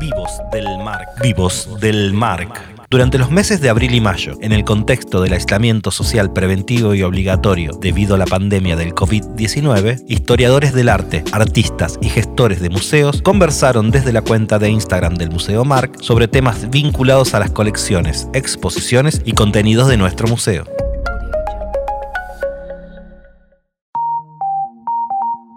Vivos 0.00 0.40
del 0.50 0.64
Marc. 0.78 1.20
Vivos 1.22 1.68
del 1.78 2.14
Marc. 2.14 2.58
Durante 2.88 3.18
los 3.18 3.30
meses 3.30 3.60
de 3.60 3.68
abril 3.68 3.94
y 3.94 4.00
mayo, 4.00 4.32
en 4.40 4.52
el 4.52 4.64
contexto 4.64 5.20
del 5.20 5.34
aislamiento 5.34 5.90
social 5.90 6.32
preventivo 6.32 6.94
y 6.94 7.02
obligatorio 7.02 7.72
debido 7.78 8.14
a 8.14 8.18
la 8.18 8.24
pandemia 8.24 8.76
del 8.76 8.94
COVID-19, 8.94 10.02
historiadores 10.08 10.72
del 10.72 10.88
arte, 10.88 11.22
artistas 11.32 11.98
y 12.00 12.08
gestores 12.08 12.62
de 12.62 12.70
museos 12.70 13.20
conversaron 13.20 13.90
desde 13.90 14.14
la 14.14 14.22
cuenta 14.22 14.58
de 14.58 14.70
Instagram 14.70 15.16
del 15.16 15.30
Museo 15.30 15.66
Marc 15.66 16.00
sobre 16.00 16.28
temas 16.28 16.70
vinculados 16.70 17.34
a 17.34 17.38
las 17.38 17.50
colecciones, 17.50 18.26
exposiciones 18.32 19.20
y 19.26 19.32
contenidos 19.32 19.88
de 19.88 19.98
nuestro 19.98 20.28
museo. 20.28 20.64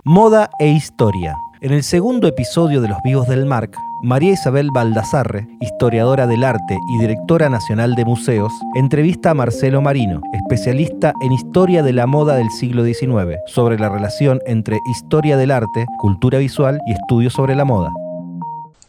Moda 0.04 0.50
e 0.60 0.68
historia. 0.68 1.38
En 1.62 1.72
el 1.72 1.82
segundo 1.82 2.28
episodio 2.28 2.82
de 2.82 2.90
Los 2.90 2.98
Vivos 3.06 3.26
del 3.30 3.46
Marc, 3.46 3.74
María 4.04 4.34
Isabel 4.34 4.68
Baldassarre, 4.70 5.48
historiadora 5.62 6.28
del 6.28 6.44
arte 6.44 6.78
y 6.90 7.00
directora 7.00 7.48
nacional 7.48 7.96
de 7.96 8.04
museos, 8.04 8.52
entrevista 8.76 9.30
a 9.30 9.34
Marcelo 9.34 9.82
Marino, 9.82 10.20
especialista 10.34 11.14
en 11.22 11.32
historia 11.32 11.84
de 11.84 11.94
la 11.94 12.06
moda 12.06 12.36
del 12.36 12.50
siglo 12.50 12.84
XIX, 12.84 13.40
sobre 13.48 13.80
la 13.80 13.88
relación 13.88 14.42
entre 14.46 14.78
historia 14.92 15.38
del 15.38 15.52
arte, 15.52 15.86
cultura 16.00 16.40
visual 16.40 16.82
y 16.86 16.92
estudios 16.92 17.32
sobre 17.32 17.56
la 17.56 17.64
moda. 17.64 17.94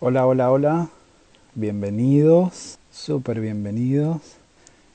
Hola, 0.01 0.27
hola, 0.27 0.51
hola. 0.51 0.89
Bienvenidos, 1.55 2.81
súper 2.91 3.39
bienvenidos. 3.39 4.17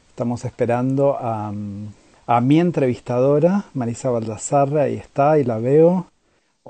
Estamos 0.09 0.43
esperando 0.43 1.15
a, 1.17 1.53
a 2.27 2.41
mi 2.41 2.59
entrevistadora, 2.59 3.63
Marisa 3.73 4.09
Baldassarre, 4.09 4.81
ahí 4.81 4.95
está, 4.95 5.39
y 5.39 5.45
la 5.45 5.59
veo. 5.59 6.07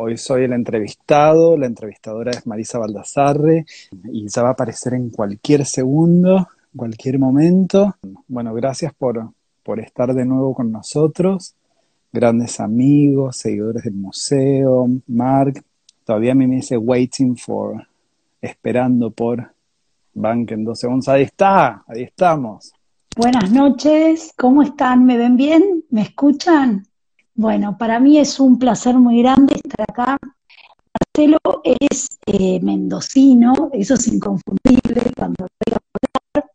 Hoy 0.02 0.16
soy 0.16 0.46
el 0.46 0.54
entrevistado, 0.54 1.58
la 1.58 1.66
entrevistadora 1.66 2.32
es 2.32 2.48
Marisa 2.48 2.80
Baldassarre 2.80 3.66
y 4.06 4.30
ya 4.30 4.44
va 4.44 4.48
a 4.48 4.52
aparecer 4.54 4.94
en 4.94 5.10
cualquier 5.10 5.66
segundo, 5.66 6.48
cualquier 6.74 7.20
momento. 7.20 7.98
Bueno, 8.30 8.54
gracias 8.54 8.94
por, 8.94 9.34
por 9.62 9.82
estar 9.82 10.14
de 10.14 10.24
nuevo 10.24 10.54
con 10.54 10.72
nosotros, 10.72 11.54
grandes 12.14 12.62
amigos, 12.62 13.36
seguidores 13.36 13.84
del 13.84 13.96
museo, 13.96 14.88
Mark. 15.08 15.62
Todavía 16.06 16.32
a 16.32 16.36
mí 16.36 16.48
me 16.48 16.56
dice 16.56 16.78
waiting 16.78 17.36
for, 17.36 17.86
esperando 18.40 19.12
por 19.12 19.52
Bank 20.14 20.52
en 20.52 20.64
12 20.64 20.88
onzas. 20.88 21.16
Ahí 21.16 21.24
está, 21.24 21.84
ahí 21.86 22.04
estamos. 22.04 22.72
Buenas 23.18 23.52
noches, 23.52 24.32
¿cómo 24.38 24.64
están? 24.64 25.04
¿Me 25.04 25.18
ven 25.18 25.36
bien? 25.36 25.84
¿Me 25.90 26.04
escuchan? 26.04 26.86
Bueno, 27.36 27.78
para 27.78 28.00
mí 28.00 28.18
es 28.18 28.40
un 28.40 28.60
placer 28.60 28.96
muy 28.96 29.22
grande 29.22 29.62
acá. 29.82 30.18
Marcelo 31.00 31.40
es 31.64 32.20
eh, 32.26 32.60
mendocino, 32.62 33.70
eso 33.74 33.94
es 33.94 34.08
inconfundible 34.08 35.12
cuando 35.16 35.48
voy 35.48 35.74
a 35.74 35.78
hablar. 35.78 36.52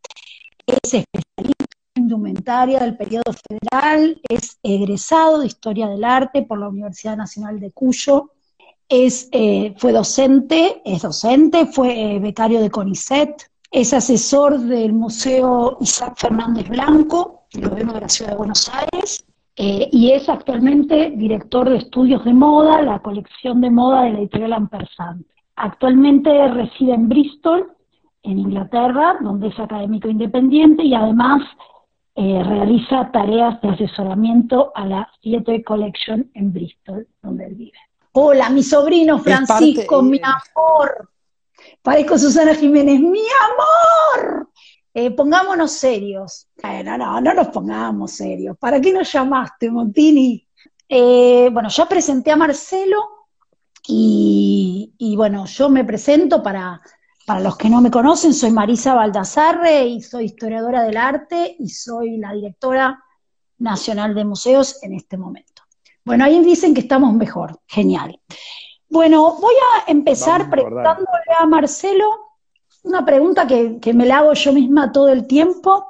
Es 0.67 0.95
especialista 0.95 1.77
en 1.95 2.03
indumentaria 2.03 2.81
del 2.81 2.97
periodo 2.97 3.33
federal, 3.49 4.21
es 4.29 4.59
egresado 4.63 5.41
de 5.41 5.47
Historia 5.47 5.89
del 5.89 6.05
Arte 6.05 6.43
por 6.43 6.59
la 6.59 6.69
Universidad 6.69 7.17
Nacional 7.17 7.61
de 7.61 7.71
Cuyo, 7.71 8.31
es, 8.89 9.29
eh, 9.33 9.75
fue 9.79 9.93
docente, 9.93 10.83
es 10.85 11.03
docente, 11.03 11.67
fue 11.67 12.17
eh, 12.17 12.19
becario 12.19 12.61
de 12.61 12.71
CONICET, 12.71 13.51
es 13.71 13.93
asesor 13.93 14.59
del 14.59 14.93
Museo 14.93 15.79
Isaac 15.81 16.15
Fernández 16.17 16.69
Blanco, 16.69 17.47
lo 17.55 17.71
vemos 17.71 17.95
de 17.95 18.01
la 18.01 18.09
Ciudad 18.09 18.33
de 18.33 18.37
Buenos 18.37 18.71
Aires, 18.73 19.25
eh, 19.57 19.89
y 19.93 20.11
es 20.11 20.29
actualmente 20.29 21.13
director 21.17 21.69
de 21.71 21.77
estudios 21.77 22.25
de 22.25 22.33
moda, 22.33 22.83
la 22.83 22.99
colección 22.99 23.61
de 23.61 23.71
moda 23.71 24.03
de 24.03 24.13
la 24.13 24.19
editorial 24.19 24.53
Ampersand. 24.53 25.25
Actualmente 25.57 26.49
reside 26.49 26.95
en 26.95 27.09
Bristol, 27.09 27.73
en 28.25 28.39
Inglaterra, 28.41 29.19
donde 29.21 29.49
es 29.49 29.59
académico 29.59 30.09
independiente 30.09 30.83
y 30.83 30.95
además 30.95 31.43
eh, 32.17 32.43
realiza 32.43 33.11
tareas 33.13 33.61
de 33.61 33.69
asesoramiento 33.69 34.73
a 34.75 34.87
la 34.87 35.09
Theatre 35.23 35.63
Collection 35.63 36.29
en 36.35 36.53
Bristol, 36.53 37.07
donde 37.23 37.47
él 37.47 37.55
vive. 37.55 37.79
Hola, 38.13 38.51
mi 38.51 38.63
sobrino 38.63 39.19
Francisco, 39.19 40.03
mi 40.03 40.21
amor. 40.23 41.11
Parezco 41.83 42.19
Susana 42.19 42.55
Jiménez, 42.55 43.01
mi 43.01 43.23
amor. 43.49 44.49
Eh, 44.97 45.11
pongámonos 45.11 45.73
serios. 45.73 46.47
Bueno, 46.63 46.97
no, 46.97 47.21
no 47.21 47.35
nos 47.35 47.49
pongamos 47.49 48.13
serios. 48.13 48.57
¿Para 48.57 48.81
qué 48.81 48.93
nos 48.93 49.13
llamaste, 49.13 49.69
Montini? 49.69 50.47
Eh, 50.89 51.51
bueno, 51.53 51.69
ya 51.69 51.89
presenté 51.89 52.31
a 52.31 52.37
Marcelo 52.37 53.03
y, 53.87 55.15
bueno, 55.17 55.47
yo 55.47 55.69
me 55.69 55.85
presento 55.85 56.43
para, 56.43 56.81
para 57.27 57.41
los 57.41 57.57
que 57.57 57.69
no 57.69 57.81
me 57.81 57.91
conocen, 57.91 58.33
soy 58.33 58.51
Marisa 58.51 58.95
Baldassarre 58.95 59.85
y 59.85 60.01
soy 60.01 60.27
historiadora 60.27 60.85
del 60.85 60.97
arte 60.97 61.57
y 61.59 61.69
soy 61.69 62.17
la 62.19 62.33
directora 62.33 63.03
nacional 63.59 64.15
de 64.15 64.25
museos 64.25 64.83
en 64.83 64.95
este 64.95 65.17
momento. 65.17 65.63
Bueno, 66.05 66.25
ahí 66.25 66.39
dicen 66.45 66.73
que 66.73 66.83
estamos 66.83 67.13
mejor, 67.15 67.61
genial. 67.67 68.21
Bueno, 68.89 69.39
voy 69.41 69.55
a 69.55 69.91
empezar 69.91 70.49
preguntándole 70.49 71.09
a 71.39 71.47
Marcelo 71.47 72.34
una 72.85 73.05
pregunta 73.05 73.47
que, 73.47 73.93
me 73.93 74.07
la 74.07 74.19
hago 74.19 74.35
yo 74.35 74.53
misma 74.53 74.93
todo 74.93 75.09
el 75.09 75.27
tiempo, 75.27 75.89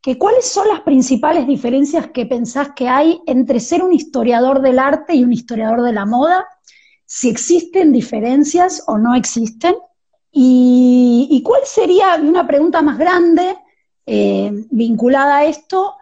que 0.00 0.18
cuáles 0.18 0.46
son 0.46 0.66
las 0.68 0.80
principales 0.80 1.46
diferencias 1.46 2.08
que 2.08 2.26
pensás 2.26 2.70
que 2.74 2.88
hay 2.88 3.20
entre 3.26 3.60
ser 3.60 3.82
un 3.82 3.92
historiador 3.92 4.62
del 4.62 4.78
arte 4.78 5.14
y 5.14 5.22
un 5.22 5.32
historiador 5.32 5.82
de 5.82 5.92
la 5.92 6.06
moda, 6.06 6.46
si 7.04 7.28
existen 7.28 7.92
diferencias 7.92 8.82
o 8.86 8.96
no 8.98 9.14
existen, 9.14 9.74
y, 10.32 11.42
cuál 11.44 11.62
sería, 11.64 12.14
una 12.16 12.46
pregunta 12.46 12.82
más 12.82 12.96
grande 12.98 13.56
eh, 14.06 14.50
vinculada 14.70 15.38
a 15.38 15.44
esto, 15.44 15.96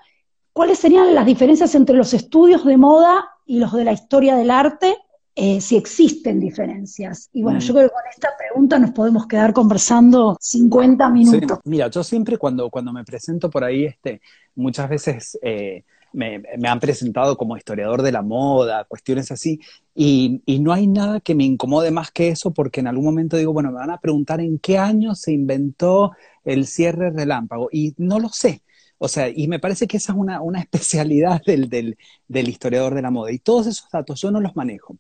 cuáles 0.53 0.79
serían 0.79 1.15
las 1.15 1.27
diferencias 1.27 1.75
entre 1.75 1.97
los 1.97 2.13
estudios 2.15 2.65
de 2.65 2.77
moda 2.77 3.29
y 3.47 3.59
los 3.59 3.73
de 3.73 3.85
la 3.85 3.93
historia 3.93 4.37
del 4.37 4.51
arte, 4.51 4.99
eh, 5.41 5.61
si 5.61 5.77
existen 5.77 6.41
diferencias. 6.41 7.31
Y 7.33 7.45
bueno, 7.45 7.61
yo 7.61 7.73
mm. 7.73 7.77
creo 7.77 7.89
que 7.89 7.95
con 7.95 8.03
esta 8.11 8.29
pregunta 8.37 8.77
nos 8.81 8.91
podemos 8.91 9.29
quedar 9.29 9.53
conversando 9.53 10.37
50 10.41 11.09
minutos. 11.11 11.61
mira, 11.65 11.89
yo 11.89 12.03
siempre 12.03 12.37
cuando, 12.39 12.69
cuando 12.71 12.93
me 12.93 13.05
presento 13.05 13.49
por 13.49 13.63
ahí, 13.63 13.85
este, 13.85 14.21
muchas 14.57 14.91
veces 14.91 15.39
eh, 15.41 15.85
me, 16.13 16.43
han 16.65 16.81
presentado 16.81 17.37
como 17.37 17.57
historiador 17.57 18.03
de 18.03 18.11
la 18.11 18.23
moda, 18.23 18.83
cuestiones 18.89 19.31
así, 19.31 19.61
y, 19.95 20.43
y, 20.45 20.59
no 20.59 20.73
hay 20.73 20.89
nada 20.89 21.21
que 21.21 21.37
me 21.37 21.45
incomode 21.45 21.93
más 21.93 22.11
que 22.11 22.31
eso, 22.31 22.51
porque 22.51 22.81
en 22.81 22.89
algún 22.89 23.05
momento 23.05 23.37
digo, 23.37 23.53
bueno, 23.53 23.71
me 23.71 23.79
van 23.79 23.93
a 23.93 24.01
preguntar 24.01 24.41
en 24.41 24.59
qué 24.59 24.77
año 24.77 25.15
se 25.15 25.31
inventó 25.31 26.17
el 26.45 26.67
cierre 26.67 27.11
relámpago, 27.11 27.69
y 27.71 27.95
no 27.97 28.19
lo 28.19 28.29
sé. 28.31 28.63
O 28.99 29.09
sea, 29.09 29.29
y 29.29 29.47
me 29.49 29.61
parece 29.61 29.87
que 29.87 29.97
esa 29.97 30.13
es 30.13 30.19
una, 30.19 30.41
especialidad 30.61 31.41
del, 31.47 31.69
del, 31.69 32.49
historiador 32.49 32.95
de 32.95 33.03
la 33.03 33.11
moda. 33.11 33.33
Y 33.33 33.39
todos 33.39 33.67
esos 33.67 33.89
datos 33.91 34.21
yo 34.21 34.31
no 34.31 34.41
los 34.41 34.57
manejo. 34.57 34.97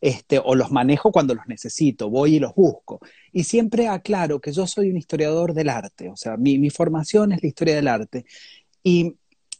Este, 0.00 0.38
o 0.38 0.54
los 0.54 0.70
manejo 0.70 1.12
cuando 1.12 1.34
los 1.34 1.46
necesito, 1.46 2.10
voy 2.10 2.36
y 2.36 2.38
los 2.38 2.54
busco. 2.54 3.00
Y 3.32 3.44
siempre 3.44 3.88
aclaro 3.88 4.40
que 4.40 4.52
yo 4.52 4.66
soy 4.66 4.90
un 4.90 4.98
historiador 4.98 5.54
del 5.54 5.70
arte, 5.70 6.10
o 6.10 6.16
sea, 6.16 6.36
mi, 6.36 6.68
formación 6.68 7.32
es 7.32 7.42
la 7.42 7.48
historia 7.48 7.74
del 7.76 7.88
arte. 7.88 8.26
Y, 8.82 9.14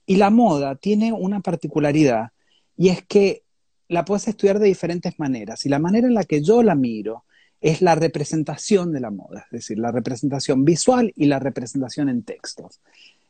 y, 0.05 0.17
la 0.17 0.29
moda 0.29 0.77
tiene 0.77 1.15
una 1.15 1.41
particularidad, 1.41 2.33
y 2.77 2.91
es 2.91 3.03
que 3.07 3.45
la 3.89 4.05
puedes 4.05 4.29
estudiar 4.29 4.59
de 4.59 4.67
diferentes 4.67 5.19
maneras. 5.19 5.65
Y 5.65 5.71
la 5.71 5.79
manera 5.79 6.07
en 6.07 6.15
la 6.15 6.25
que 6.25 6.43
yo 6.43 6.63
la 6.63 6.75
miro 6.75 7.25
es 7.65 7.81
la 7.81 7.95
representación 7.95 8.93
de 8.93 9.01
la 9.01 9.11
moda, 9.11 9.47
es 9.47 9.51
decir, 9.51 9.79
la 9.79 9.91
representación 9.91 10.67
visual 10.67 11.11
y 11.17 11.25
la 11.25 11.39
representación 11.39 12.11
en 12.11 12.23
textos. 12.23 12.83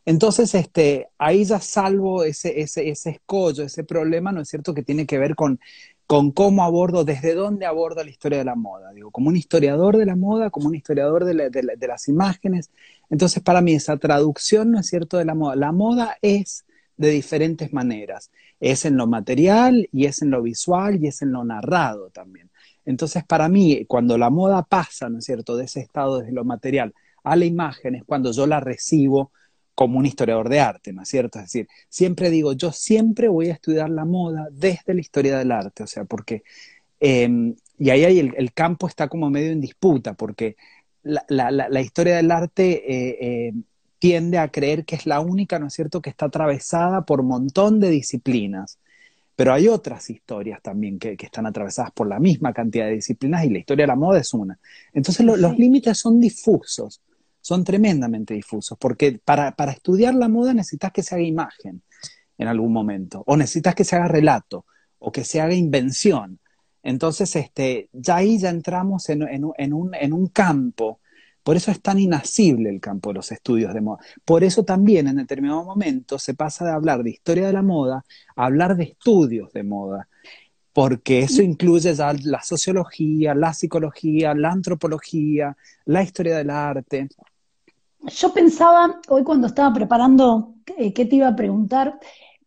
Entonces, 0.07 0.55
este, 0.55 1.09
ahí 1.19 1.45
ya 1.45 1.61
salvo 1.61 2.25
ese, 2.25 2.61
ese, 2.61 2.89
ese 2.91 3.11
escollo, 3.11 3.65
ese 3.65 3.85
problema, 3.85 4.33
¿no 4.33 4.43
es 4.43 4.49
cierto?, 4.49 4.75
que 4.75 4.83
tiene 4.83 5.07
que 5.07 5.19
ver 5.19 5.35
con, 5.35 5.61
con 6.07 6.31
cómo 6.31 6.63
abordo, 6.63 7.05
desde 7.05 7.35
dónde 7.35 7.65
abordo 7.65 8.05
la 8.05 8.11
historia 8.11 8.39
de 8.39 8.45
la 8.45 8.55
moda. 8.55 8.93
Digo, 8.93 9.11
como 9.11 9.29
un 9.29 9.37
historiador 9.37 9.97
de 9.97 10.05
la 10.07 10.17
moda, 10.17 10.51
como 10.51 10.69
un 10.69 10.75
historiador 10.75 11.25
de, 11.25 11.51
de, 11.51 11.89
las 11.89 12.09
imágenes. 12.09 12.71
Entonces, 13.09 13.43
para 13.43 13.63
mí, 13.63 13.75
esa 13.75 13.97
traducción, 13.97 14.71
¿no 14.73 14.81
es 14.81 14.87
cierto?, 14.87 15.17
de 15.17 15.25
la 15.25 15.35
moda. 15.35 15.57
La 15.57 15.73
moda 15.73 16.19
es 16.21 16.67
de 16.99 17.09
diferentes 17.11 17.73
maneras. 17.73 18.31
Es 18.61 18.85
en 18.85 18.97
lo 18.97 19.07
material 19.07 19.89
y 19.91 20.05
es 20.05 20.21
en 20.21 20.31
lo 20.31 20.43
visual 20.43 21.03
y 21.03 21.09
es 21.09 21.23
en 21.23 21.33
lo 21.33 21.45
narrado 21.45 22.11
también. 22.11 22.51
Entonces, 22.85 23.25
para 23.25 23.49
mí, 23.49 23.87
cuando 23.87 24.19
la 24.19 24.29
moda 24.29 24.63
pasa, 24.63 25.09
¿no 25.09 25.19
es 25.19 25.25
cierto?, 25.25 25.57
de 25.57 25.65
ese 25.65 25.81
estado 25.81 26.19
desde 26.19 26.33
lo 26.33 26.45
material 26.45 26.95
a 27.23 27.37
la 27.37 27.47
imagen, 27.47 27.95
es 27.95 28.05
cuando 28.05 28.33
yo 28.33 28.47
la 28.47 28.61
recibo 28.61 29.33
como 29.75 29.99
un 29.99 30.07
historiador 30.07 30.49
de 30.49 30.61
arte, 30.61 30.93
¿no 30.93 31.03
es 31.03 31.09
cierto? 31.09 31.39
Es 31.39 31.47
decir, 31.47 31.69
siempre 31.89 32.31
digo, 32.31 32.53
yo 32.53 32.73
siempre 32.73 33.29
voy 33.29 33.51
a 33.51 33.55
estudiar 33.55 33.91
la 33.91 34.05
moda 34.05 34.49
desde 34.53 34.95
la 34.95 35.01
historia 35.01 35.39
del 35.39 35.51
arte, 35.53 35.83
o 35.83 35.87
sea, 35.87 36.05
porque, 36.05 36.43
em, 37.01 37.55
y 37.79 37.91
ahí 37.91 38.05
hay 38.05 38.19
el, 38.21 38.53
campo 38.53 38.87
está 38.87 39.09
como 39.09 39.31
medio 39.31 39.51
en 39.51 39.61
disputa, 39.61 40.15
porque 40.15 40.57
la, 41.03 41.81
historia 41.81 42.17
del 42.17 42.31
arte 42.31 42.83
eh, 42.87 43.19
eh, 43.49 43.53
tiende 43.99 44.39
a 44.39 44.49
creer 44.49 44.85
que 44.85 44.97
es 44.97 45.07
la 45.07 45.21
única, 45.21 45.59
¿no 45.59 45.67
es 45.67 45.75
cierto?, 45.75 46.01
que 46.01 46.11
está 46.11 46.27
atravesada 46.27 47.05
por 47.05 47.21
un 47.21 47.29
montón 47.29 47.81
de 47.81 47.91
disciplinas. 47.91 48.79
pero 49.37 49.53
hay 49.53 49.69
otras 49.69 50.11
historias 50.11 50.63
también 50.63 50.99
que, 50.99 51.17
están 51.21 51.47
atravesadas 51.47 51.91
por 51.93 52.07
la 52.09 52.21
misma 52.21 52.53
cantidad 52.53 52.87
de 52.87 52.93
disciplinas 52.95 53.45
y 53.45 53.51
la 53.51 53.59
historia 53.59 53.85
de 53.85 53.89
la 53.89 53.97
moda 53.97 54.21
es 54.21 54.33
una. 54.35 54.59
Entonces 54.93 55.27
los 55.27 55.59
límites 55.59 55.99
son 55.99 56.21
difusos, 56.21 57.01
son 57.45 57.63
tremendamente 57.63 58.33
difusos, 58.33 58.79
porque 58.81 59.21
para, 59.23 59.55
para 59.55 59.73
estudiar 59.73 60.15
la 60.15 60.31
moda 60.31 60.55
necesitas 60.55 60.93
que 60.93 61.03
se 61.03 61.15
haga 61.15 61.25
imagen 61.25 61.83
en 62.39 62.49
algún 62.49 62.73
momento, 62.73 63.23
o 63.27 63.37
necesitas 63.37 63.75
que 63.75 63.85
se 63.85 63.97
haga 63.97 64.09
relato, 64.09 64.65
o 64.99 65.13
que 65.13 65.25
se 65.25 65.43
haga 65.43 65.53
invención. 65.53 66.41
Entonces, 66.83 67.37
este, 67.37 67.91
ya 67.93 68.17
ahí 68.17 68.39
ya 68.39 68.49
entramos 68.49 69.11
en, 69.11 69.29
en, 69.29 69.75
un, 69.75 69.95
en 69.95 70.13
un 70.15 70.29
campo 70.29 71.01
por 71.43 71.57
eso 71.57 71.71
es 71.71 71.83
tan 71.83 71.99
inasible 71.99 72.71
el 72.71 72.81
campo 72.81 73.11
de 73.11 73.17
los 73.17 73.31
estudios 73.31 73.75
de 73.75 73.83
moda. 73.83 73.99
Por 74.25 74.43
eso 74.43 74.65
también 74.65 75.09
en 75.09 75.17
determinado 75.17 75.63
momento 75.63 76.19
se 76.19 76.33
pasa 76.33 76.65
de 76.65 76.71
hablar 76.73 77.03
de 77.03 77.11
historia 77.11 77.47
de 77.47 77.53
la 77.53 77.61
moda 77.61 78.03
a 78.35 78.47
hablar 78.47 78.75
de 78.77 78.85
estudios 78.85 79.53
de 79.53 79.63
moda, 79.63 80.09
porque 80.73 81.19
eso 81.21 81.43
incluye 81.43 81.95
ya 81.95 82.15
la 82.25 82.43
sociología, 82.43 83.35
la 83.35 83.53
psicología, 83.53 84.35
la 84.35 84.53
antropología, 84.53 85.55
la 85.85 86.03
historia 86.03 86.39
del 86.39 86.49
arte. 86.49 87.09
Yo 88.07 88.33
pensaba, 88.33 89.01
hoy 89.09 89.25
cuando 89.25 89.47
estaba 89.47 89.73
preparando 89.73 90.55
eh, 90.77 90.93
qué 90.93 91.07
te 91.07 91.17
iba 91.17 91.29
a 91.29 91.37
preguntar, 91.37 91.99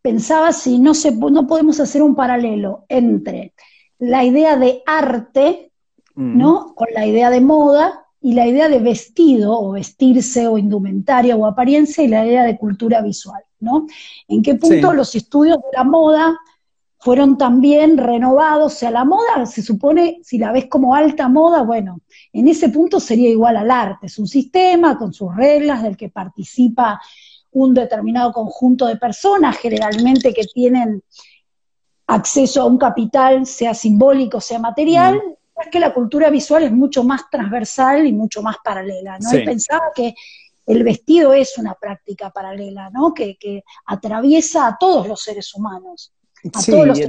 pensaba 0.02 0.52
si 0.54 0.80
no, 0.80 0.94
se, 0.94 1.12
no 1.12 1.48
podemos 1.48 1.80
hacer 1.80 2.02
un 2.02 2.16
paralelo 2.16 2.86
entre 2.90 3.54
la 4.00 4.24
idea 4.24 4.58
de 4.58 4.84
arte, 4.86 5.72
¿no? 6.16 6.74
Con 6.76 6.88
la 6.94 7.06
idea 7.06 7.30
de 7.30 7.42
moda 7.42 8.06
y 8.22 8.34
la 8.34 8.48
idea 8.48 8.70
de 8.70 8.80
vestido 8.80 9.60
o 9.60 9.72
vestirse 9.72 10.48
o 10.48 10.58
indumentaria 10.58 11.36
o 11.36 11.46
apariencia 11.46 12.04
y 12.04 12.08
la 12.08 12.26
idea 12.26 12.44
de 12.44 12.58
cultura 12.58 13.02
visual, 13.02 13.44
¿no? 13.60 13.86
¿En 14.28 14.42
qué 14.42 14.56
punto 14.56 14.94
los 14.94 15.14
estudios 15.16 15.58
de 15.58 15.78
la 15.78 15.84
moda 15.84 16.38
fueron 17.08 17.38
también 17.38 17.98
renovados? 17.98 18.74
O 18.74 18.76
sea, 18.76 18.92
la 18.92 19.06
moda 19.06 19.46
se 19.46 19.62
supone, 19.62 20.20
si 20.24 20.38
la 20.38 20.52
ves 20.52 20.66
como 20.66 20.94
alta 20.94 21.30
moda, 21.30 21.62
bueno, 21.62 22.02
en 22.34 22.50
ese 22.50 22.68
punto 22.68 23.00
sería 23.00 23.30
igual 23.30 23.56
al 23.56 23.72
arte, 23.72 24.08
es 24.08 24.20
un 24.20 24.28
sistema 24.28 24.98
con 24.98 25.14
sus 25.14 25.34
reglas 25.34 25.84
del 25.84 25.96
que 25.96 26.10
participa 26.10 27.00
un 27.52 27.74
determinado 27.74 28.34
conjunto 28.34 28.88
de 28.88 28.98
personas, 28.98 29.56
generalmente 29.56 30.34
que 30.34 30.44
tienen 30.54 31.02
acceso 32.08 32.64
a 32.64 32.66
un 32.66 32.78
capital, 32.78 33.46
sea 33.46 33.74
simbólico, 33.74 34.42
sea 34.42 34.60
material, 34.60 35.22
es 35.56 35.68
que 35.70 35.80
la 35.80 35.94
cultura 35.94 36.30
visual 36.30 36.64
es 36.64 36.74
mucho 36.74 37.06
más 37.06 37.30
transversal 37.32 38.06
y 38.06 38.12
mucho 38.12 38.42
más 38.42 38.58
paralela, 38.62 39.18
¿no? 39.18 39.30
pensaba 39.46 39.94
que 39.96 40.14
el 40.66 40.84
vestido 40.84 41.32
es 41.32 41.58
una 41.58 41.74
práctica 41.74 42.32
paralela, 42.32 42.90
¿no? 42.90 43.14
Que, 43.14 43.64
atraviesa 43.86 44.68
a 44.68 44.78
todos 44.78 45.08
los 45.08 45.22
seres 45.24 45.56
humanos. 45.56 46.12
A 46.54 46.64
todos 46.64 46.88
los 46.88 47.00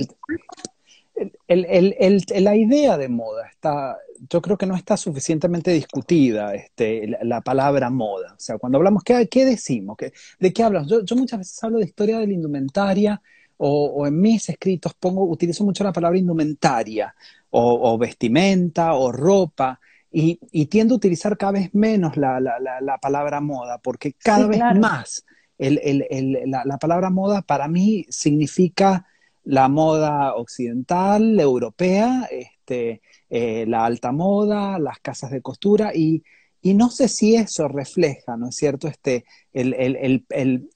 la 1.49 2.57
idea 2.57 2.97
de 2.97 3.09
moda 3.09 3.49
está, 3.49 3.99
yo 4.31 4.41
creo 4.41 4.57
que 4.57 4.67
no 4.67 4.77
está 4.77 4.97
suficientemente 4.97 5.73
discutida 5.73 6.55
este, 6.55 7.19
la, 7.23 7.41
palabra 7.41 7.91
moda. 7.91 8.35
O 8.35 8.41
sea, 8.41 8.59
cuando 8.59 8.79
hablamos, 8.79 9.03
¿qué, 9.03 9.29
qué 9.29 9.45
decimos? 9.45 9.97
¿De 10.39 10.53
qué 10.53 10.63
hablamos? 10.63 10.89
Yo, 10.89 11.05
yo, 11.05 11.17
muchas 11.17 11.41
veces 11.41 11.65
hablo 11.65 11.79
de 11.79 11.87
historia 11.87 12.19
de 12.19 12.27
la 12.27 12.33
indumentaria 12.33 13.21
o, 13.57 13.87
o, 13.87 14.07
en 14.07 14.21
mis 14.21 14.49
escritos 14.49 14.95
pongo, 14.95 15.25
utilizo 15.25 15.65
mucho 15.65 15.83
la 15.83 15.93
palabra 15.93 16.19
indumentaria 16.19 17.15
o, 17.51 17.99
vestimenta 17.99 18.95
o 18.95 19.13
ropa. 19.13 19.81
Y, 20.11 20.39
y, 20.53 20.67
tiendo 20.67 20.95
a 20.95 20.97
utilizar 20.97 21.37
cada 21.37 21.53
vez 21.53 21.75
menos 21.75 22.17
la, 22.17 22.99
palabra 23.01 23.41
moda, 23.41 23.79
porque 23.79 24.15
cada 24.15 24.47
vez 24.47 24.61
más 24.79 25.25
la, 25.59 26.79
palabra 26.79 27.11
moda 27.11 27.43
para 27.43 27.69
mí 27.69 28.07
significa 28.09 29.07
la 29.49 29.69
moda 29.69 30.35
occidental, 30.35 31.41
europea, 31.41 32.29
este, 32.31 33.01
eh, 33.31 33.65
la 33.67 33.87
alta 33.87 34.13
moda, 34.13 34.79
las 34.79 34.99
casas 35.01 35.31
de 35.31 35.41
costura, 35.41 35.95
y, 35.95 36.23
no 36.63 36.91
sé 36.91 37.09
si 37.09 37.35
eso 37.35 37.67
refleja, 37.67 38.37
¿no 38.37 38.51
es 38.51 38.57
cierto?, 38.57 38.89
este, 38.89 39.25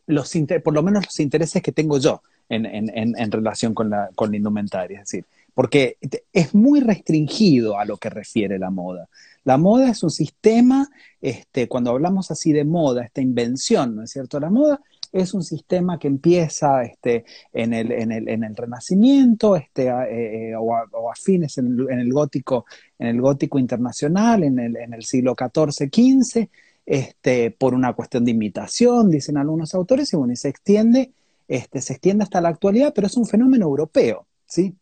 los 0.07 0.33
por 0.65 0.73
lo 0.73 0.83
menos 0.83 1.05
los 1.05 1.21
intereses 1.21 1.63
que 1.63 1.73
tengo 1.73 1.99
yo 1.99 2.23
en, 2.49 2.65
en 2.65 3.31
relación 3.31 3.75
con 3.75 3.91
la, 3.91 4.09
con 4.15 4.31
la 4.31 4.39
indumentaria. 4.39 5.01
Es 5.01 5.11
decir, 5.11 5.27
porque 5.55 5.99
es 6.33 6.55
muy 6.55 6.81
restringido 6.81 7.79
a 7.79 7.85
lo 7.85 7.99
que 7.99 8.09
refiere 8.09 8.59
la 8.59 8.71
moda. 8.71 9.07
La 9.45 9.59
moda 9.59 9.91
es 9.91 10.03
un 10.03 10.11
sistema, 10.11 10.89
este, 11.21 11.69
cuando 11.69 11.91
hablamos 11.91 12.31
así 12.31 12.53
de 12.53 12.65
moda, 12.65 13.05
esta 13.05 13.21
invención, 13.21 13.97
¿no 13.97 14.05
es 14.05 14.11
cierto? 14.11 14.41
La 14.41 14.49
moda 14.49 14.81
es 15.13 15.35
un 15.35 15.43
sistema 15.43 15.99
que 15.99 16.09
empieza 16.09 16.83
este, 16.83 17.25
en, 17.53 17.75
el, 17.75 17.93
en, 17.93 18.13
el, 18.13 18.29
en 18.29 18.45
el 18.45 18.57
Renacimiento 18.57 19.55
este, 19.57 19.89
eh, 19.89 20.51
eh, 20.51 20.55
o, 20.57 20.75
a, 20.75 21.15
fines 21.15 21.59
en 21.59 21.79
el, 21.91 22.13
gótico, 22.13 22.65
en 22.99 23.09
el 23.09 23.21
gótico 23.21 23.59
internacional, 23.59 24.43
en 24.43 24.59
el, 24.59 24.77
el 24.77 25.05
siglo 25.05 25.37
XIV, 25.39 25.91
XV, 25.93 26.49
este, 26.87 27.51
por 27.51 27.75
una 27.75 27.93
cuestión 27.93 28.25
de 28.25 28.33
imitación, 28.33 29.11
dicen 29.11 29.37
algunos 29.37 29.75
autores, 29.75 30.13
y 30.13 30.17
bueno, 30.17 30.35
se 30.35 30.49
extiende, 30.49 31.13
este, 31.47 31.81
se 31.81 31.93
extiende 31.93 32.25
hasta 32.25 32.41
la 32.41 32.49
actualidad, 32.49 32.93
pero 32.95 33.07
es 33.07 33.17
un 33.17 33.27
fenómeno 33.27 33.67
europeo, 33.67 34.27
¿sí? 34.47 34.75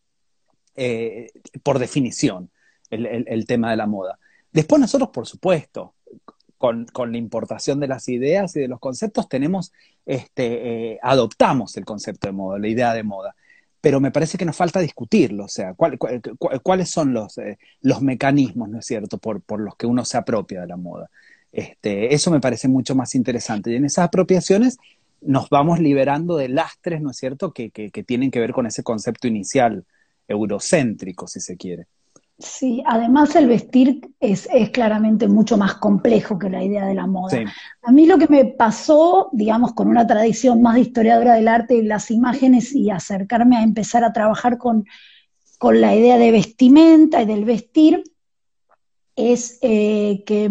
Eh, 0.76 1.30
por 1.62 1.78
definición, 1.78 2.50
el, 2.90 3.44
tema 3.46 3.70
de 3.70 3.76
la 3.76 3.86
moda. 3.86 4.18
Después 4.52 4.80
nosotros, 4.80 5.10
por 5.10 5.26
supuesto, 5.26 5.94
con, 6.60 6.86
la 7.10 7.16
importación 7.16 7.80
de 7.80 7.88
las 7.88 8.06
ideas 8.10 8.54
y 8.54 8.60
de 8.60 8.68
los 8.68 8.80
conceptos, 8.80 9.30
tenemos, 9.30 9.72
este, 10.04 10.92
eh, 10.92 10.98
adoptamos 11.02 11.74
el 11.78 11.86
concepto 11.86 12.28
de 12.28 12.32
moda, 12.32 12.58
la 12.58 12.68
idea 12.68 12.92
de 12.92 13.02
moda. 13.02 13.34
Pero 13.80 13.98
me 13.98 14.10
parece 14.10 14.36
que 14.36 14.44
nos 14.44 14.56
falta 14.56 14.78
discutirlo, 14.78 15.44
o 15.46 15.48
sea, 15.48 15.74
cuáles 15.74 16.90
son 16.90 17.14
los, 17.14 17.38
eh, 17.38 17.58
los 17.80 18.02
mecanismos, 18.02 18.68
¿no 18.68 18.80
es 18.80 18.84
cierto?, 18.84 19.16
por, 19.16 19.42
los 19.58 19.74
que 19.76 19.86
uno 19.86 20.04
se 20.04 20.18
apropia 20.18 20.60
de 20.60 20.66
la 20.66 20.76
moda. 20.76 21.08
Este, 21.50 22.14
eso 22.14 22.30
me 22.30 22.40
parece 22.40 22.68
mucho 22.68 22.94
más 22.94 23.14
interesante. 23.14 23.70
Y 23.72 23.76
en 23.76 23.86
esas 23.86 24.08
apropiaciones 24.08 24.76
nos 25.22 25.48
vamos 25.48 25.80
liberando 25.80 26.36
de 26.36 26.50
lastres, 26.50 27.00
¿no 27.00 27.10
es 27.10 27.16
cierto?, 27.16 27.54
que 27.54 27.70
tienen 28.06 28.30
que 28.30 28.40
ver 28.40 28.52
con 28.52 28.66
ese 28.66 28.82
concepto 28.82 29.28
inicial 29.28 29.86
eurocéntrico, 30.28 31.26
si 31.26 31.40
se 31.40 31.56
quiere. 31.56 31.86
Sí, 32.40 32.82
además 32.86 33.36
el 33.36 33.46
vestir 33.48 34.00
es, 34.18 34.48
claramente 34.72 35.28
mucho 35.28 35.58
más 35.58 35.74
complejo 35.74 36.38
que 36.38 36.48
la 36.48 36.64
idea 36.64 36.86
de 36.86 36.94
la 36.94 37.06
moda. 37.06 37.38
A 37.82 37.92
mí 37.92 38.06
lo 38.06 38.16
que 38.18 38.28
me 38.28 38.46
pasó, 38.46 39.28
digamos, 39.32 39.74
con 39.74 39.88
una 39.88 40.06
tradición 40.06 40.62
más 40.62 40.76
de 40.76 40.80
historiadora 40.80 41.34
del 41.34 41.48
arte 41.48 41.76
y 41.76 41.82
las 41.82 42.10
imágenes 42.10 42.74
y 42.74 42.90
acercarme 42.90 43.58
a 43.58 43.62
empezar 43.62 44.04
a 44.04 44.12
trabajar 44.14 44.56
con, 44.56 44.86
con 45.58 45.82
la 45.82 45.94
idea 45.94 46.16
de 46.16 46.30
vestimenta 46.30 47.20
y 47.20 47.26
del 47.26 47.44
vestir, 47.44 48.04
es 49.16 49.58
eh, 49.60 50.22
que 50.24 50.50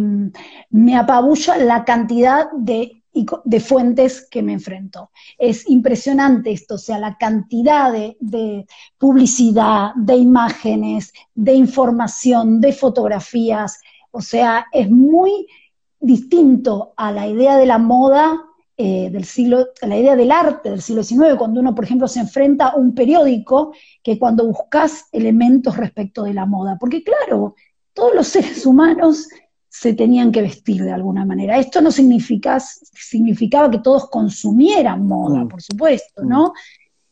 me 0.70 0.96
apabulla 0.96 1.58
la 1.58 1.86
cantidad 1.86 2.52
de 2.52 2.99
de 3.14 3.60
fuentes 3.60 4.28
que 4.30 4.42
me 4.42 4.54
enfrento. 4.54 5.12
Es 5.38 5.70
impresionante 5.70 6.52
esto, 6.52 6.76
o 6.76 6.78
sea, 6.78 7.00
la 7.00 7.18
cantidad 7.18 7.92
de, 7.92 8.66
publicidad, 8.98 9.94
de 9.96 10.16
imágenes, 10.16 11.12
de 11.34 11.54
información, 11.54 12.62
de 12.62 12.74
fotografías, 12.74 13.80
o 14.12 14.22
sea, 14.22 14.66
es 14.72 14.90
muy 14.90 15.48
distinto 16.00 16.94
a 16.96 17.12
la 17.12 17.28
idea 17.28 17.58
de 17.58 17.66
la 17.66 17.78
moda 17.78 18.46
eh, 18.78 19.10
del 19.12 19.26
siglo, 19.26 19.68
a 19.82 19.88
la 19.88 19.98
idea 19.98 20.16
del 20.16 20.32
arte 20.32 20.70
del 20.70 20.82
siglo 20.82 21.04
XIX, 21.04 21.36
cuando 21.38 21.60
uno, 21.60 21.76
por 21.76 21.84
ejemplo, 21.84 22.08
se 22.08 22.22
enfrenta 22.22 22.70
a 22.70 22.76
un 22.78 22.96
periódico, 22.96 23.74
que 24.02 24.18
cuando 24.18 24.48
buscas 24.48 25.08
elementos 25.12 25.76
respecto 25.76 26.24
de 26.24 26.34
la 26.34 26.46
moda, 26.46 26.78
porque 26.80 27.04
claro, 27.04 27.56
todos 27.94 28.16
los 28.16 28.28
seres 28.28 28.66
humanos 28.66 29.28
se 29.70 29.94
tenían 29.94 30.32
que 30.32 30.42
vestir 30.42 30.84
de 30.84 30.92
alguna 30.92 31.26
manera. 31.26 31.58
Esto 31.58 31.80
no 31.80 31.92
significa, 31.92 32.60
significaba 32.60 33.70
que 33.70 33.80
todos 33.80 34.10
consumieran 34.10 35.06
moda, 35.06 35.44
mm. 35.44 35.48
por 35.48 35.62
supuesto, 35.62 36.24
¿no? 36.24 36.54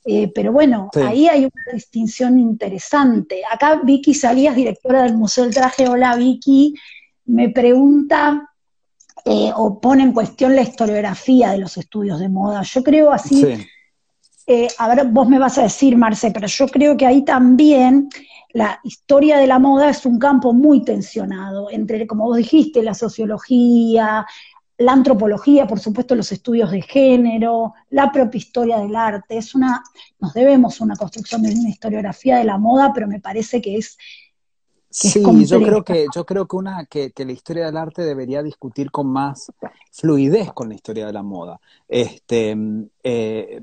Eh, 0.03 0.31
pero 0.33 0.51
bueno, 0.53 0.89
ahí 1.05 1.27
hay 1.27 1.41
una 1.41 1.73
distinción 1.73 2.39
interesante. 2.39 3.41
Acá 3.51 3.81
Vicky 3.83 4.13
Salías, 4.13 4.55
directora 4.55 5.03
del 5.03 5.15
Museo 5.15 5.43
del 5.43 5.53
Traje, 5.53 5.87
hola 5.87 6.15
Vicky, 6.15 6.73
me 7.25 7.49
pregunta 7.49 8.49
eh, 9.25 9.51
o 9.53 9.81
pone 9.81 10.03
en 10.03 10.13
cuestión 10.13 10.55
la 10.55 10.61
historiografía 10.61 11.51
de 11.51 11.57
los 11.57 11.75
estudios 11.75 12.19
de 12.21 12.29
moda. 12.29 12.61
Yo 12.61 12.81
creo 12.83 13.11
así, 13.11 13.45
eh, 14.47 14.67
a 14.77 14.95
ver, 14.95 15.07
vos 15.07 15.27
me 15.27 15.39
vas 15.39 15.57
a 15.57 15.63
decir, 15.63 15.97
Marce, 15.97 16.31
pero 16.31 16.47
yo 16.47 16.67
creo 16.69 16.95
que 16.95 17.05
ahí 17.05 17.25
también 17.25 18.07
la 18.57 18.79
historia 18.83 19.37
de 19.37 19.45
la 19.45 19.59
moda 19.59 19.91
es 19.91 20.03
un 20.07 20.17
campo 20.17 20.51
muy 20.51 20.83
tensionado, 20.83 21.69
entre, 21.69 22.07
como 22.07 22.25
vos 22.25 22.37
dijiste, 22.37 22.81
la 22.81 22.95
sociología, 22.95 24.25
la 24.79 24.93
antropología, 24.93 25.67
por 25.67 25.79
supuesto, 25.79 26.15
los 26.15 26.31
estudios 26.31 26.71
de 26.71 26.81
género, 26.81 27.75
la 27.91 28.11
propia 28.11 28.39
historia 28.39 28.79
del 28.79 28.95
arte. 28.95 29.37
Es 29.37 29.53
una, 29.53 29.83
nos 30.19 30.33
debemos 30.33 30.81
una 30.81 30.95
construcción 30.95 31.43
de 31.43 31.53
una 31.53 31.69
historiografía 31.69 32.37
de 32.37 32.45
la 32.45 32.57
moda, 32.57 32.93
pero 32.95 33.07
me 33.07 33.19
parece 33.19 33.61
que 33.61 33.77
es 33.77 33.95
sí, 34.89 35.21
yo 35.45 35.61
creo 35.61 35.83
que 35.83 36.07
yo 36.15 36.25
creo 36.25 36.47
que 36.47 36.55
una 36.55 36.83
que, 36.87 37.13
la 37.15 37.31
historia 37.31 37.67
del 37.67 37.77
arte 37.77 38.01
debería 38.01 38.41
discutir 38.41 38.89
con 38.89 39.05
más 39.05 39.51
fluidez 39.91 40.51
con 40.53 40.69
la 40.69 40.73
historia 40.73 41.05
de 41.05 41.13
la 41.13 41.21
moda. 41.21 41.59
Este, 41.87 42.57
eh, 43.03 43.61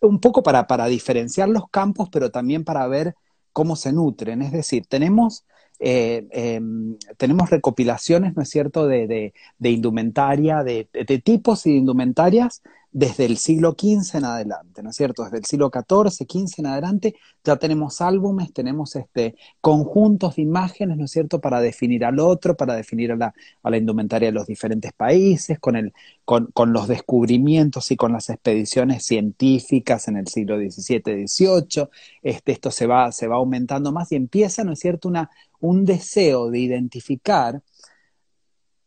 un 0.00 0.20
poco 0.20 0.42
para, 0.42 0.66
para 0.66 0.86
diferenciar 0.86 1.50
los 1.50 1.68
campos, 1.68 2.08
pero 2.10 2.30
también 2.30 2.64
para 2.64 2.86
ver 2.86 3.14
cómo 3.56 3.74
se 3.74 3.90
nutren. 3.90 4.42
Es 4.42 4.52
decir, 4.52 4.86
tenemos 4.86 5.46
eh, 5.78 6.26
em, 6.30 6.96
tenemos 7.16 7.50
recopilaciones, 7.50 8.34
¿no 8.36 8.42
es 8.42 8.50
cierto?, 8.50 8.86
de, 8.86 9.32
indumentaria, 9.60 10.62
de, 10.62 10.88
de, 10.92 11.18
tipos 11.18 11.66
y 11.66 11.72
de 11.72 11.76
indumentarias 11.78 12.62
desde 12.96 13.26
el 13.26 13.36
siglo 13.36 13.76
XV 13.78 14.16
en 14.16 14.24
adelante, 14.24 14.82
¿no 14.82 14.88
es 14.88 14.96
cierto? 14.96 15.24
Desde 15.24 15.36
el 15.36 15.44
siglo 15.44 15.70
XIV, 15.70 16.26
XV 16.26 16.60
en 16.60 16.66
adelante, 16.66 17.14
ya 17.44 17.56
tenemos 17.56 18.00
álbumes, 18.00 18.54
tenemos 18.54 18.96
este, 18.96 19.34
conjuntos 19.60 20.36
de 20.36 20.42
imágenes, 20.42 20.96
¿no 20.96 21.04
es 21.04 21.10
cierto?, 21.10 21.38
para 21.38 21.60
definir 21.60 22.06
al 22.06 22.18
otro, 22.18 22.56
para 22.56 22.74
definir 22.74 23.12
a 23.12 23.16
la, 23.16 23.76
indumentaria 23.76 24.28
de 24.28 24.32
los 24.32 24.46
diferentes 24.46 24.94
países, 24.94 25.58
con, 25.58 25.76
el, 25.76 25.92
con, 26.24 26.46
con, 26.54 26.72
los 26.72 26.88
descubrimientos 26.88 27.90
y 27.90 27.96
con 27.96 28.12
las 28.12 28.30
expediciones 28.30 29.04
científicas 29.04 30.08
en 30.08 30.16
el 30.16 30.28
siglo 30.28 30.56
XVII, 30.56 31.26
XVIII, 31.26 31.88
este, 32.22 32.52
esto 32.52 32.70
se 32.70 32.86
va, 32.86 33.12
se 33.12 33.26
va 33.26 33.36
aumentando 33.36 33.92
más 33.92 34.10
y 34.12 34.16
empieza, 34.16 34.64
¿no 34.64 34.72
es 34.72 34.78
cierto?, 34.78 35.08
una, 35.08 35.28
un 35.60 35.84
deseo 35.84 36.50
de 36.50 36.58
identificar 36.60 37.62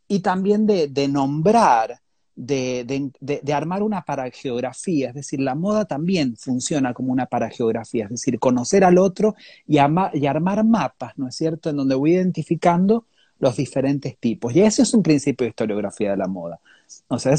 y 0.08 0.20
también 0.20 0.66
de, 0.66 1.08
nombrar 1.08 2.00
de, 2.36 3.54
armar 3.54 3.84
una 3.84 4.02
parageografía, 4.02 5.10
es 5.10 5.16
decir, 5.16 5.40
la 5.40 5.56
moda 5.56 5.86
también 5.86 6.36
funciona 6.36 6.94
como 6.94 7.12
una 7.12 7.28
parageografía, 7.28 8.06
es 8.06 8.12
decir, 8.12 8.40
conocer 8.40 8.84
al 8.84 8.98
otro 8.98 9.36
y, 9.68 9.78
armar 9.78 10.64
mapas, 10.66 11.18
¿no 11.18 11.28
es 11.28 11.36
cierto?, 11.36 11.70
en 11.70 11.78
donde 11.78 11.96
voy 11.96 12.14
identificando 12.14 13.06
los 13.40 13.56
diferentes 13.56 14.18
tipos. 14.18 14.56
Y 14.56 14.62
ese 14.62 14.82
es 14.82 14.94
un 14.94 15.04
principio 15.04 15.46
de 15.46 15.50
historiografía 15.50 16.12
de 16.12 16.18
la 16.18 16.28
moda. 16.28 16.60
O 17.08 17.20
sea, 17.20 17.36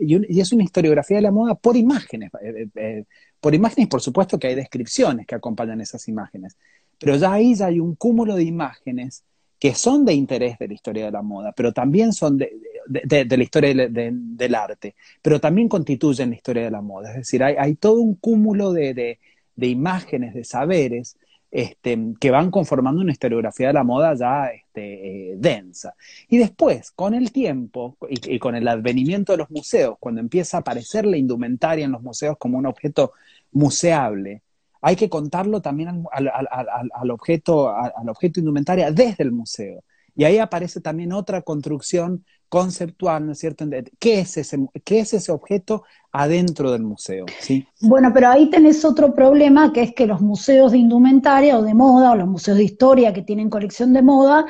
y 0.00 0.40
es 0.40 0.52
una 0.52 0.64
historiografía 0.64 1.18
de 1.18 1.22
la 1.22 1.30
moda 1.30 1.54
por 1.54 1.76
imágenes. 1.76 2.30
Eh, 2.42 2.62
eh, 2.62 2.68
eh, 2.74 3.04
por 3.40 3.54
imágenes, 3.54 3.88
por 3.88 4.00
supuesto 4.00 4.38
que 4.38 4.48
hay 4.48 4.54
descripciones 4.54 5.26
que 5.26 5.34
acompañan 5.34 5.80
esas 5.80 6.08
imágenes. 6.08 6.56
Pero 7.04 7.18
ya 7.18 7.34
ahí 7.34 7.54
ya 7.54 7.66
hay 7.66 7.80
un 7.80 7.96
cúmulo 7.96 8.34
de 8.34 8.44
imágenes 8.44 9.24
que 9.58 9.74
son 9.74 10.06
de 10.06 10.14
interés 10.14 10.58
de 10.58 10.68
la 10.68 10.72
historia 10.72 11.04
de 11.04 11.10
la 11.10 11.20
moda, 11.20 11.52
pero 11.52 11.70
también 11.70 12.14
son 12.14 12.38
de, 12.38 12.50
la 12.88 13.42
historia 13.42 13.74
del 13.74 14.54
arte, 14.54 14.94
pero 15.20 15.38
también 15.38 15.68
constituyen 15.68 16.30
la 16.30 16.36
historia 16.36 16.64
de 16.64 16.70
la 16.70 16.80
moda. 16.80 17.10
Es 17.10 17.16
decir, 17.16 17.44
hay, 17.44 17.74
todo 17.74 18.00
un 18.00 18.14
cúmulo 18.14 18.72
de, 18.72 19.18
imágenes, 19.58 20.32
de 20.32 20.44
saberes, 20.44 21.18
este, 21.50 21.98
que 22.18 22.30
van 22.30 22.50
conformando 22.50 23.02
una 23.02 23.12
historiografía 23.12 23.66
de 23.66 23.74
la 23.74 23.84
moda 23.84 24.14
ya 24.14 24.46
este, 24.46 25.32
eh, 25.32 25.34
densa. 25.36 25.94
Y 26.30 26.38
después, 26.38 26.90
con 26.90 27.12
el 27.12 27.32
tiempo 27.32 27.98
y, 28.08 28.38
con 28.38 28.56
el 28.56 28.66
advenimiento 28.66 29.32
de 29.32 29.38
los 29.38 29.50
museos, 29.50 29.96
cuando 30.00 30.22
empieza 30.22 30.56
a 30.56 30.60
aparecer 30.60 31.04
la 31.04 31.18
indumentaria 31.18 31.84
en 31.84 31.92
los 31.92 32.02
museos 32.02 32.38
como 32.38 32.56
un 32.56 32.64
objeto 32.64 33.12
museable, 33.52 34.40
hay 34.86 34.96
que 34.96 35.08
contarlo 35.08 35.62
también 35.62 36.04
al, 36.12 37.10
objeto, 37.10 37.74
al 37.74 38.06
objeto 38.10 38.38
indumentaria 38.38 38.90
desde 38.90 39.24
el 39.24 39.32
museo. 39.32 39.82
Y 40.14 40.24
ahí 40.24 40.36
aparece 40.36 40.82
también 40.82 41.14
otra 41.14 41.40
construcción 41.40 42.22
conceptual, 42.50 43.24
¿no 43.24 43.32
es 43.32 43.38
cierto? 43.38 43.64
¿Qué 43.98 44.20
es 44.20 44.36
ese, 44.36 44.58
qué 44.84 45.00
es 45.00 45.14
ese 45.14 45.32
objeto 45.32 45.84
adentro 46.12 46.70
del 46.70 46.82
museo? 46.82 47.24
¿sí? 47.40 47.66
Bueno, 47.80 48.10
pero 48.12 48.28
ahí 48.28 48.50
tenés 48.50 48.84
otro 48.84 49.14
problema, 49.14 49.72
que 49.72 49.80
es 49.80 49.94
que 49.94 50.06
los 50.06 50.20
museos 50.20 50.72
de 50.72 50.78
indumentaria 50.78 51.58
o 51.58 51.62
de 51.62 51.72
moda, 51.72 52.12
o 52.12 52.16
los 52.16 52.28
museos 52.28 52.58
de 52.58 52.64
historia 52.64 53.14
que 53.14 53.22
tienen 53.22 53.48
colección 53.48 53.94
de 53.94 54.02
moda, 54.02 54.44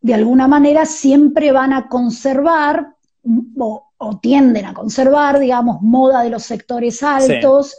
de 0.00 0.14
alguna 0.14 0.48
manera 0.48 0.86
siempre 0.86 1.52
van 1.52 1.74
a 1.74 1.88
conservar 1.88 2.94
o, 3.58 3.84
tienden 4.22 4.64
a 4.64 4.72
conservar, 4.72 5.38
digamos, 5.38 5.82
moda 5.82 6.22
de 6.22 6.30
los 6.30 6.44
sectores 6.44 7.02
altos 7.02 7.76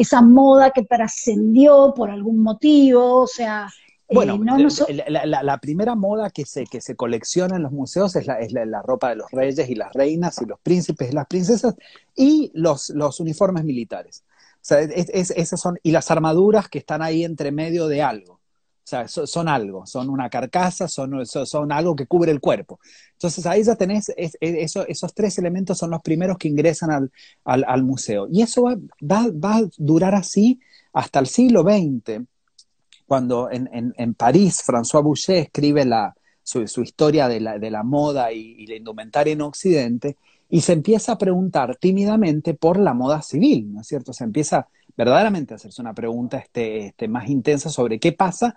esa 0.00 0.22
moda 0.22 0.70
que 0.70 0.84
trascendió 0.84 1.92
por 1.94 2.10
algún 2.10 2.42
motivo, 2.42 3.22
o 3.22 3.26
sea... 3.26 3.68
Eh, 4.10 4.14
bueno, 4.14 4.38
la, 4.38 5.58
primera 5.58 5.94
moda 5.94 6.30
que 6.30 6.46
se, 6.46 6.64
que 6.64 6.80
se 6.80 6.96
colecciona 6.96 7.56
en 7.56 7.62
los 7.62 7.72
museos 7.72 8.16
es, 8.16 8.26
la, 8.26 8.40
es 8.40 8.52
la, 8.52 8.80
ropa 8.80 9.10
de 9.10 9.16
los 9.16 9.30
reyes 9.30 9.68
y 9.68 9.74
las 9.74 9.92
reinas 9.92 10.40
y 10.40 10.46
los 10.46 10.58
príncipes 10.60 11.10
y 11.10 11.14
las 11.14 11.26
princesas 11.26 11.74
y 12.16 12.50
los, 12.54 12.88
los 12.88 13.20
uniformes 13.20 13.64
militares. 13.64 14.24
O 14.54 14.64
sea, 14.68 14.80
esas 14.80 15.60
son, 15.60 15.78
y 15.82 15.90
las 15.90 16.10
armaduras 16.10 16.68
que 16.68 16.78
están 16.78 17.02
ahí 17.02 17.22
entre 17.22 17.52
medio 17.52 17.86
de 17.86 18.00
algo. 18.00 18.37
Sea, 18.88 19.06
son, 19.06 19.48
algo, 19.48 19.84
son 19.84 20.08
una 20.08 20.30
carcasa, 20.30 20.88
son, 20.88 21.26
son, 21.26 21.72
algo 21.72 21.94
que 21.94 22.06
cubre 22.06 22.32
el 22.32 22.40
cuerpo. 22.40 22.80
Entonces 23.12 23.44
ahí 23.44 23.62
ya 23.62 23.76
tenés, 23.76 24.10
esos 24.16 25.14
tres 25.14 25.36
elementos 25.36 25.76
son 25.76 25.90
los 25.90 26.00
primeros 26.00 26.38
que 26.38 26.48
ingresan 26.48 27.10
al, 27.44 27.82
museo. 27.82 28.28
Y 28.32 28.40
eso 28.40 28.62
va, 28.62 28.78
va, 29.02 29.56
a 29.56 29.62
durar 29.76 30.14
así 30.14 30.58
hasta 30.94 31.18
el 31.18 31.26
siglo 31.26 31.64
XX, 31.64 32.22
cuando 33.06 33.50
en, 33.50 33.68
en, 33.94 34.14
París 34.14 34.62
François 34.66 35.02
Boucher 35.02 35.36
escribe 35.36 35.84
la, 35.84 36.14
su, 36.42 36.62
historia 36.80 37.28
de 37.28 37.40
la, 37.40 37.58
de 37.58 37.70
la 37.70 37.82
moda 37.82 38.32
y, 38.32 38.66
la 38.66 38.76
indumentaria 38.76 39.34
en 39.34 39.42
Occidente, 39.42 40.16
y 40.48 40.62
se 40.62 40.72
empieza 40.72 41.12
a 41.12 41.18
preguntar 41.18 41.76
tímidamente 41.76 42.54
por 42.54 42.78
la 42.78 42.94
moda 42.94 43.20
civil, 43.20 43.70
¿no 43.70 43.82
es 43.82 43.86
cierto? 43.86 44.14
Se 44.14 44.24
empieza 44.24 44.66
verdaderamente 44.96 45.52
a 45.52 45.56
hacerse 45.56 45.82
una 45.82 45.92
pregunta 45.92 46.38
este, 46.38 46.86
este, 46.86 47.06
más 47.06 47.28
intensa 47.28 47.68
sobre 47.68 48.00
qué 48.00 48.12
pasa 48.12 48.56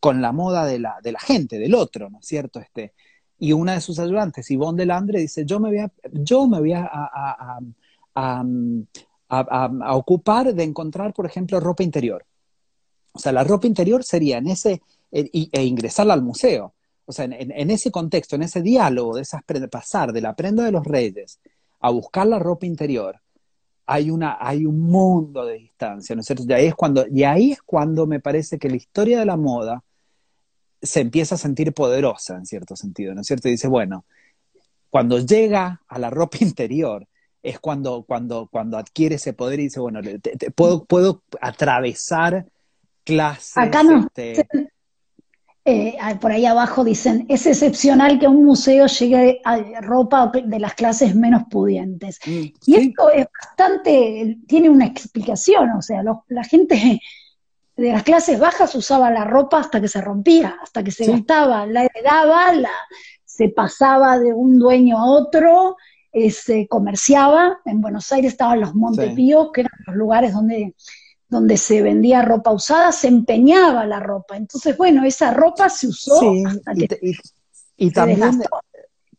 con 0.00 0.22
la 0.22 0.32
moda 0.32 0.64
de 0.64 0.78
la, 0.78 0.98
de 1.02 1.12
la 1.12 1.20
gente, 1.20 1.58
del 1.58 1.74
otro, 1.74 2.10
¿no 2.10 2.18
es 2.20 2.26
cierto? 2.26 2.60
Este, 2.60 2.94
y 3.38 3.52
una 3.52 3.74
de 3.74 3.80
sus 3.80 3.98
ayudantes, 3.98 4.48
Yvonne 4.48 4.78
Delandre, 4.78 5.20
dice, 5.20 5.44
yo 5.44 5.60
me 5.60 5.68
voy 5.68 5.78
a, 5.78 5.92
yo 6.12 6.46
me 6.48 6.58
voy 6.58 6.72
a, 6.72 6.88
a, 8.14 9.94
ocupar 9.94 10.54
de 10.54 10.64
encontrar, 10.64 11.12
por 11.12 11.26
ejemplo, 11.26 11.60
ropa 11.60 11.82
interior. 11.82 12.24
O 13.12 13.18
sea, 13.18 13.32
la 13.32 13.44
ropa 13.44 13.66
interior 13.66 14.02
sería 14.02 14.38
en 14.38 14.48
ese, 14.48 14.82
e, 15.12 15.48
e 15.52 15.64
ingresarla 15.64 16.14
al 16.14 16.22
museo. 16.22 16.74
O 17.04 17.12
sea, 17.12 17.24
en, 17.24 17.70
ese 17.70 17.90
contexto, 17.90 18.36
en 18.36 18.42
ese 18.42 18.60
diálogo 18.60 19.16
de 19.16 19.22
esas 19.22 19.42
pasar 19.70 20.12
de 20.12 20.20
la 20.20 20.36
prenda 20.36 20.64
de 20.64 20.72
los 20.72 20.84
reyes 20.84 21.40
a 21.80 21.90
buscar 21.90 22.26
la 22.26 22.38
ropa 22.38 22.66
interior, 22.66 23.20
hay, 23.86 24.10
una, 24.10 24.36
hay 24.38 24.66
un 24.66 24.80
mundo 24.80 25.46
de 25.46 25.54
distancia, 25.54 26.14
¿no 26.14 26.20
es 26.20 26.26
cierto? 26.26 26.44
Y 26.46 26.52
ahí, 26.52 26.66
es 26.66 26.74
cuando, 26.74 27.06
y 27.06 27.24
ahí 27.24 27.52
es 27.52 27.62
cuando 27.62 28.06
me 28.06 28.20
parece 28.20 28.58
que 28.58 28.68
la 28.68 28.76
historia 28.76 29.20
de 29.20 29.24
la 29.24 29.38
moda 29.38 29.82
se 30.80 31.00
empieza 31.00 31.34
a 31.34 31.38
sentir 31.38 31.72
poderosa 31.72 32.36
en 32.36 32.46
cierto 32.46 32.76
sentido, 32.76 33.14
¿no 33.14 33.22
es 33.22 33.26
cierto? 33.26 33.48
Y 33.48 33.52
dice, 33.52 33.68
bueno, 33.68 34.04
cuando 34.90 35.18
llega 35.18 35.82
a 35.88 35.98
la 35.98 36.10
ropa 36.10 36.38
interior 36.40 37.06
es 37.42 37.60
cuando, 37.60 38.02
cuando, 38.02 38.48
cuando 38.50 38.76
adquiere 38.76 39.14
ese 39.14 39.32
poder 39.32 39.60
y 39.60 39.64
dice, 39.64 39.80
bueno, 39.80 40.00
puedo, 40.54 40.84
puedo 40.84 41.22
atravesar 41.40 42.46
clases. 43.04 43.56
Acá 43.56 43.82
no. 43.82 44.06
Este, 44.14 44.46
eh, 45.64 45.98
por 46.20 46.32
ahí 46.32 46.46
abajo 46.46 46.82
dicen, 46.82 47.26
es 47.28 47.46
excepcional 47.46 48.18
que 48.18 48.26
un 48.26 48.44
museo 48.44 48.86
llegue 48.86 49.40
a 49.44 49.80
ropa 49.82 50.32
de 50.32 50.58
las 50.58 50.74
clases 50.74 51.14
menos 51.14 51.44
pudientes. 51.50 52.18
Mm, 52.26 52.46
y 52.66 52.74
esto 52.74 53.10
es 53.10 53.26
bastante, 53.40 54.38
tiene 54.46 54.70
una 54.70 54.86
explicación, 54.86 55.70
o 55.72 55.82
sea, 55.82 56.02
la 56.02 56.44
gente 56.44 57.00
de 57.78 57.92
las 57.92 58.02
clases 58.02 58.40
bajas 58.40 58.74
usaba 58.74 59.08
la 59.10 59.24
ropa 59.24 59.60
hasta 59.60 59.80
que 59.80 59.86
se 59.86 60.00
rompía, 60.00 60.58
hasta 60.60 60.82
que 60.82 60.90
se 60.90 61.06
gastaba, 61.06 61.64
la 61.64 61.84
heredaba, 61.84 62.52
la, 62.52 62.72
se 63.24 63.50
pasaba 63.50 64.18
de 64.18 64.34
un 64.34 64.58
dueño 64.58 64.98
a 64.98 65.04
otro, 65.04 65.76
eh, 66.12 66.32
se 66.32 66.66
comerciaba. 66.66 67.60
En 67.64 67.80
Buenos 67.80 68.10
Aires 68.10 68.32
estaban 68.32 68.60
los 68.60 68.74
Montepíos, 68.74 69.50
que 69.54 69.60
eran 69.60 69.78
los 69.86 69.94
lugares 69.94 70.32
donde, 70.32 70.74
donde 71.28 71.56
se 71.56 71.80
vendía 71.80 72.22
ropa 72.22 72.50
usada, 72.50 72.90
se 72.90 73.06
empeñaba 73.06 73.86
la 73.86 74.00
ropa. 74.00 74.36
Entonces, 74.36 74.76
bueno, 74.76 75.04
esa 75.04 75.32
ropa 75.32 75.68
se 75.68 75.86
usó 75.86 76.32
hasta 76.46 76.74
que 76.74 76.88
y, 77.76 77.92
también, 77.92 78.42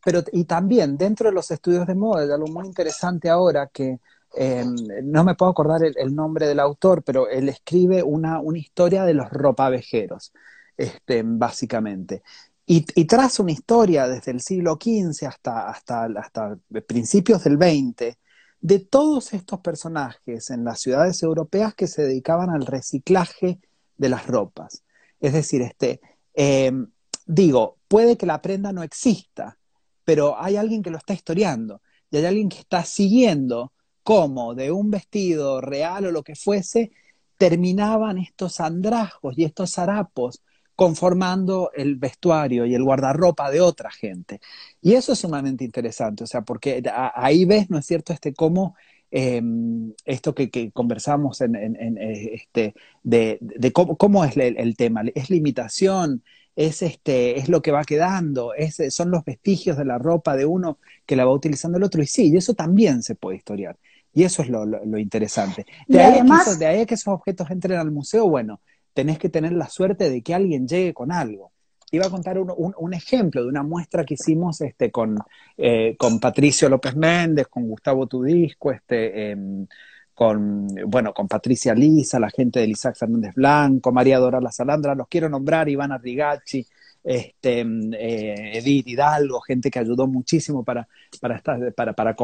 pero 0.04 0.22
y 0.32 0.44
también 0.44 0.98
dentro 0.98 1.30
de 1.30 1.34
los 1.34 1.50
estudios 1.50 1.86
de 1.86 1.94
moda, 1.94 2.34
algo 2.34 2.46
muy 2.48 2.66
interesante 2.66 3.30
ahora 3.30 3.70
que 3.72 4.00
Em, 4.34 4.76
no 5.04 5.24
me 5.24 5.34
puedo 5.34 5.50
acordar 5.50 5.82
el, 5.84 6.14
nombre 6.14 6.46
del 6.46 6.60
autor, 6.60 7.02
pero 7.02 7.28
él 7.28 7.48
escribe 7.48 8.02
una, 8.02 8.40
historia 8.54 9.04
de 9.04 9.14
los 9.14 9.30
ropavejeros, 9.30 10.32
este, 10.76 11.22
básicamente. 11.24 12.22
Y, 12.66 12.82
traza 13.06 13.42
una 13.42 13.52
historia 13.52 14.06
desde 14.06 14.30
el 14.30 14.40
siglo 14.40 14.78
XV 14.80 15.26
hasta 15.26 16.56
principios 16.86 17.42
del 17.42 17.56
XX 17.56 18.16
de 18.60 18.78
todos 18.78 19.32
estos 19.32 19.60
personajes 19.60 20.50
en 20.50 20.64
las 20.64 20.80
ciudades 20.80 21.22
europeas 21.22 21.74
que 21.74 21.86
se 21.86 22.02
dedicaban 22.02 22.50
al 22.50 22.66
reciclaje 22.66 23.60
de 23.96 24.08
las 24.08 24.26
ropas. 24.26 24.82
Es 25.18 25.32
decir, 25.32 25.62
este, 25.62 26.00
em, 26.34 26.90
digo, 27.26 27.78
puede 27.88 28.16
que 28.16 28.26
la 28.26 28.42
prenda 28.42 28.72
no 28.72 28.82
exista, 28.82 29.58
pero 30.04 30.40
hay 30.40 30.56
alguien 30.56 30.82
que 30.82 30.90
lo 30.90 30.98
está 30.98 31.14
historiando 31.14 31.82
y 32.10 32.18
hay 32.18 32.26
alguien 32.26 32.48
que 32.48 32.58
está 32.58 32.84
siguiendo 32.84 33.72
cómo 34.02 34.54
de 34.54 34.70
un 34.72 34.90
vestido 34.90 35.60
real 35.60 36.06
o 36.06 36.12
lo 36.12 36.22
que 36.22 36.34
fuese, 36.36 36.92
terminaban 37.38 38.18
estos 38.18 38.60
andrajos 38.60 39.38
y 39.38 39.44
estos 39.44 39.78
harapos 39.78 40.42
conformando 40.80 41.70
el 41.74 41.96
vestuario 41.96 42.64
y 42.64 42.74
el 42.74 42.82
guardarropa 42.82 43.50
de 43.50 43.60
otra 43.60 43.90
gente. 43.90 44.40
Y 44.80 44.94
eso 44.94 45.12
es 45.12 45.18
sumamente 45.18 45.62
interesante, 45.62 46.24
o 46.24 46.26
sea, 46.26 46.40
porque 46.40 46.82
ahí 47.14 47.44
ves, 47.44 47.68
¿no 47.68 47.76
es 47.76 47.84
cierto?, 47.84 48.14
este 48.14 48.32
cómo 48.32 48.76
em, 49.10 49.92
esto 50.06 50.34
que, 50.34 50.70
conversamos 50.72 51.42
en, 51.42 51.54
este, 51.98 52.74
de, 53.02 53.38
cómo, 53.74 54.24
es 54.24 54.36
el, 54.38 54.76
tema. 54.76 55.02
¿Es 55.14 55.28
limitación? 55.28 56.22
¿Es, 56.56 56.80
este, 56.82 57.38
¿Es 57.38 57.50
lo 57.50 57.60
que 57.60 57.72
va 57.72 57.84
quedando? 57.84 58.54
¿Es, 58.54 58.82
¿Son 58.88 59.10
los 59.10 59.24
vestigios 59.24 59.76
de 59.76 59.84
la 59.84 59.98
ropa 59.98 60.36
de 60.36 60.46
uno 60.46 60.78
que 61.04 61.16
la 61.16 61.26
va 61.26 61.32
utilizando 61.32 61.76
el 61.76 61.84
otro? 61.84 62.02
Y 62.02 62.06
sí, 62.06 62.30
y 62.32 62.36
eso 62.38 62.54
también 62.54 63.02
se 63.02 63.14
puede 63.14 63.36
historiar. 63.36 63.76
Y 64.12 64.24
eso 64.24 64.42
es 64.42 64.48
lo, 64.48 64.98
interesante. 64.98 65.66
De, 65.86 66.00
ahí 66.00 66.14
además, 66.14 66.58
de 66.58 66.66
ahí 66.66 66.86
que 66.86 66.94
esos 66.94 67.14
objetos 67.14 67.50
entren 67.50 67.78
al 67.78 67.90
museo, 67.90 68.28
bueno, 68.28 68.60
tenés 68.92 69.18
que 69.18 69.28
tener 69.28 69.52
la 69.52 69.68
suerte 69.68 70.10
de 70.10 70.22
que 70.22 70.34
alguien 70.34 70.66
llegue 70.66 70.92
con 70.92 71.12
algo 71.12 71.52
iba 71.90 72.06
a 72.06 72.10
contar 72.10 72.38
un, 72.38 72.94
ejemplo 72.94 73.42
de 73.42 73.48
una 73.48 73.62
muestra 73.62 74.04
que 74.04 74.14
hicimos 74.14 74.60
este, 74.60 74.90
con, 74.90 75.16
eh, 75.56 75.96
con 75.98 76.20
Patricio 76.20 76.68
López 76.68 76.94
Méndez, 76.94 77.48
con 77.48 77.68
Gustavo 77.68 78.06
Tudisco, 78.06 78.70
este, 78.70 79.32
em, 79.32 79.66
con, 80.14 80.68
bueno, 80.86 81.12
con 81.12 81.26
Patricia 81.26 81.74
Lisa, 81.74 82.20
la 82.20 82.30
gente 82.30 82.60
de 82.60 82.68
Isaac 82.68 82.96
Fernández 82.96 83.34
Blanco, 83.34 83.90
María 83.90 84.18
Dora 84.18 84.40
La 84.40 84.52
Salandra, 84.52 84.94
los 84.94 85.08
quiero 85.08 85.28
nombrar, 85.28 85.68
Ivana 85.68 85.98
Rigacci, 85.98 86.64
este, 87.02 87.60
em, 87.60 87.92
eh, 87.94 88.58
Edith 88.58 88.86
Hidalgo, 88.86 89.40
gente 89.40 89.70
que 89.70 89.78
ayudó 89.78 90.06
muchísimo 90.06 90.62
para, 90.62 90.86
para, 91.20 91.42
para, 91.74 91.92
para, 91.94 92.14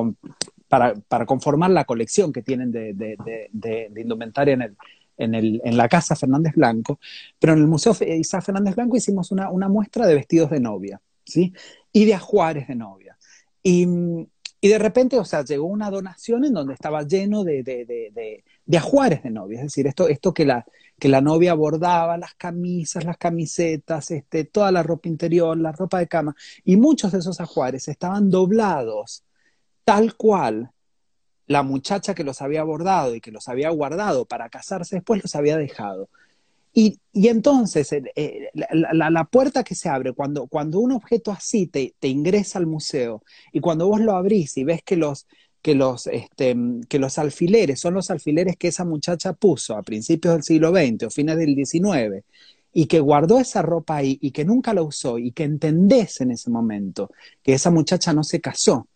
para, 0.69 0.95
para 0.95 1.27
conformar 1.27 1.71
la 1.71 1.85
colección 1.85 2.33
que 2.33 2.43
tienen 2.43 2.73
de, 2.73 2.93
de, 2.95 3.17
de, 3.53 3.89
de 3.91 4.01
indumentaria 4.01 4.55
en 4.55 4.63
el, 4.63 4.77
en, 5.17 5.35
el, 5.35 5.61
en 5.65 5.77
la 5.77 5.89
Casa 5.89 6.17
Fernández 6.17 6.55
Blanco, 6.55 6.99
pero 7.39 7.55
en 7.55 7.61
el 7.61 7.67
Museo 7.67 7.95
Isaac 8.07 8.45
Fernández 8.45 8.75
Blanco 8.75 8.97
hicimos 8.97 9.31
una, 9.31 9.51
muestra 9.69 10.07
de 10.07 10.15
vestidos 10.15 10.51
de 10.51 10.61
novia, 10.61 11.01
¿sí? 11.25 11.53
Y 11.93 12.05
de 12.05 12.15
ajuares 12.15 12.69
de 12.69 12.75
novia. 12.75 13.17
Y, 13.63 13.87
de 14.63 14.79
repente, 14.79 15.17
o 15.17 15.25
sea, 15.25 15.45
llegó 15.45 15.67
una 15.67 15.91
donación 15.91 16.45
en 16.45 16.53
donde 16.53 16.75
estaba 16.75 17.03
lleno 17.05 17.45
de, 17.45 17.63
de, 17.63 18.77
ajuares 18.77 19.23
de 19.23 19.31
novia, 19.31 19.59
es 19.59 19.67
decir, 19.67 19.87
esto, 19.87 20.09
esto 20.09 20.35
que, 20.35 20.45
la, 20.45 20.65
que 20.99 21.09
la 21.09 21.21
novia 21.21 21.55
bordaba, 21.55 22.19
las 22.19 22.35
camisas, 22.35 23.05
las 23.05 23.17
camisetas, 23.17 24.11
este, 24.11 24.45
toda 24.45 24.73
la 24.73 24.83
ropa 24.83 25.09
interior, 25.09 25.57
la 25.57 25.71
ropa 25.71 26.01
de 26.01 26.09
cama, 26.09 26.35
y 26.65 26.77
muchos 26.77 27.13
de 27.13 27.19
esos 27.19 27.41
ajuares 27.41 27.87
estaban 27.87 28.29
doblados 28.29 29.26
tal 29.87 30.17
cual 30.17 30.73
la 31.47 31.63
muchacha 31.63 32.13
que 32.13 32.25
los 32.25 32.43
había 32.43 32.65
bordado 32.65 33.15
y 33.15 33.21
que 33.21 33.31
los 33.31 33.49
había 33.49 33.71
guardado 33.71 34.25
para 34.25 34.49
casarse 34.49 34.97
después 34.97 35.23
los 35.23 35.37
había 35.37 35.57
dejado. 35.57 36.09
Y, 36.75 36.99
entonces 37.15 37.91
eh, 37.93 38.03
eh, 38.17 38.51
la, 38.53 39.25
puerta 39.25 39.65
que 39.65 39.77
se 39.77 39.89
abre 39.89 40.13
cuando, 40.13 40.49
cuando 40.49 40.81
un 40.81 40.93
objeto 40.93 41.31
así 41.31 41.69
te, 41.69 41.95
te, 41.99 42.09
ingresa 42.09 42.59
al 42.59 42.67
museo 42.67 43.23
y 43.53 43.61
cuando 43.61 43.87
vos 43.87 44.01
lo 44.01 44.15
abrís 44.15 44.59
y 44.59 44.65
ves 44.65 44.83
que 44.83 44.97
los, 44.97 45.27
que, 45.63 45.75
los, 45.77 46.09
este, 46.09 46.55
que 46.89 46.99
los 46.99 47.19
alfileres 47.19 47.81
son 47.81 47.95
los 47.95 48.11
alfileres 48.11 48.57
que 48.57 48.69
esa 48.69 48.85
muchacha 48.85 49.33
puso 49.35 49.77
a 49.77 49.83
principios 49.83 50.35
del 50.35 50.43
siglo 50.43 50.71
XX 50.71 51.05
o 51.05 51.11
fines 51.11 51.39
del 51.39 51.55
XIX 51.55 52.25
y 52.75 52.87
que 52.87 53.01
guardó 53.01 53.39
esa 53.39 53.63
ropa 53.63 53.97
ahí 53.97 54.19
y 54.21 54.33
que 54.33 54.45
nunca 54.45 54.75
la 54.75 54.83
usó 54.83 55.17
y 55.17 55.31
que 55.31 55.45
entendés 55.45 56.21
en 56.21 56.33
ese 56.33 56.51
momento 56.51 57.11
que 57.43 57.55
esa 57.55 57.71
muchacha 57.71 58.13
no 58.13 58.23
se 58.23 58.41
casó, 58.43 58.87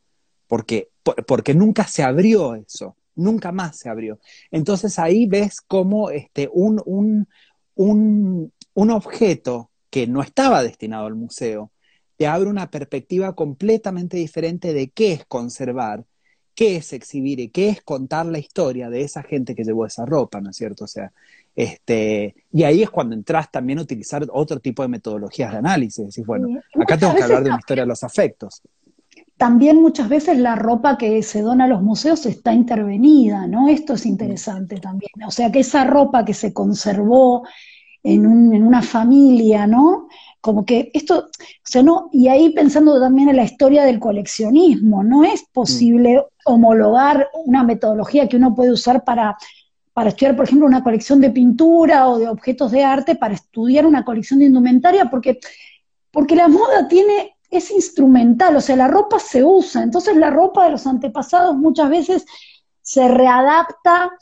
porque, 0.50 0.88
porque 1.28 1.54
nunca 1.54 1.86
se 1.86 2.02
abrió 2.02 2.56
eso, 2.56 2.96
nunca 3.14 3.52
más 3.52 3.78
se 3.78 3.88
abrió. 3.88 4.18
Entonces 4.50 4.98
ahí 4.98 5.26
ves 5.26 5.60
cómo 5.60 6.10
este, 6.10 6.50
un, 6.52 6.82
un, 6.86 7.28
un, 7.76 8.52
un 8.74 8.90
objeto 8.90 9.70
que 9.90 10.08
no 10.08 10.22
estaba 10.22 10.64
destinado 10.64 11.06
al 11.06 11.14
museo 11.14 11.70
te 12.16 12.26
abre 12.26 12.50
una 12.50 12.68
perspectiva 12.68 13.36
completamente 13.36 14.16
diferente 14.16 14.74
de 14.74 14.90
qué 14.90 15.12
es 15.12 15.24
conservar, 15.24 16.04
qué 16.56 16.74
es 16.74 16.92
exhibir 16.92 17.38
y 17.38 17.50
qué 17.50 17.68
es 17.68 17.80
contar 17.82 18.26
la 18.26 18.40
historia 18.40 18.90
de 18.90 19.02
esa 19.02 19.22
gente 19.22 19.54
que 19.54 19.62
llevó 19.62 19.86
esa 19.86 20.04
ropa, 20.04 20.40
¿no 20.40 20.50
es 20.50 20.56
cierto? 20.56 20.82
O 20.82 20.88
sea, 20.88 21.12
este, 21.54 22.34
y 22.50 22.64
ahí 22.64 22.82
es 22.82 22.90
cuando 22.90 23.14
entras 23.14 23.52
también 23.52 23.78
a 23.78 23.82
utilizar 23.82 24.26
otro 24.32 24.58
tipo 24.58 24.82
de 24.82 24.88
metodologías 24.88 25.52
de 25.52 25.58
análisis. 25.58 26.06
Decís, 26.06 26.26
bueno, 26.26 26.60
acá 26.74 26.98
tengo 26.98 27.14
que 27.14 27.22
hablar 27.22 27.44
de 27.44 27.50
una 27.50 27.60
historia 27.60 27.84
de 27.84 27.88
los 27.88 28.02
afectos 28.02 28.62
también 29.40 29.80
muchas 29.80 30.10
veces 30.10 30.36
la 30.36 30.54
ropa 30.54 30.98
que 30.98 31.22
se 31.22 31.40
dona 31.40 31.64
a 31.64 31.66
los 31.66 31.80
museos 31.80 32.26
está 32.26 32.52
intervenida, 32.52 33.46
¿no? 33.46 33.68
Esto 33.68 33.94
es 33.94 34.04
interesante 34.04 34.76
también. 34.76 35.10
O 35.26 35.30
sea, 35.30 35.50
que 35.50 35.60
esa 35.60 35.84
ropa 35.84 36.26
que 36.26 36.34
se 36.34 36.52
conservó 36.52 37.44
en, 38.02 38.26
una 38.26 38.82
familia, 38.82 39.66
¿no? 39.66 40.08
Como 40.42 40.66
que 40.66 40.90
esto, 40.92 41.20
o 41.20 41.64
sea, 41.64 41.82
no, 41.82 42.10
y 42.12 42.28
ahí 42.28 42.50
pensando 42.50 43.00
también 43.00 43.30
en 43.30 43.36
la 43.36 43.44
historia 43.44 43.84
del 43.84 43.98
coleccionismo, 43.98 45.02
no 45.02 45.24
es 45.24 45.42
posible 45.50 46.18
mm. 46.18 46.22
homologar 46.44 47.28
una 47.46 47.64
metodología 47.64 48.28
que 48.28 48.36
uno 48.36 48.54
puede 48.54 48.72
usar 48.72 49.04
para, 49.04 49.38
para 49.94 50.10
estudiar, 50.10 50.36
por 50.36 50.44
ejemplo, 50.44 50.66
una 50.66 50.84
colección 50.84 51.18
de 51.18 51.30
pintura 51.30 52.10
o 52.10 52.18
de 52.18 52.28
objetos 52.28 52.72
de 52.72 52.84
arte, 52.84 53.16
para 53.16 53.32
estudiar 53.32 53.86
una 53.86 54.04
colección 54.04 54.40
de 54.40 54.44
indumentaria, 54.44 55.06
porque, 55.06 55.40
porque 56.10 56.36
la 56.36 56.48
moda 56.48 56.86
tiene 56.88 57.36
es 57.50 57.70
instrumental, 57.70 58.56
o 58.56 58.60
sea, 58.60 58.76
la 58.76 58.88
ropa 58.88 59.18
se 59.18 59.42
usa, 59.42 59.82
entonces 59.82 60.16
la 60.16 60.30
ropa 60.30 60.64
de 60.64 60.70
los 60.70 60.86
antepasados 60.86 61.56
muchas 61.56 61.90
veces 61.90 62.24
se 62.80 63.08
readapta 63.08 64.12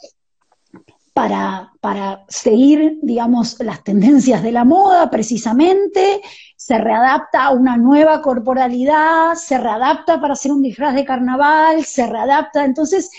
para, 1.81 2.25
seguir, 2.29 2.99
digamos, 3.03 3.59
las 3.59 3.83
tendencias 3.83 4.41
de 4.43 4.53
la 4.53 4.65
moda 4.65 5.11
precisamente, 5.11 6.23
se 6.57 6.79
readapta 6.79 7.45
a 7.45 7.51
una 7.51 7.77
nueva 7.77 8.23
corporalidad, 8.23 9.35
se 9.35 9.59
readapta 9.59 10.21
para 10.21 10.35
hacer 10.35 10.53
un 10.53 10.63
disfraz 10.63 10.95
de 10.95 11.05
carnaval, 11.05 11.85
se 11.85 12.07
readapta, 12.07 12.65
entonces 12.65 13.11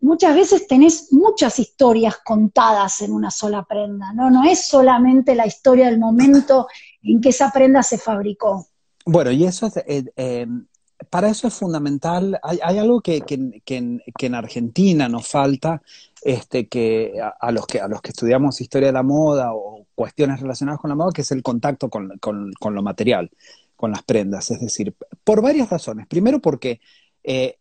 muchas 0.00 0.34
veces 0.34 0.66
tenés 0.66 1.12
muchas 1.12 1.58
historias 1.58 2.16
contadas 2.24 3.02
en 3.02 3.12
una 3.12 3.30
sola 3.30 3.64
prenda, 3.64 4.12
¿no? 4.14 4.30
No 4.30 4.44
es 4.44 4.66
solamente 4.66 5.34
la 5.34 5.46
historia 5.46 5.86
del 5.86 5.98
momento 5.98 6.66
en 7.02 7.20
que 7.20 7.28
esa 7.28 7.50
prenda 7.50 7.82
se 7.82 7.98
fabricó. 7.98 8.68
Bueno, 9.06 9.30
y 9.30 9.44
eso 9.44 9.66
es, 9.66 9.76
eh, 9.76 10.04
em, 10.16 10.66
para 11.10 11.28
eso 11.28 11.48
es 11.48 11.54
fundamental, 11.54 12.38
hay, 12.42 12.78
algo 12.78 13.00
que, 13.00 13.22
en, 13.26 14.34
Argentina 14.34 15.08
nos 15.08 15.28
falta, 15.28 15.82
este, 16.22 16.68
que 16.68 17.20
a, 17.40 17.52
los 17.52 17.66
que 17.66 17.80
a 17.80 17.88
los 17.88 18.00
que 18.00 18.10
estudiamos 18.10 18.60
historia 18.60 18.88
de 18.88 18.92
la 18.94 19.02
moda 19.02 19.52
o 19.54 19.86
cuestiones 19.94 20.40
relacionadas 20.40 20.80
con 20.80 20.88
la 20.88 20.94
moda, 20.96 21.12
que 21.12 21.22
es 21.22 21.30
el 21.32 21.42
contacto 21.42 21.90
con, 21.90 22.18
lo 22.20 22.82
material, 22.82 23.30
con 23.76 23.90
las 23.90 24.02
prendas. 24.02 24.50
Es 24.50 24.60
decir, 24.60 24.94
por 25.24 25.42
varias 25.42 25.68
razones. 25.70 26.06
Primero, 26.06 26.40
porque 26.40 26.80
eh, 27.22 27.56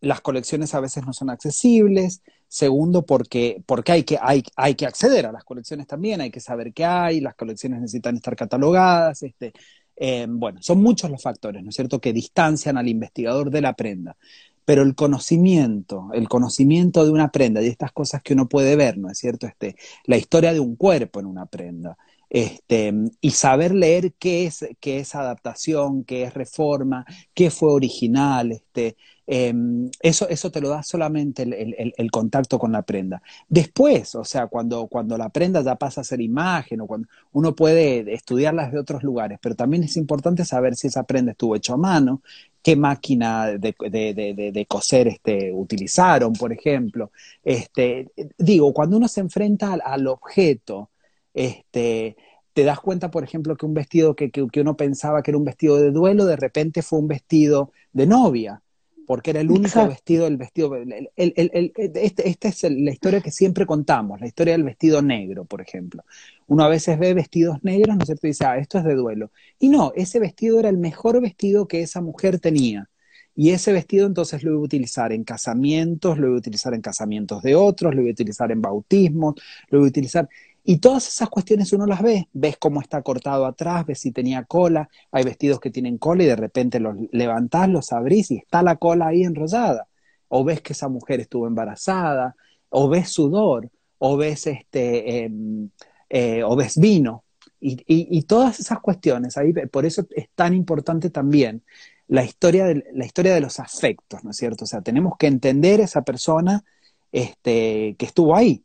las 0.00 0.20
colecciones 0.20 0.74
a 0.74 0.80
veces 0.80 1.04
no 1.04 1.12
son 1.12 1.30
accesibles. 1.30 2.22
Segundo, 2.48 3.04
porque, 3.04 3.62
porque 3.66 3.92
hay, 3.92 4.04
que, 4.04 4.18
hay, 4.20 4.44
hay 4.54 4.76
que 4.76 4.86
acceder 4.86 5.26
a 5.26 5.32
las 5.32 5.44
colecciones 5.44 5.88
también, 5.88 6.20
hay 6.20 6.30
que 6.30 6.40
saber 6.40 6.72
qué 6.72 6.84
hay, 6.84 7.20
las 7.20 7.34
colecciones 7.34 7.80
necesitan 7.80 8.16
estar 8.16 8.36
catalogadas. 8.36 9.22
Este, 9.24 9.52
eh, 9.96 10.26
bueno, 10.28 10.60
son 10.62 10.82
muchos 10.82 11.10
los 11.10 11.22
factores, 11.22 11.62
¿no 11.62 11.70
es 11.70 11.74
cierto?, 11.76 12.00
que 12.00 12.12
distancian 12.12 12.76
al 12.78 12.88
investigador 12.88 13.50
de 13.50 13.60
la 13.60 13.74
prenda. 13.74 14.16
Pero 14.64 14.82
el 14.82 14.94
conocimiento, 14.94 16.08
el 16.12 16.28
conocimiento 16.28 17.04
de 17.04 17.10
una 17.10 17.30
prenda, 17.30 17.62
y 17.62 17.66
estas 17.66 17.92
cosas 17.92 18.22
que 18.22 18.34
uno 18.34 18.48
puede 18.48 18.76
ver, 18.76 18.98
¿no 18.98 19.10
es 19.10 19.18
cierto? 19.18 19.46
Este, 19.46 19.76
la 20.06 20.16
historia 20.16 20.52
de 20.52 20.60
un 20.60 20.76
cuerpo 20.76 21.20
en 21.20 21.26
una 21.26 21.46
prenda, 21.46 21.96
este, 22.30 22.92
y 23.20 23.30
saber 23.30 23.74
leer 23.74 24.14
qué 24.14 24.46
es, 24.46 24.66
qué 24.80 24.98
es 24.98 25.14
adaptación, 25.14 26.04
qué 26.04 26.24
es 26.24 26.34
reforma, 26.34 27.04
qué 27.34 27.50
fue 27.50 27.72
original, 27.72 28.52
este, 28.52 28.96
Em, 29.26 29.90
eso, 30.00 30.28
eso 30.28 30.50
te 30.50 30.60
lo 30.60 30.68
da 30.68 30.82
solamente 30.82 31.42
el, 31.42 32.10
contacto 32.10 32.58
con 32.58 32.72
la 32.72 32.82
prenda. 32.82 33.22
Después, 33.48 34.14
o 34.14 34.24
sea, 34.24 34.48
cuando, 34.48 34.86
cuando 34.86 35.16
la 35.16 35.30
prenda 35.30 35.62
ya 35.62 35.76
pasa 35.76 36.02
a 36.02 36.04
ser 36.04 36.20
imagen 36.20 36.82
o 36.82 36.86
cuando 36.86 37.08
uno 37.32 37.54
puede 37.54 38.12
estudiarlas 38.12 38.70
de 38.72 38.78
otros 38.78 39.02
lugares, 39.02 39.38
pero 39.40 39.54
también 39.54 39.82
es 39.84 39.96
importante 39.96 40.44
saber 40.44 40.76
si 40.76 40.88
esa 40.88 41.04
prenda 41.04 41.32
estuvo 41.32 41.56
hecha 41.56 41.74
a 41.74 41.76
mano, 41.78 42.22
qué 42.64 42.76
máquina 42.76 43.48
de, 43.58 44.66
coser 44.66 45.08
este, 45.08 45.52
utilizaron, 45.52 46.32
por 46.32 46.50
ejemplo. 46.50 47.12
Este, 47.42 48.10
digo, 48.38 48.72
cuando 48.72 48.96
uno 48.96 49.06
se 49.06 49.20
enfrenta 49.20 49.74
al, 49.74 50.06
objeto, 50.06 50.90
este, 51.34 52.16
te 52.54 52.64
das 52.64 52.80
cuenta, 52.80 53.10
por 53.10 53.22
ejemplo, 53.22 53.54
que 53.56 53.66
un 53.66 53.74
vestido 53.74 54.16
que, 54.16 54.30
que, 54.30 54.60
uno 54.60 54.76
pensaba 54.78 55.22
que 55.22 55.30
era 55.30 55.38
un 55.38 55.44
vestido 55.44 55.76
de 55.76 55.90
duelo, 55.90 56.24
de 56.24 56.36
repente 56.36 56.80
fue 56.82 57.00
un 57.00 57.08
vestido 57.08 57.70
de 57.92 58.06
novia 58.06 58.62
porque 59.06 59.30
era 59.30 59.40
el 59.40 59.50
único 59.50 59.86
vestido, 59.86 60.26
el 60.26 60.36
vestido, 60.36 60.76
este, 61.16 62.28
esta 62.28 62.48
es 62.48 62.62
la 62.64 62.90
historia 62.90 63.20
que 63.20 63.30
siempre 63.30 63.66
contamos, 63.66 64.20
la 64.20 64.26
historia 64.26 64.54
del 64.54 64.64
vestido 64.64 65.02
negro, 65.02 65.44
por 65.44 65.60
ejemplo. 65.60 66.04
Uno 66.46 66.64
a 66.64 66.68
veces 66.68 66.98
ve 66.98 67.14
vestidos 67.14 67.62
negros, 67.62 67.96
¿no 67.96 68.02
es 68.02 68.06
cierto? 68.06 68.26
Y 68.26 68.30
dice, 68.30 68.44
ah, 68.46 68.58
esto 68.58 68.78
es 68.78 68.84
de 68.84 68.94
duelo. 68.94 69.30
Y 69.58 69.68
no, 69.68 69.92
ese 69.94 70.20
vestido 70.20 70.58
era 70.60 70.68
el 70.68 70.78
mejor 70.78 71.20
vestido 71.20 71.68
que 71.68 71.82
esa 71.82 72.00
mujer 72.00 72.40
tenía. 72.40 72.88
Y 73.36 73.50
ese 73.50 73.72
vestido 73.72 74.06
entonces 74.06 74.42
lo 74.44 74.52
iba 74.52 74.60
a 74.60 74.64
utilizar 74.64 75.12
en 75.12 75.24
casamientos, 75.24 76.18
lo 76.18 76.28
iba 76.28 76.36
a 76.36 76.38
utilizar 76.38 76.72
en 76.72 76.80
casamientos 76.80 77.42
de 77.42 77.56
otros, 77.56 77.94
lo 77.94 78.00
iba 78.02 78.10
a 78.10 78.12
utilizar 78.12 78.52
en 78.52 78.62
bautismos, 78.62 79.34
lo 79.70 79.78
iba 79.78 79.86
a 79.86 79.88
utilizar. 79.88 80.28
Y 80.64 80.78
todas 80.78 81.06
esas 81.08 81.28
cuestiones 81.28 81.72
uno 81.74 81.86
las 81.86 82.02
ve, 82.02 82.28
ves 82.32 82.56
cómo 82.58 82.80
está 82.80 83.02
cortado 83.02 83.44
atrás, 83.44 83.84
ves 83.86 84.00
si 84.00 84.12
tenía 84.12 84.44
cola, 84.44 84.88
hay 85.12 85.22
vestidos 85.22 85.60
que 85.60 85.70
tienen 85.70 85.98
cola 85.98 86.22
y 86.22 86.26
de 86.26 86.36
repente 86.36 86.80
los 86.80 86.96
levantás, 87.12 87.68
los 87.68 87.92
abrís 87.92 88.30
y 88.30 88.38
está 88.38 88.62
la 88.62 88.76
cola 88.76 89.08
ahí 89.08 89.24
enrollada. 89.24 89.86
o 90.28 90.42
ves 90.42 90.62
que 90.62 90.72
esa 90.72 90.88
mujer 90.88 91.20
estuvo 91.20 91.46
embarazada, 91.46 92.34
o 92.70 92.88
ves 92.88 93.10
sudor, 93.10 93.70
o 93.98 94.16
ves, 94.16 94.46
este, 94.48 95.24
em, 95.24 95.70
eh, 96.10 96.42
o 96.42 96.56
ves 96.56 96.76
vino, 96.78 97.24
y, 97.60 98.22
todas 98.24 98.60
esas 98.60 98.80
cuestiones, 98.80 99.36
ahí, 99.38 99.52
por 99.70 99.86
eso 99.86 100.06
es 100.10 100.28
tan 100.34 100.54
importante 100.54 101.08
también 101.10 101.62
la 102.08 102.24
historia, 102.24 102.66
de, 102.66 102.84
la 102.92 103.06
historia 103.06 103.34
de 103.34 103.40
los 103.40 103.58
afectos, 103.60 104.22
¿no 104.24 104.30
es 104.30 104.36
cierto? 104.36 104.64
O 104.64 104.66
sea, 104.66 104.82
tenemos 104.82 105.14
que 105.18 105.26
entender 105.26 105.80
esa 105.80 106.02
persona 106.02 106.64
este, 107.12 107.96
que 107.98 108.06
estuvo 108.06 108.36
ahí. 108.36 108.62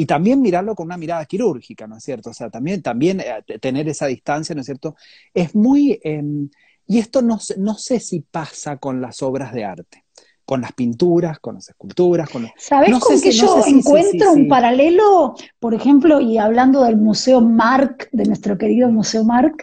Y 0.00 0.06
también 0.06 0.40
mirarlo 0.40 0.74
con 0.74 0.86
una 0.86 0.96
mirada 0.96 1.26
quirúrgica, 1.26 1.86
¿no 1.86 1.98
es 1.98 2.04
cierto? 2.04 2.30
O 2.30 2.32
sea, 2.32 2.48
también, 2.48 2.80
también 2.80 3.20
eh, 3.20 3.58
tener 3.58 3.86
esa 3.86 4.06
distancia, 4.06 4.54
¿no 4.54 4.62
es 4.62 4.66
cierto? 4.66 4.96
Es 5.34 5.54
muy... 5.54 6.00
Em, 6.02 6.48
y 6.86 6.98
esto 7.00 7.20
no, 7.20 7.38
no 7.58 7.74
sé 7.74 8.00
si 8.00 8.20
pasa 8.20 8.78
con 8.78 9.02
las 9.02 9.22
obras 9.22 9.52
de 9.52 9.66
arte 9.66 10.04
con 10.46 10.62
las 10.62 10.72
pinturas, 10.72 11.38
con 11.38 11.56
las 11.56 11.68
esculturas, 11.68 12.28
con 12.30 12.42
los... 12.42 12.50
¿Sabes 12.56 12.98
con 12.98 13.20
qué 13.20 13.30
yo 13.30 13.62
encuentro 13.66 14.32
un 14.32 14.48
paralelo? 14.48 15.36
Por 15.60 15.74
ejemplo, 15.74 16.20
y 16.20 16.38
hablando 16.38 16.82
del 16.82 16.96
Museo 16.96 17.40
Marc, 17.40 18.08
de 18.10 18.24
nuestro 18.24 18.58
querido 18.58 18.88
Museo 18.88 19.22
Marc, 19.22 19.62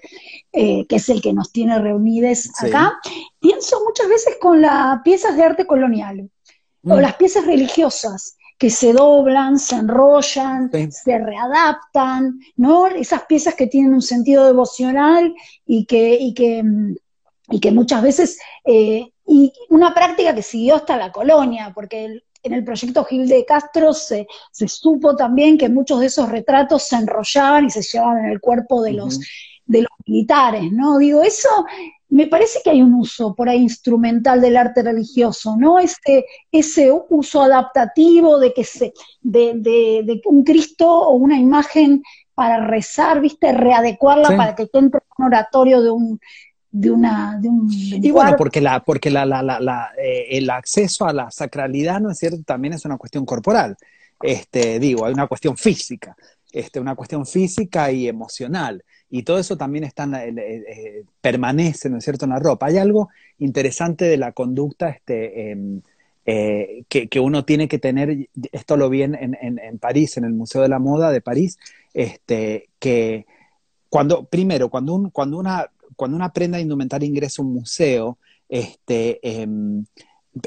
eh, 0.53 0.85
que 0.87 0.95
es 0.95 1.09
el 1.09 1.21
que 1.21 1.33
nos 1.33 1.51
tiene 1.51 1.77
reunidos 1.79 2.51
acá, 2.59 2.93
pienso 3.39 3.81
muchas 3.85 4.07
veces 4.07 4.37
con 4.39 4.61
las 4.61 5.01
piezas 5.01 5.35
de 5.35 5.43
arte 5.43 5.65
colonial 5.65 6.29
o 6.85 6.95
mm. 6.95 6.99
las 6.99 7.15
piezas 7.15 7.45
religiosas 7.45 8.36
que 8.57 8.69
se 8.69 8.93
doblan, 8.93 9.59
se 9.59 9.75
enrollan, 9.75 10.71
se 10.91 11.19
readaptan, 11.19 12.39
¿no? 12.55 12.87
Esas 12.87 13.23
piezas 13.25 13.55
que 13.55 13.67
tienen 13.67 13.93
un 13.93 14.01
sentido 14.01 14.45
devocional 14.45 15.33
y 15.65 15.85
que, 15.85 16.15
y 16.19 16.33
que, 16.33 16.63
y 17.49 17.59
que 17.59 17.71
muchas 17.71 18.01
veces 18.01 18.39
eh, 18.65 19.11
y 19.27 19.51
una 19.69 19.93
práctica 19.93 20.33
que 20.33 20.41
siguió 20.41 20.75
hasta 20.75 20.97
la 20.97 21.11
colonia, 21.11 21.71
porque 21.75 22.23
en 22.43 22.53
el 22.53 22.63
proyecto 22.63 23.03
Gil 23.03 23.27
de 23.27 23.45
Castro 23.45 23.93
se, 23.93 24.25
supo 24.51 25.15
también 25.15 25.57
que 25.57 25.69
muchos 25.69 25.99
de 25.99 26.05
esos 26.05 26.29
retratos 26.29 26.83
se 26.83 26.95
enrollaban 26.95 27.65
y 27.65 27.69
se 27.69 27.81
llevaban 27.81 28.25
en 28.25 28.31
el 28.31 28.39
cuerpo 28.39 28.81
de 28.81 28.93
los, 28.93 29.19
de 29.65 29.81
los 29.81 29.91
militares, 30.05 30.71
¿no? 30.71 30.97
Digo, 30.97 31.21
eso 31.21 31.49
me 32.09 32.27
parece 32.27 32.59
que 32.63 32.69
hay 32.69 32.81
un 32.81 32.93
uso 32.93 33.35
por 33.35 33.49
ahí 33.49 33.61
instrumental 33.61 34.39
del 34.39 34.55
arte 34.55 34.81
religioso, 34.81 35.57
¿no? 35.57 35.77
Ese, 35.77 36.25
ese 36.51 36.91
uso 37.09 37.41
adaptativo 37.41 38.39
de 38.39 38.53
que 38.53 38.63
se, 38.63 38.93
de, 39.21 39.53
de, 39.55 40.21
un 40.25 40.43
Cristo 40.43 40.89
o 40.89 41.15
una 41.15 41.37
imagen 41.37 42.03
para 42.33 42.65
rezar, 42.65 43.19
viste, 43.19 43.51
readecuarla 43.51 44.37
para 44.37 44.55
que 44.55 44.69
entre 44.71 45.01
un 45.17 45.25
oratorio 45.25 45.81
de 45.81 45.89
un, 45.89 46.19
de 46.71 46.91
una 46.91 47.37
de 47.41 47.49
un 47.49 47.67
y 47.71 48.11
bueno 48.11 48.35
porque 48.37 48.61
la 48.61 48.81
porque 48.81 49.09
la, 49.09 49.25
la, 49.25 49.41
la, 49.41 49.89
eh, 49.97 50.27
el 50.31 50.49
acceso 50.49 51.07
a 51.07 51.13
la 51.13 51.31
sacralidad 51.31 51.99
no 51.99 52.11
es 52.11 52.19
cierto 52.19 52.37
también 52.45 52.73
es 52.73 52.85
una 52.85 52.97
cuestión 52.97 53.25
corporal. 53.25 53.75
Este 54.21 54.79
digo 54.79 55.05
hay 55.05 55.13
una 55.13 55.27
cuestión 55.27 55.57
física 55.57 56.15
este 56.59 56.79
una 56.79 56.95
cuestión 56.95 57.25
física 57.25 57.91
y 57.91 58.07
emocional. 58.07 58.83
Y 59.09 59.23
todo 59.23 59.39
eso 59.39 59.57
también 59.57 59.83
está 59.83 60.03
eh, 60.25 60.33
eh, 60.37 61.03
permanece 61.21 61.89
no 61.89 61.97
es 61.97 62.03
cierto 62.03 62.25
en 62.25 62.31
la 62.31 62.39
ropa. 62.39 62.67
Hay 62.67 62.77
algo 62.77 63.09
interesante 63.39 64.05
de 64.05 64.17
la 64.17 64.31
conducta 64.31 64.89
este 64.89 65.51
em, 65.51 65.81
que, 66.25 67.07
que, 67.09 67.19
uno 67.21 67.45
tiene 67.45 67.69
que 67.69 67.79
tener 67.79 68.27
esto 68.51 68.75
lo 68.75 68.89
vi 68.89 69.03
en, 69.03 69.15
en, 69.15 69.37
en 69.41 69.79
París 69.79 70.17
en 70.17 70.25
el 70.25 70.33
Museo 70.33 70.61
de 70.61 70.67
la 70.67 70.77
Moda 70.77 71.09
de 71.09 71.21
París 71.21 71.57
este 71.93 72.67
que 72.79 73.25
cuando 73.87 74.25
primero 74.25 74.67
cuando 74.69 74.93
un, 74.93 75.09
cuando 75.09 75.37
una 75.37 75.69
cuando 75.97 76.15
una 76.15 76.31
prenda 76.31 76.57
de 76.57 76.63
indumentaria 76.63 77.07
ingresa 77.07 77.41
a 77.41 77.45
un 77.45 77.53
museo, 77.53 78.17
este, 78.47 79.19
em, 79.27 79.85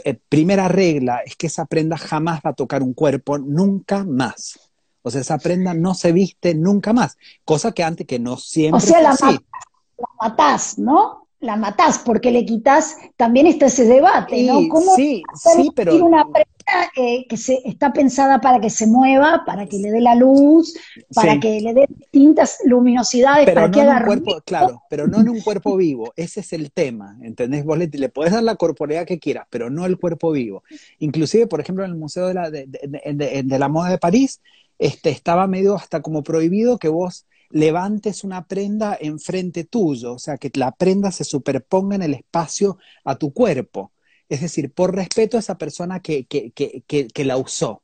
eh, 0.05 0.19
primera 0.29 0.69
regla 0.69 1.19
es 1.27 1.37
que 1.37 1.49
esa 1.49 1.67
prenda 1.67 1.99
jamás 1.99 2.41
va 2.47 2.51
a 2.51 2.55
tocar 2.55 2.83
un 2.83 2.95
cuerpo, 2.95 3.37
nunca 3.37 4.05
más. 4.05 4.70
O 5.03 5.11
sea, 5.11 5.21
esa 5.21 5.39
prenda 5.39 5.75
no 5.75 5.95
se 5.95 6.13
viste 6.13 6.55
nunca 6.55 6.93
más, 6.93 7.17
cosa 7.45 7.73
que 7.73 7.83
antes 7.83 8.07
que 8.07 8.19
no 8.19 8.37
siempre. 8.37 8.79
O 8.79 8.81
sea, 8.81 9.01
la, 9.01 9.17
la 9.21 10.09
matás, 10.21 10.79
¿no? 10.79 11.27
La 11.41 11.57
matás 11.57 11.99
porque 11.99 12.31
le 12.31 12.45
quitas, 12.45 12.97
también 13.17 13.47
está 13.47 13.67
ese 13.67 13.87
debate, 13.87 14.43
¿no? 14.43 14.69
¿Cómo 14.69 14.95
sí, 14.95 15.23
sí, 15.35 15.71
pero 15.75 16.05
una 16.05 16.25
prenda 16.25 16.51
que 16.95 17.37
se, 17.37 17.61
está 17.65 17.93
pensada 17.93 18.41
para 18.41 18.61
que 18.61 18.71
se 18.71 18.87
mueva, 18.87 19.43
para 19.47 19.67
que 19.67 19.79
le 19.79 19.91
dé 19.91 20.01
la 20.01 20.15
luz, 20.15 20.75
para 21.15 21.41
que 21.41 21.61
le 21.61 21.75
dé 21.75 21.87
distintas 21.89 22.59
luminosidades, 22.65 23.47
pero 23.47 23.55
para 23.55 23.67
no 23.69 23.73
que 23.73 23.81
haga 23.81 23.99
un 23.99 24.05
cuerpo, 24.05 24.43
Claro, 24.45 24.83
pero 24.91 25.07
no 25.07 25.21
en 25.21 25.29
un 25.29 25.41
cuerpo 25.41 25.77
vivo, 25.77 26.13
ese 26.17 26.41
es 26.41 26.53
el 26.53 26.71
tema, 26.73 27.17
¿entendés? 27.23 27.65
Vos 27.65 27.79
le, 27.79 27.89
le 27.89 28.09
podés 28.09 28.33
dar 28.33 28.43
la 28.43 28.57
corporeidad 28.57 29.07
que 29.07 29.19
quieras, 29.19 29.47
pero 29.51 29.71
no 29.71 29.87
el 29.87 29.99
cuerpo 29.99 30.33
vivo. 30.33 30.63
Inclusive, 30.99 31.47
por 31.47 31.61
ejemplo, 31.61 31.85
en 31.85 31.91
el 31.91 31.97
Museo 31.97 32.27
de 32.29 32.35
la, 32.35 32.51
de, 32.51 32.67
de, 32.67 33.59
la 33.59 33.69
Moda 33.69 33.91
de 33.91 33.99
París, 33.99 34.41
este, 34.81 35.11
estaba 35.11 35.47
medio 35.47 35.75
hasta 35.75 36.01
como 36.01 36.23
prohibido 36.23 36.79
que 36.79 36.89
vos 36.89 37.27
levantes 37.51 38.25
una 38.25 38.47
prenda 38.47 38.97
enfrente 38.99 39.65
tuyo, 39.65 40.15
o 40.15 40.19
sea, 40.19 40.39
que 40.39 40.51
la 40.55 40.73
prenda 40.73 41.13
se 41.13 41.25
superponga 41.25 41.97
en 41.97 42.03
el 42.03 42.15
espacio 42.15 42.79
a 43.05 43.17
tu 43.17 43.33
cuerpo. 43.33 43.93
Es 44.29 44.41
decir, 44.41 44.73
por 44.73 44.95
respeto 44.95 45.37
a 45.37 45.41
esa 45.41 45.59
persona 45.59 46.01
que, 46.01 46.25
que, 46.25 46.53
que, 46.53 46.83
que 47.09 47.25
la 47.25 47.37
usó. 47.37 47.83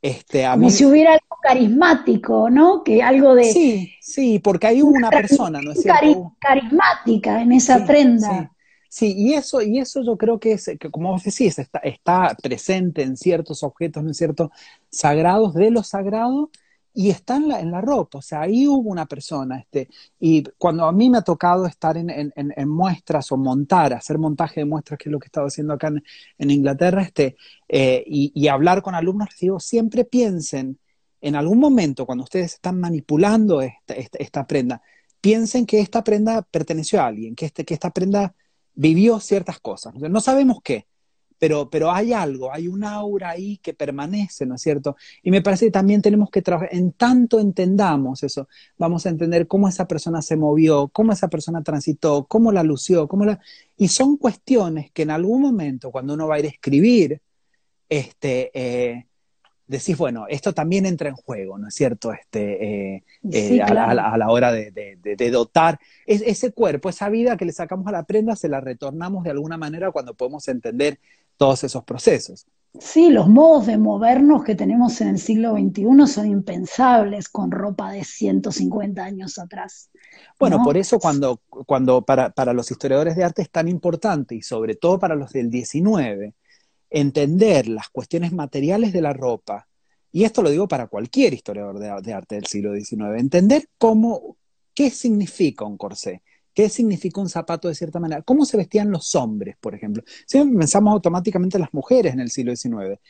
Este, 0.00 0.46
Como 0.48 0.70
si 0.70 0.86
hubiera 0.86 1.12
algo 1.12 1.36
carismático, 1.42 2.48
¿no? 2.48 2.82
Que 2.84 3.02
algo 3.02 3.34
de... 3.34 3.44
Sí, 3.44 3.94
sí, 4.00 4.38
porque 4.38 4.68
hay 4.68 4.82
una, 4.82 5.10
persona, 5.10 5.60
¿no 5.60 5.72
es 5.72 5.82
cierto? 5.82 6.36
carismática 6.38 7.42
en 7.42 7.52
esa 7.52 7.84
prenda. 7.84 8.50
Sí. 8.94 9.12
y 9.16 9.34
eso, 9.34 9.60
y 9.60 9.80
eso 9.80 10.02
yo 10.04 10.16
creo 10.16 10.38
que 10.38 10.52
es, 10.52 10.70
que 10.78 10.90
como 10.90 11.10
vos 11.10 11.24
decís, 11.24 11.58
está, 11.58 12.36
presente 12.40 13.02
en 13.02 13.16
ciertos 13.16 13.64
objetos, 13.64 14.04
¿no 14.04 14.12
es 14.12 14.16
cierto? 14.16 14.52
Sagrados 14.88 15.54
de 15.54 15.70
lo 15.72 15.82
sagrado 15.82 16.50
y 16.92 17.10
está 17.10 17.36
en 17.36 17.48
la, 17.48 17.60
en 17.60 17.72
la 17.72 17.80
ropa, 17.80 18.18
o 18.18 18.22
sea, 18.22 18.42
ahí 18.42 18.68
hubo 18.68 18.88
una 18.90 19.06
persona, 19.06 19.58
este, 19.58 19.88
y 20.20 20.44
cuando 20.58 20.84
a 20.86 20.92
mí 20.92 21.10
me 21.10 21.18
ha 21.18 21.22
tocado 21.22 21.66
estar 21.66 21.96
en, 21.96 22.08
en, 22.08 22.32
en 22.36 22.68
muestras 22.68 23.32
o 23.32 23.36
montar, 23.36 23.92
hacer 23.94 24.16
montaje 24.16 24.60
de 24.60 24.66
muestras, 24.66 24.98
que 24.98 25.08
es 25.08 25.12
lo 25.12 25.18
que 25.18 25.26
he 25.26 25.28
estado 25.28 25.48
haciendo 25.48 25.74
acá 25.74 25.88
en, 26.38 26.50
Inglaterra, 26.50 27.02
este, 27.02 27.36
eh, 27.68 28.04
y, 28.06 28.30
y, 28.32 28.46
hablar 28.46 28.80
con 28.82 28.94
alumnos, 28.94 29.28
les 29.30 29.40
digo, 29.40 29.58
siempre 29.58 30.04
piensen, 30.04 30.78
en 31.20 31.34
algún 31.36 31.58
momento, 31.58 32.06
cuando 32.06 32.24
ustedes 32.24 32.54
están 32.54 32.78
manipulando 32.78 33.60
esta, 33.60 33.94
esta, 33.94 34.18
esta 34.18 34.46
prenda, 34.46 34.80
piensen 35.20 35.66
que 35.66 35.80
esta 35.80 36.04
prenda 36.04 36.42
perteneció 36.42 37.00
a 37.00 37.06
alguien, 37.06 37.34
que, 37.34 37.46
este, 37.46 37.64
que 37.64 37.74
esta 37.74 37.90
prenda 37.90 38.34
vivió 38.74 39.20
ciertas 39.20 39.60
cosas, 39.60 39.94
no 39.94 40.20
sabemos 40.20 40.58
qué, 40.62 40.86
pero, 41.38 41.68
pero 41.68 41.90
hay 41.90 42.12
algo, 42.12 42.52
hay 42.52 42.68
un 42.68 42.84
aura 42.84 43.30
ahí 43.30 43.58
que 43.58 43.74
permanece, 43.74 44.46
¿no 44.46 44.54
es 44.54 44.62
cierto? 44.62 44.96
Y 45.22 45.30
me 45.30 45.42
parece 45.42 45.66
que 45.66 45.70
también 45.70 46.00
tenemos 46.00 46.30
que 46.30 46.42
trabajar, 46.42 46.70
en 46.72 46.92
tanto 46.92 47.40
entendamos 47.40 48.22
eso, 48.22 48.48
vamos 48.78 49.04
a 49.04 49.10
entender 49.10 49.46
cómo 49.46 49.68
esa 49.68 49.86
persona 49.86 50.22
se 50.22 50.36
movió, 50.36 50.88
cómo 50.88 51.12
esa 51.12 51.28
persona 51.28 51.62
transitó, 51.62 52.24
cómo 52.26 52.52
la 52.52 52.62
lució, 52.62 53.08
cómo 53.08 53.24
la... 53.24 53.40
Y 53.76 53.88
son 53.88 54.16
cuestiones 54.16 54.90
que 54.92 55.02
en 55.02 55.10
algún 55.10 55.42
momento, 55.42 55.90
cuando 55.90 56.14
uno 56.14 56.26
va 56.26 56.36
a 56.36 56.38
ir 56.38 56.46
a 56.46 56.48
escribir, 56.48 57.20
este, 57.88 58.50
eh, 58.54 59.06
decís, 59.66 59.96
bueno, 59.96 60.26
esto 60.28 60.52
también 60.52 60.86
entra 60.86 61.08
en 61.08 61.14
juego, 61.14 61.58
¿no 61.58 61.68
es 61.68 61.74
cierto? 61.74 62.12
Este, 62.12 62.94
eh, 62.96 63.04
eh, 63.30 63.62
a, 63.62 63.94
la, 63.94 64.30
hora 64.30 64.52
de, 64.52 65.30
dotar 65.30 65.78
ese 66.06 66.52
cuerpo, 66.52 66.88
esa 66.88 67.08
vida 67.08 67.36
que 67.36 67.44
le 67.44 67.52
sacamos 67.52 67.86
a 67.86 67.92
la 67.92 68.04
prenda, 68.04 68.36
se 68.36 68.48
la 68.48 68.60
retornamos 68.60 69.24
de 69.24 69.30
alguna 69.30 69.56
manera 69.56 69.90
cuando 69.90 70.14
podemos 70.14 70.46
entender 70.48 70.98
todos 71.36 71.64
esos 71.64 71.84
procesos. 71.84 72.46
Sí, 72.80 73.10
los 73.10 73.28
modos 73.28 73.66
de 73.66 73.78
movernos 73.78 74.42
que 74.42 74.56
tenemos 74.56 75.00
en 75.00 75.08
el 75.08 75.18
siglo 75.20 75.52
XXI 75.52 76.06
son 76.08 76.26
impensables 76.26 77.28
con 77.28 77.52
ropa 77.52 77.92
de 77.92 78.02
150 78.02 79.02
años 79.02 79.38
atrás. 79.38 79.90
Bueno, 80.40 80.60
por 80.64 80.76
eso 80.76 80.98
cuando, 80.98 81.40
cuando 81.48 82.02
para, 82.02 82.30
para, 82.30 82.52
los 82.52 82.72
historiadores 82.72 83.14
de 83.14 83.22
arte 83.22 83.42
es 83.42 83.50
tan 83.50 83.68
importante, 83.68 84.34
y 84.34 84.42
sobre 84.42 84.74
todo 84.74 84.98
para 84.98 85.14
los 85.14 85.32
del 85.32 85.52
XIX, 85.52 86.34
entender 86.94 87.66
las 87.66 87.88
cuestiones 87.88 88.32
materiales 88.32 88.92
de 88.92 89.02
la 89.02 89.12
ropa, 89.12 89.66
y 90.12 90.22
esto 90.22 90.42
lo 90.42 90.50
digo 90.50 90.68
para 90.68 90.86
cualquier 90.86 91.34
historiador 91.34 91.80
de, 91.80 92.12
arte 92.12 92.36
del 92.36 92.46
siglo 92.46 92.72
XIX, 92.72 93.18
entender 93.18 93.68
cómo, 93.78 94.36
qué 94.72 94.90
significa 94.90 95.64
un 95.64 95.76
corsé, 95.76 96.22
¿Qué 96.54 96.68
significa 96.68 97.20
un 97.20 97.28
zapato 97.28 97.66
de 97.66 97.74
cierta 97.74 97.98
manera? 97.98 98.22
¿Cómo 98.22 98.44
se 98.44 98.56
vestían 98.56 98.88
los 98.88 99.16
hombres, 99.16 99.56
por 99.58 99.74
ejemplo? 99.74 100.04
Siempre 100.24 100.56
pensamos 100.56 100.92
automáticamente 100.92 101.56
en 101.56 101.62
las 101.62 101.74
mujeres 101.74 102.14
en 102.14 102.20
el 102.20 102.30
siglo 102.30 102.54
XIX, 102.54 103.00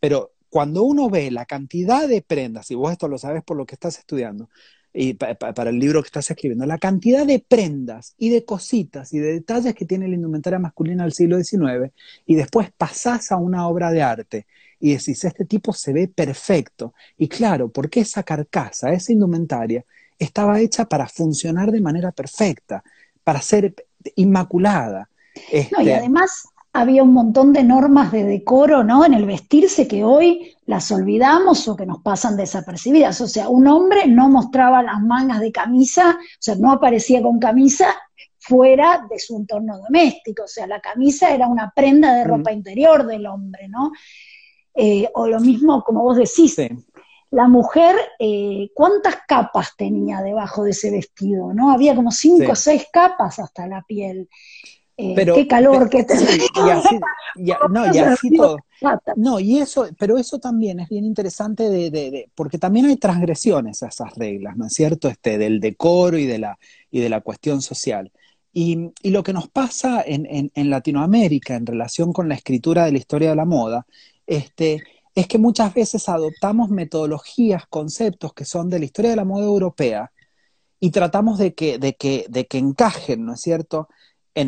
pero 0.00 0.32
cuando 0.48 0.82
uno 0.82 1.08
ve 1.08 1.30
la 1.30 1.46
cantidad 1.46 2.08
de 2.08 2.22
prendas, 2.22 2.72
y 2.72 2.74
vos 2.74 2.90
esto 2.90 3.06
lo 3.06 3.16
sabes 3.16 3.44
por 3.44 3.56
lo 3.56 3.66
que 3.66 3.76
estás 3.76 4.00
estudiando, 4.00 4.50
y 4.92 5.14
para 5.14 5.70
el 5.70 5.78
libro 5.78 6.02
que 6.02 6.06
estás 6.06 6.30
escribiendo, 6.30 6.66
la 6.66 6.78
cantidad 6.78 7.26
de 7.26 7.44
prendas 7.46 8.14
y 8.18 8.30
de 8.30 8.44
cositas 8.44 9.12
y 9.12 9.18
de 9.18 9.34
detalles 9.34 9.74
que 9.74 9.84
tiene 9.84 10.08
la 10.08 10.14
indumentaria 10.14 10.58
masculina 10.58 11.04
del 11.04 11.12
siglo 11.12 11.42
XIX, 11.42 11.92
y 12.26 12.34
después 12.34 12.70
pasás 12.76 13.30
a 13.30 13.36
una 13.36 13.68
obra 13.68 13.90
de 13.90 14.02
arte 14.02 14.46
y 14.80 14.92
decís, 14.92 15.24
este 15.24 15.44
tipo 15.44 15.72
se 15.72 15.92
ve 15.92 16.08
perfecto. 16.08 16.94
Y 17.16 17.28
claro, 17.28 17.70
porque 17.70 18.00
esa 18.00 18.22
carcasa, 18.22 18.92
esa 18.92 19.12
indumentaria, 19.12 19.84
estaba 20.18 20.60
hecha 20.60 20.86
para 20.86 21.06
funcionar 21.06 21.70
de 21.70 21.80
manera 21.80 22.12
perfecta, 22.12 22.82
para 23.24 23.40
ser 23.40 23.74
inmaculada. 24.16 25.10
No, 25.36 25.42
y 25.52 25.56
este, 25.58 25.94
además 25.94 26.48
había 26.80 27.02
un 27.02 27.12
montón 27.12 27.52
de 27.52 27.64
normas 27.64 28.12
de 28.12 28.24
decoro, 28.24 28.84
¿no? 28.84 29.04
En 29.04 29.14
el 29.14 29.26
vestirse 29.26 29.88
que 29.88 30.04
hoy 30.04 30.54
las 30.66 30.90
olvidamos 30.90 31.66
o 31.68 31.76
que 31.76 31.86
nos 31.86 32.02
pasan 32.02 32.36
desapercibidas. 32.36 33.20
O 33.20 33.28
sea, 33.28 33.48
un 33.48 33.66
hombre 33.66 34.06
no 34.06 34.28
mostraba 34.28 34.82
las 34.82 35.00
mangas 35.00 35.40
de 35.40 35.52
camisa, 35.52 36.18
o 36.18 36.36
sea, 36.38 36.54
no 36.56 36.72
aparecía 36.72 37.22
con 37.22 37.38
camisa 37.38 37.94
fuera 38.38 39.06
de 39.10 39.18
su 39.18 39.36
entorno 39.36 39.78
doméstico. 39.78 40.44
O 40.44 40.48
sea, 40.48 40.66
la 40.66 40.80
camisa 40.80 41.34
era 41.34 41.48
una 41.48 41.72
prenda 41.74 42.14
de 42.14 42.24
ropa 42.24 42.52
interior 42.52 43.06
del 43.06 43.26
hombre, 43.26 43.68
¿no? 43.68 43.92
Eh, 44.74 45.08
o 45.14 45.26
lo 45.26 45.40
mismo, 45.40 45.82
como 45.82 46.02
vos 46.02 46.16
decís, 46.16 46.56
la 47.30 47.46
mujer, 47.46 47.96
eh, 48.18 48.70
¿cuántas 48.74 49.16
capas 49.26 49.76
tenía 49.76 50.22
debajo 50.22 50.64
de 50.64 50.70
ese 50.70 50.90
vestido? 50.90 51.52
¿No? 51.52 51.70
Había 51.70 51.94
como 51.94 52.10
cinco 52.10 52.52
o 52.52 52.56
seis 52.56 52.86
capas 52.92 53.38
hasta 53.38 53.66
la 53.66 53.82
piel. 53.82 54.28
Eh, 55.00 55.12
pero, 55.14 55.36
qué 55.36 55.46
calor 55.46 55.88
que 55.88 55.98
y 55.98 56.70
así, 56.70 56.98
no, 57.70 57.94
y 57.94 57.98
así 57.98 58.36
todo. 58.36 58.58
No, 59.14 59.38
y 59.38 59.58
eso, 59.58 59.86
pero 59.96 60.18
eso 60.18 60.40
también 60.40 60.80
es 60.80 60.88
bien 60.88 61.04
interesante 61.04 61.70
de, 61.70 61.90
de, 61.90 62.28
porque 62.34 62.58
también 62.58 62.86
hay 62.86 62.96
transgresiones 62.96 63.84
a 63.84 63.88
esas 63.88 64.16
reglas, 64.16 64.56
¿no 64.56 64.66
es 64.66 64.72
cierto? 64.72 65.06
Este, 65.06 65.38
del 65.38 65.60
decoro 65.60 66.18
y 66.18 66.26
de 66.26 66.38
la, 66.38 66.58
y 66.90 66.98
de 66.98 67.08
la 67.08 67.20
cuestión 67.20 67.62
social. 67.62 68.10
Y, 68.52 68.90
y 69.00 69.10
lo 69.10 69.22
que 69.22 69.32
nos 69.32 69.48
pasa 69.48 70.02
en, 70.04 70.26
en, 70.26 70.50
en, 70.56 70.68
Latinoamérica 70.68 71.54
en 71.54 71.66
relación 71.66 72.12
con 72.12 72.28
la 72.28 72.34
escritura 72.34 72.84
de 72.84 72.90
la 72.90 72.98
historia 72.98 73.30
de 73.30 73.36
la 73.36 73.44
moda, 73.44 73.86
este, 74.26 74.82
es 75.14 75.28
que 75.28 75.38
muchas 75.38 75.74
veces 75.74 76.08
adoptamos 76.08 76.70
metodologías, 76.70 77.68
conceptos 77.68 78.34
que 78.34 78.44
son 78.44 78.68
de 78.68 78.80
la 78.80 78.86
historia 78.86 79.10
de 79.10 79.16
la 79.16 79.24
moda 79.24 79.44
europea 79.44 80.10
y 80.80 80.90
tratamos 80.90 81.38
de 81.38 81.54
que, 81.54 81.78
de 81.78 81.94
que, 81.94 82.26
de 82.28 82.48
que 82.48 82.58
encajen, 82.58 83.24
¿no 83.24 83.34
es 83.34 83.40
cierto? 83.40 83.88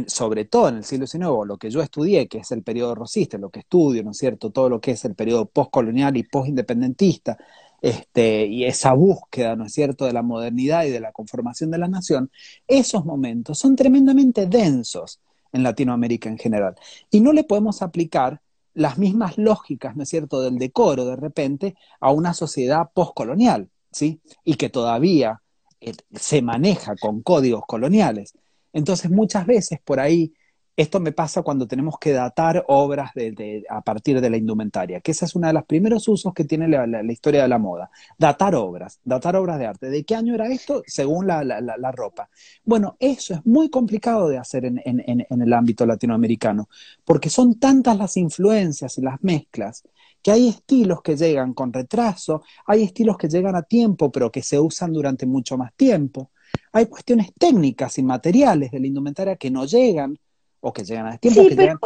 Sobre 0.07 0.44
todo 0.44 0.68
en 0.68 0.76
el 0.76 0.85
siglo 0.85 1.07
XIX, 1.07 1.46
lo 1.46 1.59
que 1.59 1.70
yo 1.70 1.83
estudié, 1.83 2.29
que 2.29 2.38
es 2.38 2.50
el 2.53 2.62
periodo 2.62 2.94
rosista, 2.94 3.38
lo 3.38 3.50
que 3.50 3.61
estudio, 3.61 4.03
¿no 4.03 4.12
es 4.12 4.18
cierto? 4.18 4.50
Todo 4.50 4.68
lo 4.68 4.81
que 4.81 4.92
es 4.92 5.05
el 5.05 5.14
periodo 5.14 5.46
postcolonial 5.46 6.16
y 6.16 6.22
postindependentista, 6.22 7.38
este, 7.81 8.46
y 8.46 8.64
esa 8.64 8.92
búsqueda, 8.92 9.57
¿no 9.57 9.64
es 9.64 9.72
cierto?, 9.72 10.05
de 10.05 10.12
la 10.12 10.22
modernidad 10.22 10.85
y 10.85 10.90
de 10.90 11.00
la 11.00 11.12
conformación 11.12 11.70
de 11.70 11.79
la 11.79 11.88
nación, 11.88 12.31
esos 12.68 13.05
momentos 13.05 13.59
son 13.59 13.76
tremendamente 13.76 14.46
densos 14.46 15.20
en 15.53 15.62
Latinoamérica 15.62 16.29
en 16.29 16.38
general. 16.38 16.74
Y 17.11 17.20
no 17.20 17.33
le 17.33 17.44
podemos 17.44 17.83
aplicar 17.83 18.40
las 18.74 18.98
mismas 18.98 19.38
lógicas, 19.38 19.96
¿no 19.96 20.03
es 20.05 20.09
cierto?, 20.09 20.40
del 20.40 20.59
decoro 20.59 21.05
de 21.05 21.16
repente 21.16 21.74
a 22.00 22.12
una 22.12 22.35
sociedad 22.35 22.90
postcolonial, 22.94 23.68
¿sí? 23.90 24.20
Y 24.44 24.55
que 24.55 24.68
todavía 24.68 25.40
eh, 25.81 25.94
se 26.12 26.42
maneja 26.42 26.94
con 26.96 27.22
códigos 27.22 27.62
coloniales. 27.66 28.35
Entonces, 28.73 29.11
muchas 29.11 29.47
veces 29.47 29.81
por 29.85 30.01
ahí, 30.01 30.33
esto 30.77 30.99
me 31.01 31.13
pasa 31.13 31.43
cuando 31.43 31.67
tenemos 31.67 31.97
que 31.99 32.13
datar 32.13 32.65
obras 32.69 33.11
de, 33.15 33.65
a 33.69 33.83
partir 33.83 34.21
de 34.21 34.31
la 34.31 34.39
indumentaria, 34.39 35.01
que 35.01 35.11
ese 35.11 35.27
es 35.27 35.35
uno 35.35 35.47
de 35.47 35.53
los 35.53 35.65
primeros 35.65 36.09
usos 36.09 36.33
que 36.33 36.45
tiene 36.45 36.69
la, 36.69 37.13
historia 37.13 37.43
de 37.43 37.49
la 37.49 37.59
moda. 37.59 37.91
Datar 38.17 38.55
obras, 38.55 38.99
datar 39.05 39.37
obras 39.37 39.59
de 39.59 39.67
arte. 39.67 39.91
¿De 39.91 40.05
qué 40.05 40.15
año 40.15 40.35
era 40.35 40.49
esto? 40.49 40.83
Según 40.87 41.27
la, 41.27 41.93
ropa. 41.93 42.31
Bueno, 42.65 42.97
eso 42.99 43.35
es 43.35 43.45
muy 43.45 43.69
complicado 43.69 44.29
de 44.29 44.39
hacer 44.39 44.65
en 44.65 45.43
el 45.43 45.53
ámbito 45.53 45.85
latinoamericano, 45.85 46.69
porque 47.05 47.29
son 47.29 47.59
tantas 47.59 47.99
las 47.99 48.17
influencias 48.17 48.97
y 48.97 49.03
las 49.03 49.23
mezclas 49.23 49.85
que 50.23 50.31
hay 50.31 50.49
estilos 50.49 51.03
que 51.03 51.17
llegan 51.17 51.55
con 51.55 51.73
retraso, 51.73 52.43
hay 52.67 52.83
estilos 52.83 53.17
que 53.17 53.29
llegan 53.29 53.57
a 53.57 53.63
tiempo, 53.63 54.11
pero 54.11 54.31
que 54.31 54.43
se 54.43 54.59
usan 54.59 54.93
durante 54.93 55.27
mucho 55.27 55.57
más 55.57 55.73
tiempo 55.75 56.31
hay 56.73 56.87
cuestiones 56.87 57.33
técnicas 57.39 57.99
y 57.99 58.03
materiales 58.03 58.71
de 58.71 58.81
la 58.81 58.87
indumentaria 58.87 59.37
que 59.37 59.51
no 59.51 59.65
llegan 59.65 60.19
o 60.61 60.73
que 60.73 60.85
llegan 60.85 61.07
a 61.07 61.19
tiempo. 61.19 61.43
Sí, 61.43 61.55
pero 61.57 61.79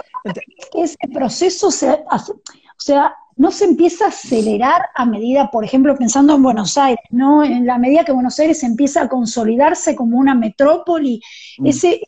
ese 0.74 0.96
proceso 1.12 1.70
se 1.70 2.04
hace, 2.10 2.32
o 2.32 2.80
sea, 2.80 3.14
no 3.36 3.50
se 3.50 3.64
empieza 3.64 4.06
a 4.06 4.08
acelerar 4.08 4.82
a 4.94 5.04
medida, 5.04 5.50
por 5.50 5.64
ejemplo, 5.64 5.96
pensando 5.96 6.34
en 6.34 6.42
Buenos 6.42 6.78
Aires, 6.78 7.04
¿no? 7.10 7.42
En 7.42 7.66
la 7.66 7.78
medida 7.78 8.04
que 8.04 8.12
Buenos 8.12 8.38
Aires 8.38 8.62
empieza 8.62 9.02
a 9.02 9.08
consolidarse 9.08 9.96
como 9.96 10.18
una 10.18 10.34
metrópoli, 10.34 11.20
mm. 11.58 11.66
ese, 11.66 12.00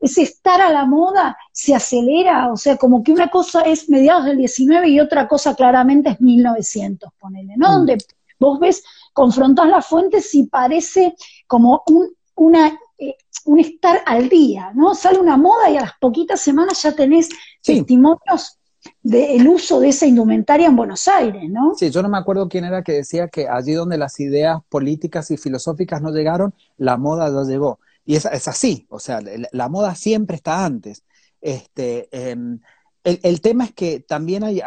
ese, 0.00 0.22
estar 0.22 0.60
a 0.60 0.70
la 0.70 0.84
moda 0.84 1.36
se 1.52 1.74
acelera, 1.74 2.52
o 2.52 2.56
sea, 2.56 2.76
como 2.76 3.02
que 3.02 3.12
una 3.12 3.28
cosa 3.28 3.62
es 3.62 3.88
mediados 3.88 4.24
del 4.24 4.38
19 4.38 4.88
y 4.88 5.00
otra 5.00 5.28
cosa 5.28 5.54
claramente 5.54 6.10
es 6.10 6.20
1900, 6.20 7.12
ponele, 7.18 7.54
¿no? 7.56 7.68
Mm. 7.68 7.72
Donde 7.72 7.98
vos 8.40 8.58
ves 8.58 8.82
confrontas 9.14 9.66
las 9.68 9.86
fuentes 9.86 10.34
y 10.34 10.44
parece 10.44 11.14
como 11.46 11.82
un, 11.86 12.10
una, 12.34 12.78
eh, 12.98 13.16
un 13.46 13.60
estar 13.60 14.02
al 14.04 14.28
día, 14.28 14.72
¿no? 14.74 14.94
Sale 14.94 15.18
una 15.18 15.38
moda 15.38 15.70
y 15.70 15.78
a 15.78 15.82
las 15.82 15.92
poquitas 15.98 16.40
semanas 16.40 16.82
ya 16.82 16.92
tenés 16.92 17.30
testimonios 17.62 18.58
del 19.02 19.48
uso 19.48 19.80
de 19.80 19.88
esa 19.88 20.06
indumentaria 20.06 20.66
en 20.66 20.76
Buenos 20.76 21.08
Aires, 21.08 21.48
¿no? 21.48 21.74
Sí, 21.74 21.90
yo 21.90 22.02
no 22.02 22.08
me 22.08 22.18
acuerdo 22.18 22.48
quién 22.48 22.64
era 22.64 22.82
que 22.82 22.92
decía 22.92 23.28
que 23.28 23.48
allí 23.48 23.72
donde 23.72 23.96
las 23.96 24.20
ideas 24.20 24.60
políticas 24.68 25.30
y 25.30 25.38
filosóficas 25.38 26.02
no 26.02 26.10
llegaron, 26.10 26.52
la 26.76 26.98
moda 26.98 27.30
ya 27.30 27.48
llegó. 27.50 27.78
Y 28.04 28.16
es, 28.16 28.26
es 28.26 28.48
así, 28.48 28.86
o 28.90 28.98
sea, 28.98 29.20
la, 29.52 29.68
moda 29.70 29.94
siempre 29.94 30.36
está 30.36 30.66
antes. 30.66 31.04
Este, 31.40 32.08
em, 32.10 32.60
el, 33.04 33.40
tema 33.42 33.64
es 33.64 33.72
que 33.72 34.00
también 34.00 34.44
hay, 34.44 34.62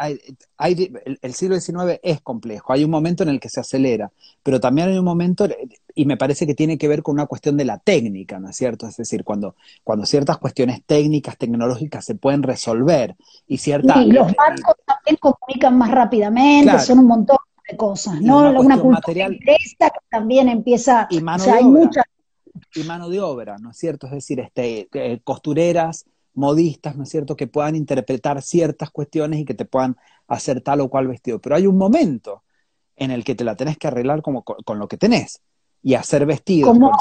hay, 0.56 0.92
el, 1.22 1.34
siglo 1.34 1.58
XIX 1.58 1.98
es 2.04 2.20
complejo, 2.20 2.72
hay 2.72 2.84
un 2.84 2.90
momento 2.90 3.24
en 3.24 3.30
el 3.30 3.40
que 3.40 3.48
se 3.48 3.58
acelera, 3.58 4.12
pero 4.44 4.60
también 4.60 4.88
hay 4.88 4.98
un 4.98 5.04
momento, 5.04 5.48
y 5.92 6.06
me 6.06 6.16
parece 6.16 6.46
que 6.46 6.54
tiene 6.54 6.78
que 6.78 6.86
ver 6.86 7.02
con 7.02 7.14
una 7.14 7.26
cuestión 7.26 7.56
de 7.56 7.64
la 7.64 7.78
técnica, 7.78 8.38
¿no 8.38 8.50
es 8.50 8.56
cierto? 8.56 8.86
Es 8.86 8.96
decir, 8.96 9.24
cuando, 9.24 9.56
cuando 9.82 10.06
ciertas 10.06 10.38
cuestiones 10.38 10.84
técnicas, 10.86 11.36
tecnológicas 11.36 12.04
se 12.04 12.14
pueden 12.14 12.44
resolver 12.44 13.16
y 13.48 13.58
ciertas... 13.58 14.04
Sí, 14.04 14.12
los 14.12 14.32
barcos 14.32 14.76
también 14.86 15.16
comunican 15.16 15.76
más 15.76 15.90
rápidamente, 15.90 16.78
son 16.78 17.00
un 17.00 17.06
montón 17.06 17.38
de 17.68 17.76
cosas, 17.76 18.20
¿no? 18.20 18.38
Una, 18.38 18.60
una 18.60 18.78
cultura 18.78 19.00
material, 19.00 19.38
que 19.40 19.56
también 20.08 20.48
empieza... 20.48 21.08
Y 21.10 21.20
mano, 21.20 21.44
de 21.44 21.50
obra, 21.50 22.04
y 22.74 22.82
mano 22.84 23.08
de 23.08 23.20
obra, 23.20 23.58
¿no 23.58 23.72
es 23.72 23.76
cierto? 23.76 24.06
Es 24.06 24.12
decir, 24.12 24.38
este, 24.38 24.88
eh, 24.92 25.20
costureras 25.24 26.06
modistas, 26.38 26.96
¿no 26.96 27.02
es 27.02 27.08
cierto?, 27.10 27.36
que 27.36 27.46
puedan 27.46 27.74
interpretar 27.74 28.40
ciertas 28.42 28.90
cuestiones 28.90 29.40
y 29.40 29.44
que 29.44 29.54
te 29.54 29.64
puedan 29.64 29.96
hacer 30.28 30.60
tal 30.60 30.80
o 30.80 30.88
cual 30.88 31.08
vestido. 31.08 31.40
Pero 31.40 31.56
hay 31.56 31.66
un 31.66 31.76
momento 31.76 32.44
en 32.96 33.10
el 33.10 33.24
que 33.24 33.34
te 33.34 33.44
la 33.44 33.56
tenés 33.56 33.76
que 33.76 33.88
arreglar 33.88 34.22
como 34.22 34.42
con, 34.44 34.78
lo 34.78 34.88
que 34.88 34.96
tenés 34.96 35.40
y 35.82 35.94
hacer 35.94 36.26
vestidos. 36.26 36.70
Como, 36.70 36.92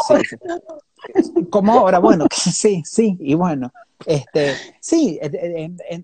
como 1.50 1.74
ahora, 1.74 2.00
bueno, 2.00 2.26
sí, 2.32 2.82
sí, 2.84 3.16
y 3.20 3.36
bueno, 3.36 3.72
este, 4.06 4.56
sí, 4.80 5.20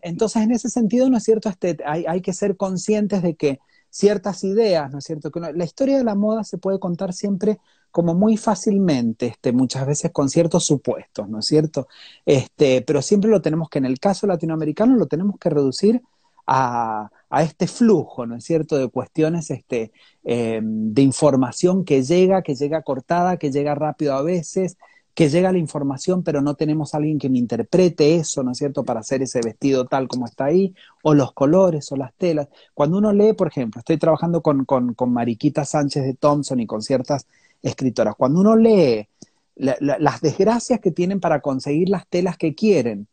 entonces 0.04 0.42
en 0.42 0.52
ese 0.52 0.70
sentido, 0.70 1.10
¿no 1.10 1.18
es 1.18 1.24
cierto?, 1.24 1.50
este, 1.50 1.78
hay, 1.86 2.06
hay 2.08 2.22
que 2.22 2.34
ser 2.34 2.56
conscientes 2.56 3.22
de 3.24 3.36
que 3.36 3.60
ciertas 3.90 4.44
ideas, 4.44 4.92
¿no 4.92 5.00
es 5.00 5.06
cierto? 5.06 5.32
Que 5.32 5.40
la 5.40 5.66
historia 5.66 5.98
de 5.98 6.04
la 6.04 6.16
moda 6.16 6.44
se 6.44 6.58
puede 6.58 6.80
contar 6.80 7.14
siempre 7.14 7.60
como 7.94 8.16
muy 8.16 8.38
fácilmente, 8.38 9.28
este, 9.28 9.52
muchas 9.52 9.86
veces 9.86 10.12
con 10.12 10.28
ciertos 10.28 10.66
supuestos, 10.66 11.30
¿no 11.30 11.40
es 11.40 11.46
cierto? 11.46 11.88
Este, 12.26 12.82
pero 12.82 13.04
siempre 13.04 13.30
lo 13.30 13.40
tenemos 13.40 13.70
que, 13.70 13.78
en 13.78 13.86
el 13.86 14.00
caso 14.00 14.26
latinoamericano, 14.26 14.96
lo 14.96 15.06
tenemos 15.06 15.38
que 15.40 15.52
reducir 15.52 16.02
a, 16.48 17.12
a 17.30 17.44
este 17.44 17.68
flujo, 17.68 18.26
¿no 18.26 18.36
es 18.36 18.44
cierto?, 18.46 18.78
de 18.78 18.88
cuestiones 18.90 19.52
este, 19.52 19.92
eh, 20.24 20.60
de 20.64 21.02
información 21.04 21.86
que 21.86 22.02
llega, 22.02 22.42
que 22.42 22.56
llega 22.56 22.82
cortada, 22.82 23.38
que 23.38 23.52
llega 23.52 23.76
rápido 23.76 24.16
a 24.16 24.24
veces, 24.24 24.76
que 25.14 25.30
llega 25.30 25.52
la 25.52 25.60
información, 25.60 26.24
pero 26.24 26.42
no 26.42 26.56
tenemos 26.56 26.94
a 26.94 26.98
alguien 26.98 27.20
que 27.20 27.30
me 27.30 27.38
interprete 27.38 28.16
eso, 28.16 28.42
¿no 28.42 28.54
es 28.54 28.58
cierto?, 28.58 28.84
para 28.84 29.02
hacer 29.02 29.22
ese 29.22 29.40
vestido 29.46 29.86
tal 29.86 30.08
como 30.08 30.26
está 30.26 30.46
ahí, 30.46 30.74
o 31.04 31.14
los 31.14 31.34
colores, 31.34 31.92
o 31.92 31.96
las 31.96 32.12
telas. 32.16 32.48
Cuando 32.74 32.98
uno 32.98 33.14
lee, 33.14 33.34
por 33.34 33.50
ejemplo, 33.50 33.78
estoy 33.78 33.98
trabajando 33.98 34.42
con, 34.42 34.66
con, 34.66 34.96
con 34.96 35.14
Mariquita 35.14 35.64
Sánchez 35.64 36.04
de 36.06 36.16
Thompson 36.16 36.60
y 36.60 36.66
con 36.66 36.82
ciertas 36.82 37.28
escritoras. 37.64 38.16
Cuando 38.16 38.42
uno 38.42 38.56
lee 38.56 39.08
las 39.56 40.22
desgracias 40.22 40.80
que 40.80 40.92
tienen 40.92 41.20
para 41.20 41.42
conseguir 41.42 41.90
las 41.90 42.08
telas 42.08 42.38
que 42.38 42.54
quieren, 42.54 43.08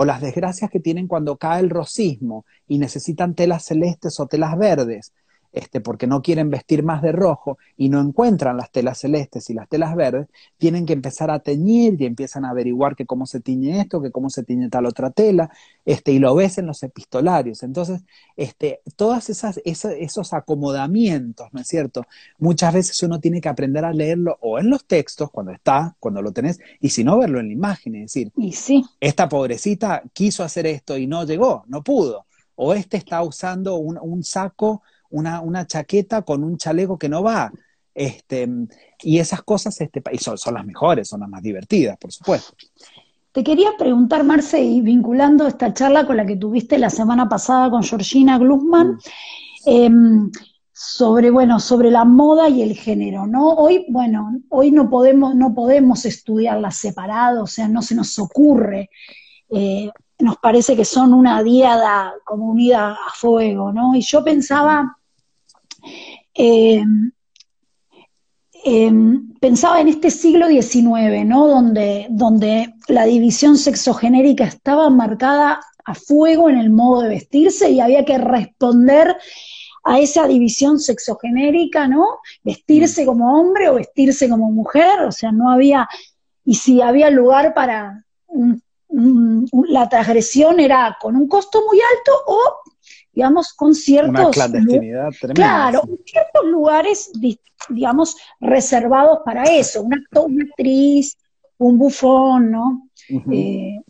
o 0.00 0.04
las 0.04 0.20
desgracias 0.20 0.70
que 0.70 0.78
tienen 0.78 1.08
cuando 1.08 1.38
cae 1.38 1.60
el 1.60 1.70
rosismo 1.70 2.46
y 2.68 2.78
necesitan 2.78 3.34
telas 3.34 3.64
celestes 3.64 4.20
o 4.20 4.28
telas 4.28 4.56
verdes, 4.56 5.12
este, 5.52 5.80
porque 5.80 6.06
no 6.06 6.22
quieren 6.22 6.50
vestir 6.50 6.82
más 6.82 7.02
de 7.02 7.12
rojo 7.12 7.58
y 7.76 7.88
no 7.88 8.00
encuentran 8.00 8.56
las 8.56 8.70
telas 8.70 8.98
celestes 8.98 9.48
y 9.50 9.54
las 9.54 9.68
telas 9.68 9.96
verdes, 9.96 10.28
tienen 10.56 10.86
que 10.86 10.92
empezar 10.92 11.30
a 11.30 11.40
teñir 11.40 12.00
y 12.00 12.06
empiezan 12.06 12.44
a 12.44 12.50
averiguar 12.50 12.96
que 12.96 13.06
cómo 13.06 13.26
se 13.26 13.40
tiñe 13.40 13.80
esto, 13.80 14.02
que 14.02 14.10
cómo 14.10 14.30
se 14.30 14.42
tiñe 14.42 14.68
tal 14.68 14.86
otra 14.86 15.10
tela, 15.10 15.50
este, 15.84 16.12
y 16.12 16.18
lo 16.18 16.34
ves 16.34 16.58
en 16.58 16.66
los 16.66 16.82
epistolarios. 16.82 17.62
Entonces, 17.62 18.02
este, 18.36 18.82
todos 18.96 19.30
esas, 19.30 19.60
esos 19.64 20.32
acomodamientos, 20.32 21.48
¿no 21.52 21.60
es 21.60 21.66
cierto? 21.66 22.04
Muchas 22.38 22.74
veces 22.74 23.02
uno 23.02 23.20
tiene 23.20 23.40
que 23.40 23.48
aprender 23.48 23.84
a 23.84 23.92
leerlo 23.92 24.36
o 24.40 24.58
en 24.58 24.70
los 24.70 24.84
textos, 24.86 25.30
cuando 25.30 25.52
está, 25.52 25.96
cuando 25.98 26.22
lo 26.22 26.32
tenés, 26.32 26.58
y 26.80 26.90
si 26.90 27.04
no, 27.04 27.18
verlo 27.18 27.40
en 27.40 27.48
la 27.48 27.52
imagen, 27.52 27.94
es 27.96 28.12
decir, 28.12 28.32
y 28.36 28.52
sí. 28.52 28.84
esta 29.00 29.28
pobrecita 29.28 30.02
quiso 30.12 30.44
hacer 30.44 30.66
esto 30.66 30.96
y 30.96 31.06
no 31.06 31.24
llegó, 31.24 31.64
no 31.68 31.82
pudo. 31.82 32.26
O 32.60 32.74
este 32.74 32.96
está 32.96 33.22
usando 33.22 33.76
un, 33.76 33.98
un 34.00 34.24
saco 34.24 34.82
una, 35.10 35.40
una 35.40 35.66
chaqueta 35.66 36.22
con 36.22 36.44
un 36.44 36.56
chaleco 36.56 36.98
que 36.98 37.08
no 37.08 37.22
va. 37.22 37.50
Este, 37.94 38.48
y 39.02 39.18
esas 39.18 39.42
cosas 39.42 39.80
este, 39.80 40.02
y 40.12 40.18
son, 40.18 40.38
son 40.38 40.54
las 40.54 40.64
mejores, 40.64 41.08
son 41.08 41.20
las 41.20 41.28
más 41.28 41.42
divertidas, 41.42 41.96
por 41.98 42.12
supuesto. 42.12 42.54
te 43.32 43.42
quería 43.42 43.70
preguntar, 43.76 44.22
Marce, 44.22 44.60
y 44.62 44.80
vinculando 44.82 45.48
esta 45.48 45.74
charla 45.74 46.06
con 46.06 46.16
la 46.16 46.24
que 46.24 46.36
tuviste 46.36 46.78
la 46.78 46.90
semana 46.90 47.28
pasada 47.28 47.70
con 47.70 47.82
Georgina 47.82 48.38
Glusman, 48.38 48.92
mm. 48.92 48.98
em, 49.66 50.30
sobre, 50.72 51.30
bueno, 51.30 51.58
sobre 51.58 51.90
la 51.90 52.04
moda 52.04 52.48
y 52.48 52.62
el 52.62 52.76
género, 52.76 53.26
¿no? 53.26 53.48
Hoy, 53.48 53.84
bueno, 53.88 54.30
hoy 54.48 54.70
no 54.70 54.88
podemos, 54.88 55.34
no 55.34 55.52
podemos 55.52 56.04
estudiarlas 56.04 56.76
separadas, 56.76 57.42
o 57.42 57.46
sea, 57.48 57.66
no 57.66 57.82
se 57.82 57.96
nos 57.96 58.16
ocurre. 58.20 58.90
Eh, 59.50 59.90
nos 60.20 60.36
parece 60.36 60.76
que 60.76 60.84
son 60.84 61.14
una 61.14 61.42
diada 61.42 62.14
como 62.24 62.48
unida 62.48 62.92
a 62.92 63.10
fuego, 63.12 63.72
¿no? 63.72 63.96
Y 63.96 64.02
yo 64.02 64.22
pensaba, 64.22 64.97
em, 66.38 67.10
em, 68.64 69.34
pensaba 69.40 69.80
en 69.80 69.88
este 69.88 70.10
siglo 70.10 70.46
XIX, 70.46 71.24
¿no? 71.24 71.48
Donde, 71.48 72.06
donde 72.10 72.74
la 72.86 73.04
división 73.04 73.58
sexogenérica 73.58 74.44
estaba 74.44 74.88
marcada 74.88 75.60
a 75.84 75.94
fuego 75.94 76.48
en 76.48 76.58
el 76.58 76.70
modo 76.70 77.02
de 77.02 77.08
vestirse 77.08 77.70
y 77.70 77.80
había 77.80 78.04
que 78.04 78.18
responder 78.18 79.16
a 79.84 79.98
esa 79.98 80.28
división 80.28 80.78
sexogenérica, 80.78 81.88
¿no? 81.88 82.18
Vestirse 82.44 83.04
como 83.04 83.40
hombre 83.40 83.68
o 83.68 83.74
vestirse 83.74 84.28
como 84.28 84.52
mujer, 84.52 85.00
o 85.00 85.12
sea, 85.12 85.32
no 85.32 85.50
había, 85.50 85.88
y 86.44 86.54
si 86.54 86.80
había 86.80 87.10
lugar 87.10 87.54
para 87.54 88.04
la 88.90 89.88
transgresión 89.88 90.60
era 90.60 90.96
con 91.00 91.16
un 91.16 91.26
costo 91.26 91.62
muy 91.66 91.78
alto 91.78 92.12
o, 92.26 92.56
digamos, 93.18 93.52
con 93.52 93.74
ciertos... 93.74 94.10
Una 94.10 94.30
clandestinidad 94.30 95.10
tremenda. 95.10 95.34
Claro, 95.34 95.82
ciertos 96.04 96.44
lugares, 96.44 97.10
digamos, 97.68 98.16
reservados 98.38 99.18
para 99.24 99.42
eso, 99.42 99.82
una 99.82 99.96
actriz, 100.48 101.18
un 101.56 101.78
bufón, 101.78 102.52
¿no? 102.52 102.88
Eh, 103.32 103.80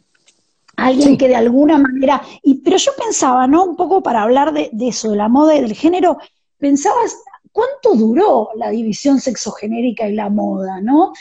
alguien 0.77 1.19
que 1.19 1.29
de 1.29 1.37
alguna 1.37 1.77
manera... 1.77 2.23
Y, 2.43 2.63
pero 2.63 2.79
yo 2.79 2.93
pensaba, 2.97 3.47
¿no? 3.47 3.67
Un 3.67 3.77
poco 3.77 4.03
para 4.03 4.23
hablar 4.23 4.55
de, 4.55 4.71
de 4.73 4.89
eso, 4.89 5.11
de 5.11 5.19
la 5.19 5.29
moda 5.29 5.55
y 5.55 5.61
del 5.61 5.75
género, 5.75 6.17
pensabas, 6.57 7.19
¿cuánto 7.53 7.97
duró 7.97 8.49
la 8.57 8.71
división 8.71 9.21
sexogenérica 9.21 10.09
y 10.09 10.15
la 10.15 10.31
moda, 10.31 10.81
¿no? 10.81 11.13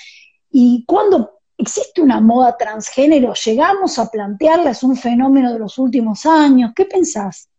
Y 0.49 0.85
cuándo 0.87 1.33
¿Existe 1.59 2.01
una 2.01 2.21
moda 2.21 2.55
transgénero? 2.55 3.33
¿Llegamos 3.33 3.97
a 3.97 4.11
plantearla? 4.11 4.69
¿Es 4.69 4.83
un 4.83 4.95
fenómeno 4.95 5.51
de 5.51 5.57
los 5.57 5.79
últimos 5.79 6.23
años? 6.27 6.71
¿Qué 6.75 6.85
pensás? 6.85 7.49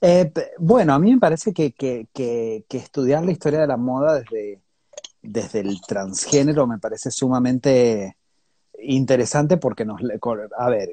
Eh, 0.00 0.32
bueno, 0.58 0.94
a 0.94 0.98
mí 0.98 1.12
me 1.12 1.18
parece 1.18 1.52
que, 1.52 1.74
estudiar 2.70 3.24
la 3.24 3.32
historia 3.32 3.60
de 3.60 3.66
la 3.66 3.76
moda 3.76 4.20
desde, 4.20 4.60
desde 5.22 5.60
el 5.60 5.80
transgénero 5.80 6.66
me 6.66 6.78
parece 6.78 7.10
sumamente 7.10 8.16
interesante 8.80 9.56
porque 9.56 9.84
nos, 9.84 10.00
a 10.56 10.68
ver, 10.70 10.88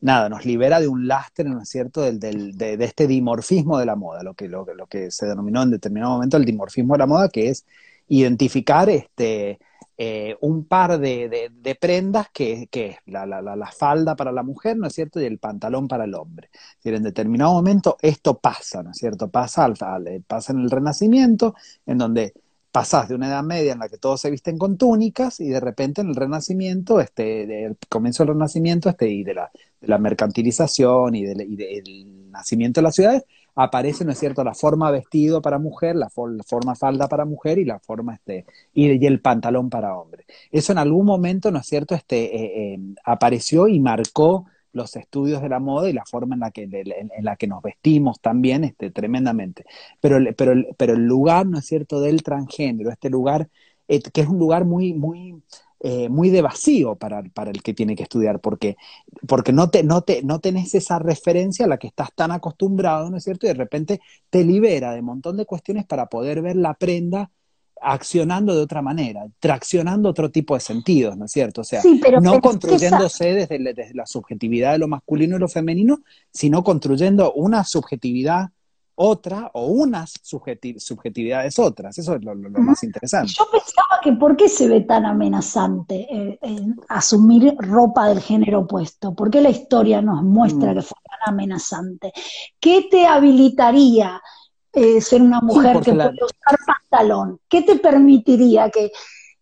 nada, 0.00 0.30
nos 0.30 0.46
libera 0.46 0.80
de 0.80 0.88
un 0.88 1.06
lastre, 1.06 1.44
¿no 1.44 1.62
es 1.62 1.68
cierto?, 1.68 2.00
del, 2.00 2.18
de, 2.56 2.76
de, 2.76 2.84
este 2.84 3.06
dimorfismo 3.06 3.78
de 3.78 3.86
la 3.86 3.96
moda, 3.96 4.22
lo 4.22 4.34
que, 4.34 4.48
lo, 4.48 4.64
lo 4.74 4.86
que 4.86 5.10
se 5.10 5.26
denominó 5.26 5.62
en 5.62 5.70
determinado 5.70 6.12
momento 6.12 6.38
el 6.38 6.46
dimorfismo 6.46 6.94
de 6.94 6.98
la 6.98 7.06
moda, 7.06 7.28
que 7.28 7.50
es 7.50 7.66
identificar 8.08 8.88
este, 8.88 9.58
eh, 10.02 10.34
un 10.40 10.64
par 10.64 10.98
de, 10.98 11.76
prendas 11.78 12.28
que, 12.32 12.70
es 12.72 12.96
la, 13.04 13.70
falda 13.76 14.16
para 14.16 14.32
la 14.32 14.42
mujer, 14.42 14.78
¿no 14.78 14.86
es 14.86 14.94
cierto? 14.94 15.20
Y 15.20 15.26
el 15.26 15.38
pantalón 15.38 15.88
para 15.88 16.04
el 16.04 16.14
hombre. 16.14 16.48
en 16.82 17.02
determinado 17.02 17.52
momento 17.52 17.98
esto 18.00 18.38
pasa, 18.38 18.82
¿no 18.82 18.92
es 18.92 18.96
cierto? 18.96 19.28
Pasa, 19.28 19.70
pasa 20.26 20.52
en 20.54 20.60
el 20.60 20.70
Renacimiento, 20.70 21.54
en 21.84 21.98
donde 21.98 22.32
pasás 22.72 23.10
de 23.10 23.14
una 23.14 23.28
edad 23.28 23.42
media 23.42 23.74
en 23.74 23.80
la 23.80 23.90
que 23.90 23.98
todos 23.98 24.22
se 24.22 24.30
visten 24.30 24.56
con 24.56 24.78
túnicas 24.78 25.38
y 25.38 25.50
de 25.50 25.60
repente 25.60 26.00
en 26.00 26.08
el 26.08 26.16
Renacimiento, 26.16 26.98
este, 26.98 27.66
el 27.66 27.76
comienzo 27.90 28.24
del 28.24 28.32
Renacimiento 28.32 28.88
este, 28.88 29.10
y 29.10 29.22
de 29.22 29.34
la, 29.34 29.50
de 29.82 29.86
la 29.86 29.98
mercantilización 29.98 31.14
y, 31.14 31.24
y 31.24 31.56
del 31.56 32.30
nacimiento 32.30 32.80
de 32.80 32.84
las 32.84 32.94
ciudades, 32.94 33.24
aparece, 33.54 34.04
¿no 34.04 34.12
es 34.12 34.18
cierto?, 34.18 34.44
la 34.44 34.54
forma 34.54 34.90
vestido 34.90 35.42
para 35.42 35.58
mujer, 35.58 35.96
la, 35.96 36.08
forma 36.10 36.74
falda 36.74 37.08
para 37.08 37.24
mujer 37.24 37.58
y 37.58 37.64
la 37.64 37.78
forma, 37.78 38.14
este, 38.14 38.46
y, 38.72 39.04
el 39.06 39.20
pantalón 39.20 39.70
para 39.70 39.96
hombre. 39.96 40.24
Eso 40.50 40.72
en 40.72 40.78
algún 40.78 41.06
momento, 41.06 41.50
¿no 41.50 41.58
es 41.58 41.66
cierto?, 41.66 41.94
este, 41.94 42.36
eh, 42.36 42.74
eh, 42.74 42.78
apareció 43.04 43.68
y 43.68 43.80
marcó 43.80 44.46
los 44.72 44.94
estudios 44.96 45.42
de 45.42 45.48
la 45.48 45.58
moda 45.58 45.90
y 45.90 45.92
la 45.92 46.04
forma 46.04 46.34
en 46.34 46.40
la 46.40 46.50
que, 46.50 46.62
en, 46.62 47.24
la 47.24 47.36
que 47.36 47.46
nos 47.46 47.62
vestimos 47.62 48.20
también, 48.20 48.64
este, 48.64 48.90
tremendamente. 48.90 49.64
Pero, 50.00 50.18
pero, 50.36 50.54
pero 50.76 50.94
el 50.94 51.04
lugar, 51.04 51.46
¿no 51.46 51.58
es 51.58 51.66
cierto?, 51.66 52.00
del 52.00 52.22
transgénero, 52.22 52.90
este 52.90 53.10
lugar, 53.10 53.48
eh, 53.88 54.00
que 54.00 54.20
es 54.20 54.28
un 54.28 54.38
lugar 54.38 54.64
muy, 54.64 54.94
muy, 54.94 55.42
eh, 55.82 56.10
muy 56.10 56.28
de 56.28 56.42
vacío 56.42 56.96
para, 56.96 57.20
el 57.20 57.62
que 57.62 57.72
tiene 57.72 57.96
que 57.96 58.02
estudiar, 58.02 58.40
porque, 58.40 58.76
porque 59.26 59.52
no, 59.52 59.70
te, 59.70 59.82
no, 59.82 60.02
te, 60.02 60.22
no 60.22 60.38
tenés 60.38 60.74
esa 60.74 60.98
referencia 60.98 61.64
a 61.64 61.68
la 61.68 61.78
que 61.78 61.86
estás 61.86 62.10
tan 62.14 62.32
acostumbrado, 62.32 63.10
¿no 63.10 63.16
es 63.16 63.24
cierto? 63.24 63.46
Y 63.46 63.48
de 63.48 63.54
repente 63.54 64.00
te 64.28 64.44
libera 64.44 64.92
de 64.92 65.00
un 65.00 65.06
montón 65.06 65.38
de 65.38 65.46
cuestiones 65.46 65.86
para 65.86 66.06
poder 66.06 66.42
ver 66.42 66.56
la 66.56 66.74
prenda 66.74 67.30
accionando 67.80 68.54
de 68.54 68.60
otra 68.60 68.82
manera, 68.82 69.26
traccionando 69.38 70.10
otro 70.10 70.30
tipo 70.30 70.54
de 70.54 70.60
sentidos, 70.60 71.16
¿no 71.16 71.24
es 71.24 71.32
cierto? 71.32 71.62
O 71.62 71.64
sea, 71.64 71.80
no 72.20 72.40
construyéndose 72.40 73.32
desde, 73.32 73.58
desde, 73.58 73.94
la 73.94 74.04
subjetividad 74.04 74.72
de 74.72 74.78
lo 74.78 74.88
masculino 74.88 75.36
y 75.36 75.38
lo 75.38 75.48
femenino, 75.48 76.02
sino 76.30 76.62
construyendo 76.62 77.32
una 77.32 77.64
subjetividad 77.64 78.50
otra 79.02 79.50
o 79.54 79.64
unas 79.64 80.12
subjetividades 80.22 81.58
otras. 81.58 81.96
Eso 81.96 82.16
es 82.16 82.22
lo, 82.22 82.34
más 82.34 82.82
interesante. 82.84 83.32
Yo 83.32 83.46
pensaba 83.50 83.98
que 84.02 84.12
por 84.12 84.36
qué 84.36 84.46
se 84.46 84.68
ve 84.68 84.82
tan 84.82 85.06
amenazante 85.06 86.06
eh, 86.10 86.38
asumir 86.86 87.54
ropa 87.58 88.08
del 88.08 88.20
género 88.20 88.60
opuesto. 88.60 89.14
¿Por 89.14 89.30
qué 89.30 89.40
la 89.40 89.48
historia 89.48 90.02
nos 90.02 90.22
muestra 90.22 90.72
mm. 90.72 90.74
que 90.74 90.82
fue 90.82 90.98
tan 91.08 91.32
amenazante? 91.32 92.12
¿Qué 92.60 92.88
te 92.90 93.06
habilitaría 93.06 94.20
eh, 94.74 95.00
ser 95.00 95.22
una 95.22 95.40
mujer 95.40 95.80
que 95.80 95.94
puede 95.94 96.10
usar 96.10 96.58
pantalón? 96.66 97.40
¿Qué 97.48 97.62
te 97.62 97.76
permitiría 97.76 98.68
que... 98.68 98.92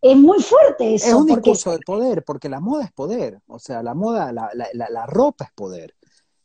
Es 0.01 0.16
muy 0.16 0.40
fuerte 0.40 0.94
eso. 0.94 1.09
Es 1.09 1.14
un 1.14 1.27
discurso 1.27 1.73
de 1.73 1.81
poder, 1.81 2.23
porque 2.25 2.49
la 2.49 2.61
moda 2.61 2.85
es 2.85 2.92
poder. 2.92 3.40
O 3.49 3.59
sea, 3.59 3.83
la 3.83 3.94
moda, 3.94 4.33
la, 4.33 4.49
la 4.73 5.07
ropa 5.07 5.47
es 5.47 5.51
poder. 5.51 5.97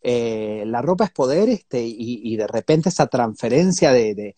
Eh, 0.05 0.65
la 0.67 0.81
ropa 0.81 1.05
es 1.05 1.11
poder 1.11 1.47
este, 1.47 1.81
y, 1.85 2.35
de 2.35 2.45
repente 2.47 2.89
esa 2.89 3.07
transferencia 3.07 3.93
de, 3.93 4.35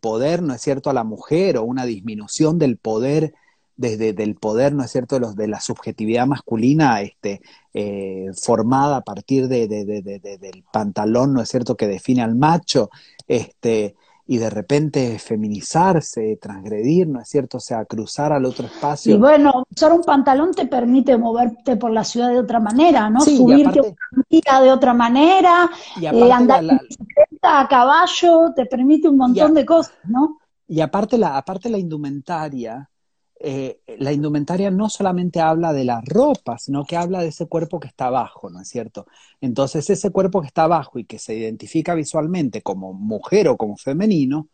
poder, 0.00 0.42
¿no 0.42 0.54
es 0.54 0.62
cierto?, 0.62 0.88
a 0.88 0.94
la 0.94 1.04
mujer 1.04 1.58
o 1.58 1.64
una 1.64 1.84
disminución 1.84 2.58
del 2.58 2.78
poder, 2.78 3.34
desde 3.76 4.14
del 4.14 4.36
poder, 4.36 4.72
¿no 4.74 4.82
es 4.82 4.90
cierto?, 4.90 5.16
de, 5.16 5.20
los, 5.20 5.36
de 5.36 5.48
la 5.48 5.60
subjetividad 5.60 6.26
masculina 6.26 7.02
este, 7.02 7.42
eh, 7.74 8.28
formada 8.42 8.98
a 8.98 9.00
partir 9.02 9.48
del 9.48 10.64
pantalón, 10.72 11.34
¿no 11.34 11.42
es 11.42 11.48
cierto?, 11.50 11.76
que 11.76 11.86
define 11.86 12.22
al 12.22 12.34
macho, 12.34 12.88
este, 13.28 13.96
y 14.26 14.38
de 14.38 14.48
repente 14.48 15.18
feminizarse, 15.18 16.38
transgredir, 16.40 17.06
¿no 17.06 17.20
es 17.20 17.28
cierto? 17.28 17.58
O 17.58 17.60
sea, 17.60 17.84
cruzar 17.84 18.32
al 18.32 18.46
otro 18.46 18.66
espacio. 18.66 19.14
Y 19.14 19.18
bueno, 19.18 19.64
usar 19.70 19.92
un 19.92 20.02
pantalón 20.02 20.52
te 20.54 20.66
permite 20.66 21.18
moverte 21.18 21.76
por 21.76 21.90
la 21.90 22.04
ciudad 22.04 22.30
de 22.30 22.38
otra 22.38 22.58
manera, 22.58 23.10
¿no? 23.10 23.20
Subirte 23.20 23.94
a 24.50 24.62
de 24.62 24.72
otra 24.72 24.94
manera, 24.94 25.70
eh, 26.00 26.32
andar 26.32 26.64
a 27.42 27.68
caballo, 27.68 28.52
te 28.56 28.64
permite 28.64 29.08
un 29.08 29.18
montón 29.18 29.52
de 29.52 29.66
cosas, 29.66 29.94
¿no? 30.04 30.38
Y 30.66 30.80
aparte 30.80 31.18
la, 31.18 31.36
aparte 31.36 31.68
la 31.68 31.76
indumentaria, 31.76 32.88
eh, 33.46 33.80
la 33.98 34.12
indumentaria 34.12 34.70
no 34.70 34.88
solamente 34.88 35.40
habla 35.40 35.72
de 35.74 35.84
la 35.84 36.00
ropa, 36.04 36.58
sino 36.58 36.84
que 36.84 36.96
habla 36.96 37.20
de 37.20 37.28
ese 37.28 37.46
cuerpo 37.46 37.78
que 37.78 37.88
está 37.88 38.06
abajo, 38.06 38.48
¿no 38.48 38.60
es 38.60 38.68
cierto? 38.68 39.06
Entonces 39.40 39.90
ese 39.90 40.10
cuerpo 40.10 40.40
que 40.40 40.46
está 40.46 40.64
abajo 40.64 40.98
y 40.98 41.04
que 41.04 41.18
se 41.18 41.34
identifica 41.34 41.94
visualmente 41.94 42.62
como 42.62 42.94
mujer 42.94 43.48
o 43.48 43.58
como 43.58 43.76
femenino, 43.76 44.48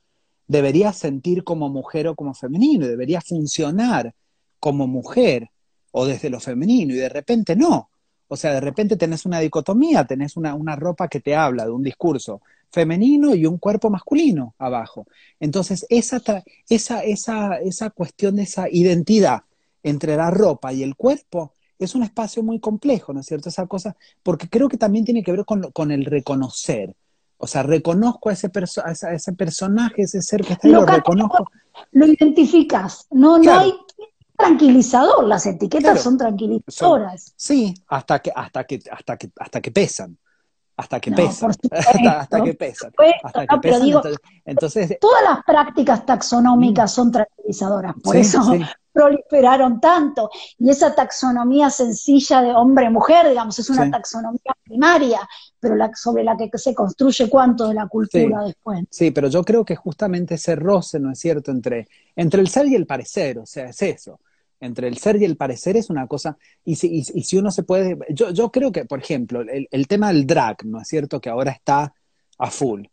debería 0.48 0.92
sentir 0.92 1.44
como 1.44 1.68
mujer 1.68 2.08
o 2.08 2.16
como 2.16 2.34
femenino, 2.34 2.88
debería 2.88 3.20
funcionar 3.20 4.12
como 4.58 4.88
mujer 4.88 5.50
o 5.92 6.06
desde 6.06 6.28
lo 6.28 6.40
femenino, 6.40 6.92
y 6.92 6.98
de 6.98 7.08
repente 7.08 7.54
no. 7.54 7.90
O 8.32 8.36
sea, 8.36 8.52
de 8.52 8.60
repente 8.60 8.96
tenés 8.96 9.26
una 9.26 9.40
dicotomía, 9.40 10.04
tenés 10.04 10.36
una, 10.36 10.54
una 10.54 10.76
ropa 10.76 11.08
que 11.08 11.18
te 11.18 11.34
habla 11.34 11.64
de 11.64 11.72
un 11.72 11.82
discurso 11.82 12.40
femenino 12.70 13.34
y 13.34 13.44
un 13.44 13.58
cuerpo 13.58 13.90
masculino 13.90 14.54
abajo. 14.56 15.08
Entonces, 15.40 15.84
esa, 15.88 16.22
esa, 16.68 17.00
esa, 17.02 17.56
esa 17.56 17.90
cuestión 17.90 18.36
de 18.36 18.44
esa 18.44 18.68
identidad 18.70 19.42
entre 19.82 20.16
la 20.16 20.30
ropa 20.30 20.72
y 20.72 20.84
el 20.84 20.94
cuerpo 20.94 21.54
es 21.76 21.96
un 21.96 22.04
espacio 22.04 22.44
muy 22.44 22.60
complejo, 22.60 23.12
¿no 23.12 23.18
es 23.18 23.26
cierto? 23.26 23.48
Esa 23.48 23.66
cosa, 23.66 23.96
porque 24.22 24.48
creo 24.48 24.68
que 24.68 24.76
también 24.76 25.04
tiene 25.04 25.24
que 25.24 25.32
ver 25.32 25.44
con, 25.44 25.62
con 25.72 25.90
el 25.90 26.04
reconocer. 26.04 26.94
O 27.36 27.48
sea, 27.48 27.64
reconozco 27.64 28.28
a 28.28 28.34
ese, 28.34 28.48
a 28.84 29.12
ese 29.12 29.32
personaje, 29.32 30.02
ese 30.02 30.22
ser 30.22 30.42
que 30.42 30.52
está 30.52 30.68
ahí, 30.68 30.74
lo, 30.74 30.86
reconozco. 30.86 31.50
Lo 31.90 32.06
identificas, 32.06 33.08
no, 33.10 33.38
no 33.38 33.58
hay 33.58 33.72
tranquilizador, 34.40 35.24
las 35.26 35.46
etiquetas 35.46 36.02
son 36.02 36.16
tranquilizadoras. 36.18 37.32
sí, 37.36 37.74
hasta 37.88 38.20
que, 38.20 38.32
hasta 38.34 38.64
que, 38.64 38.80
hasta 38.90 39.16
que, 39.16 39.30
hasta 39.36 39.60
que 39.60 39.70
pesan 39.70 40.18
hasta 40.80 40.98
que 40.98 41.12
pesa, 41.12 41.46
hasta, 41.50 42.42
que 42.42 42.54
pesa, 42.54 42.90
hasta 43.22 43.46
que 43.46 43.58
pesa. 43.58 44.02
entonces, 44.46 44.96
todas 45.00 45.22
las 45.22 45.44
prácticas 45.44 46.06
taxonómicas 46.06 46.90
mm. 46.90 46.94
son 46.94 47.12
tranquilizadoras, 47.12 47.94
por 48.02 48.16
eso 48.16 48.40
proliferaron 48.92 49.80
tanto. 49.80 50.30
Y 50.58 50.70
esa 50.70 50.94
taxonomía 50.94 51.70
sencilla 51.70 52.42
de 52.42 52.52
hombre-mujer, 52.52 53.28
digamos, 53.28 53.58
es 53.58 53.70
una 53.70 53.88
taxonomía 53.90 54.52
primaria, 54.64 55.20
pero 55.60 55.76
la, 55.76 55.90
sobre 55.94 56.24
la 56.24 56.36
que 56.36 56.50
se 56.58 56.74
construye 56.74 57.28
cuánto 57.28 57.68
de 57.68 57.74
la 57.74 57.86
cultura 57.86 58.42
después. 58.44 58.84
Sí, 58.90 59.10
pero 59.10 59.28
yo 59.28 59.44
creo 59.44 59.64
que 59.64 59.76
justamente 59.76 60.34
ese 60.34 60.56
roce, 60.56 60.98
¿no 60.98 61.12
es 61.12 61.20
cierto?, 61.20 61.50
entre, 61.50 61.86
entre 62.16 62.40
el 62.40 62.48
ser 62.48 62.66
y 62.66 62.74
el 62.74 62.86
parecer, 62.86 63.38
o 63.38 63.46
sea, 63.46 63.66
es 63.66 63.82
eso 63.82 64.18
entre 64.60 64.88
el 64.88 64.98
ser 64.98 65.20
y 65.20 65.24
el 65.24 65.36
parecer 65.36 65.76
es 65.76 65.90
una 65.90 66.06
cosa, 66.06 66.36
y 66.64 66.76
si, 66.76 66.88
y, 66.98 67.22
si 67.22 67.36
uno 67.38 67.50
se 67.50 67.62
puede, 67.62 67.98
yo, 68.10 68.30
yo, 68.30 68.50
creo 68.52 68.70
que, 68.70 68.84
por 68.84 69.00
ejemplo, 69.00 69.40
el, 69.40 69.68
el, 69.70 69.88
tema 69.88 70.12
del 70.12 70.26
drag, 70.26 70.64
¿no 70.66 70.80
es 70.80 70.88
cierto?, 70.88 71.20
que 71.20 71.30
ahora 71.30 71.50
está 71.50 71.94
a 72.38 72.50
full, 72.50 72.84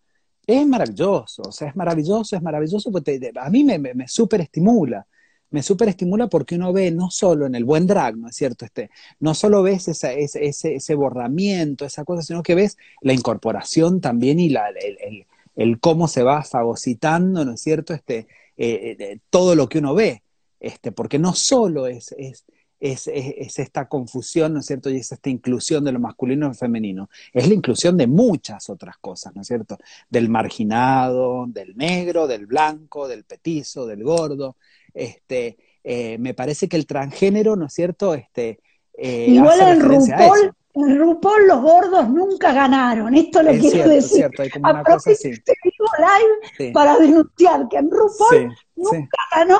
es 0.48 0.66
maravilloso, 0.66 1.44
o 1.44 1.52
sea, 1.52 1.68
es 1.70 1.76
maravilloso, 1.76 2.36
es 2.36 2.42
maravilloso, 2.42 2.92
porque 2.92 3.20
a 3.36 3.50
mí 3.50 3.64
me, 3.66 3.78
me, 3.80 3.94
me 3.94 4.08
súper 4.08 4.42
estimula, 4.42 5.06
me 5.50 5.62
súper 5.62 5.90
estimula 5.90 6.28
porque 6.28 6.56
uno 6.56 6.74
ve 6.74 6.92
no 6.92 7.10
solo 7.12 7.46
en 7.46 7.56
el 7.56 7.66
buen 7.66 7.86
drag, 7.86 8.18
¿no 8.18 8.30
es 8.30 8.36
cierto?, 8.36 8.64
este, 8.64 8.90
no 9.20 9.34
solo 9.34 9.62
ves 9.62 9.90
ese, 9.90 10.22
ese, 10.22 10.76
ese 10.76 10.96
borramiento, 10.96 11.86
esa 11.86 12.06
cosa, 12.06 12.22
sino 12.22 12.44
que 12.44 12.56
ves 12.56 12.78
la 13.02 13.14
incorporación 13.14 14.00
también 14.00 14.40
y 14.40 14.50
la, 14.50 14.70
el, 14.70 14.98
el, 15.02 15.26
el 15.58 15.80
cómo 15.82 16.08
se 16.08 16.24
va 16.24 16.44
fagocitando, 16.44 17.44
¿no 17.44 17.54
es 17.54 17.62
cierto?, 17.62 17.94
este, 17.94 18.28
eh, 18.56 18.96
eh 19.00 19.20
todo 19.30 19.54
lo 19.56 19.68
que 19.68 19.80
uno 19.80 19.94
ve 19.94 20.24
este, 20.60 20.92
porque 20.92 21.20
no 21.20 21.34
solo 21.34 21.88
es, 21.88 22.14
es, 22.18 22.46
es, 22.80 23.08
es, 23.08 23.60
esta 23.60 23.88
confusión, 23.88 24.54
¿no 24.54 24.60
es 24.60 24.66
cierto? 24.66 24.90
Y 24.90 24.98
es 24.98 25.12
esta 25.12 25.30
inclusión 25.30 25.84
de 25.84 25.92
lo 25.92 26.00
masculino 26.00 26.46
y 26.46 26.50
lo 26.50 26.56
femenino, 26.56 27.10
es 27.34 27.48
la 27.48 27.54
inclusión 27.54 27.98
de 27.98 28.08
muchas 28.08 28.70
otras 28.70 28.98
cosas, 28.98 29.36
¿no 29.36 29.42
es 29.42 29.48
cierto? 29.48 29.78
Del 30.10 30.30
marginado, 30.30 31.46
del 31.48 31.76
negro, 31.76 32.28
del 32.28 32.46
blanco, 32.46 33.08
del 33.08 33.24
petizo, 33.24 33.86
del 33.86 34.04
gordo. 34.04 34.58
Este, 34.94 35.58
eh, 35.84 36.18
me 36.20 36.34
parece 36.34 36.68
que 36.68 36.78
el 36.78 36.86
transgénero, 36.86 37.56
¿no 37.56 37.66
es 37.66 37.74
cierto? 37.74 38.14
Este, 38.14 38.60
eh, 38.94 39.28
Igual 39.30 39.60
en 39.62 39.80
RuPaul, 39.80 40.54
en 40.74 41.00
RuPaul 41.00 41.48
los 41.48 41.62
gordos 41.62 42.10
nunca 42.10 42.54
ganaron, 42.54 43.14
esto 43.16 43.42
lo 43.42 43.52
quiero 43.52 43.90
decir. 43.90 44.18
Cierto, 44.18 44.42
hay 44.44 44.50
como 44.50 44.70
una 44.70 44.84
cosa 44.84 45.12
así. 45.12 45.30
live 45.30 46.72
para 46.74 46.98
denunciar 46.98 47.68
que 47.70 47.78
en 47.78 47.90
RuPaul 47.90 48.56
nunca 48.76 49.18
ganó 49.36 49.60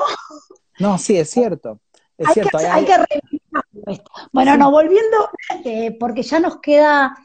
no, 0.78 0.98
sí, 0.98 1.16
es 1.16 1.30
cierto. 1.30 1.80
Es 2.16 2.28
hay 2.28 2.34
cierto. 2.34 2.58
Que, 2.58 2.66
hay, 2.66 2.84
que 2.84 2.94
esto. 3.86 4.10
Bueno, 4.32 4.56
no, 4.56 4.70
volviendo, 4.70 5.30
eh, 5.64 5.96
porque 5.98 6.22
ya 6.22 6.40
nos 6.40 6.58
queda, 6.58 7.16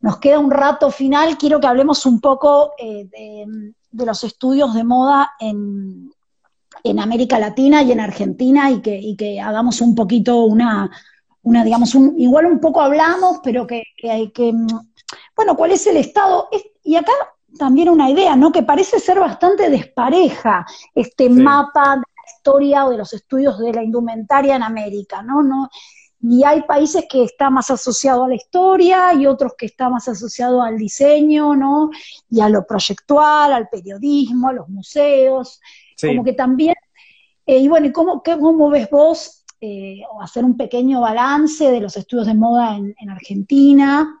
nos 0.00 0.18
queda 0.18 0.38
un 0.38 0.50
rato 0.50 0.90
final, 0.90 1.38
quiero 1.38 1.60
que 1.60 1.66
hablemos 1.66 2.04
un 2.06 2.20
poco 2.20 2.72
eh, 2.78 3.06
de, 3.90 4.04
los 4.04 4.24
estudios 4.24 4.74
de 4.74 4.84
moda 4.84 5.32
en, 5.38 6.12
en, 6.82 6.98
América 6.98 7.38
Latina 7.38 7.82
y 7.82 7.92
en 7.92 8.00
Argentina 8.00 8.70
y 8.70 8.80
que, 8.82 8.98
y 8.98 9.16
que 9.16 9.40
hagamos 9.40 9.80
un 9.80 9.94
poquito 9.94 10.44
una, 10.44 10.90
una 11.42 11.64
digamos, 11.64 11.94
un, 11.94 12.18
igual 12.18 12.46
un 12.46 12.60
poco 12.60 12.80
hablamos, 12.80 13.40
pero 13.42 13.66
que, 13.66 13.84
hay 14.02 14.30
que, 14.32 14.52
bueno, 15.36 15.56
¿cuál 15.56 15.72
es 15.72 15.86
el 15.86 15.96
estado? 15.96 16.48
y 16.82 16.96
acá 16.96 17.12
también 17.58 17.88
una 17.88 18.10
idea, 18.10 18.36
¿no? 18.36 18.52
Que 18.52 18.62
parece 18.62 18.98
ser 18.98 19.18
bastante 19.18 19.68
despareja 19.70 20.64
este 20.94 21.28
mapa 21.28 22.02
historia 22.40 22.86
o 22.86 22.90
de 22.90 22.98
los 22.98 23.12
estudios 23.12 23.58
de 23.58 23.72
la 23.72 23.84
indumentaria 23.84 24.56
en 24.56 24.62
América, 24.62 25.22
¿no? 25.22 25.42
no 25.42 25.68
y 26.22 26.44
hay 26.44 26.62
países 26.62 27.06
que 27.08 27.24
está 27.24 27.48
más 27.48 27.70
asociado 27.70 28.24
a 28.24 28.28
la 28.28 28.34
historia 28.34 29.14
y 29.14 29.26
otros 29.26 29.52
que 29.56 29.66
está 29.66 29.88
más 29.88 30.06
asociado 30.06 30.60
al 30.60 30.76
diseño, 30.76 31.56
¿no? 31.56 31.90
Y 32.28 32.40
a 32.40 32.48
lo 32.50 32.66
proyectual, 32.66 33.54
al 33.54 33.68
periodismo, 33.70 34.48
a 34.48 34.52
los 34.52 34.68
museos, 34.68 35.60
como 35.98 36.22
que 36.22 36.34
también, 36.34 36.74
eh, 37.46 37.58
y 37.58 37.68
bueno, 37.68 37.86
¿y 37.86 37.92
cómo, 37.92 38.22
cómo 38.22 38.68
ves 38.68 38.90
vos 38.90 39.44
eh, 39.62 40.02
hacer 40.20 40.44
un 40.44 40.58
pequeño 40.58 41.00
balance 41.00 41.70
de 41.70 41.80
los 41.80 41.96
estudios 41.96 42.26
de 42.26 42.34
moda 42.34 42.76
en, 42.76 42.94
en 42.98 43.10
Argentina? 43.10 44.19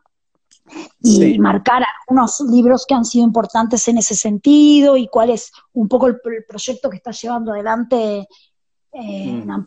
Y 1.02 1.38
marcar 1.38 1.82
algunos 2.00 2.40
libros 2.50 2.84
que 2.86 2.94
han 2.94 3.04
sido 3.04 3.24
importantes 3.24 3.86
en 3.88 3.98
ese 3.98 4.14
sentido 4.14 4.96
y 4.96 5.08
cuál 5.08 5.30
es 5.30 5.50
un 5.72 5.88
poco 5.88 6.06
el, 6.06 6.18
proyecto 6.48 6.90
que 6.90 6.96
está 6.96 7.10
llevando 7.10 7.52
adelante 7.52 8.26
eh, 8.92 9.44
mm. 9.44 9.66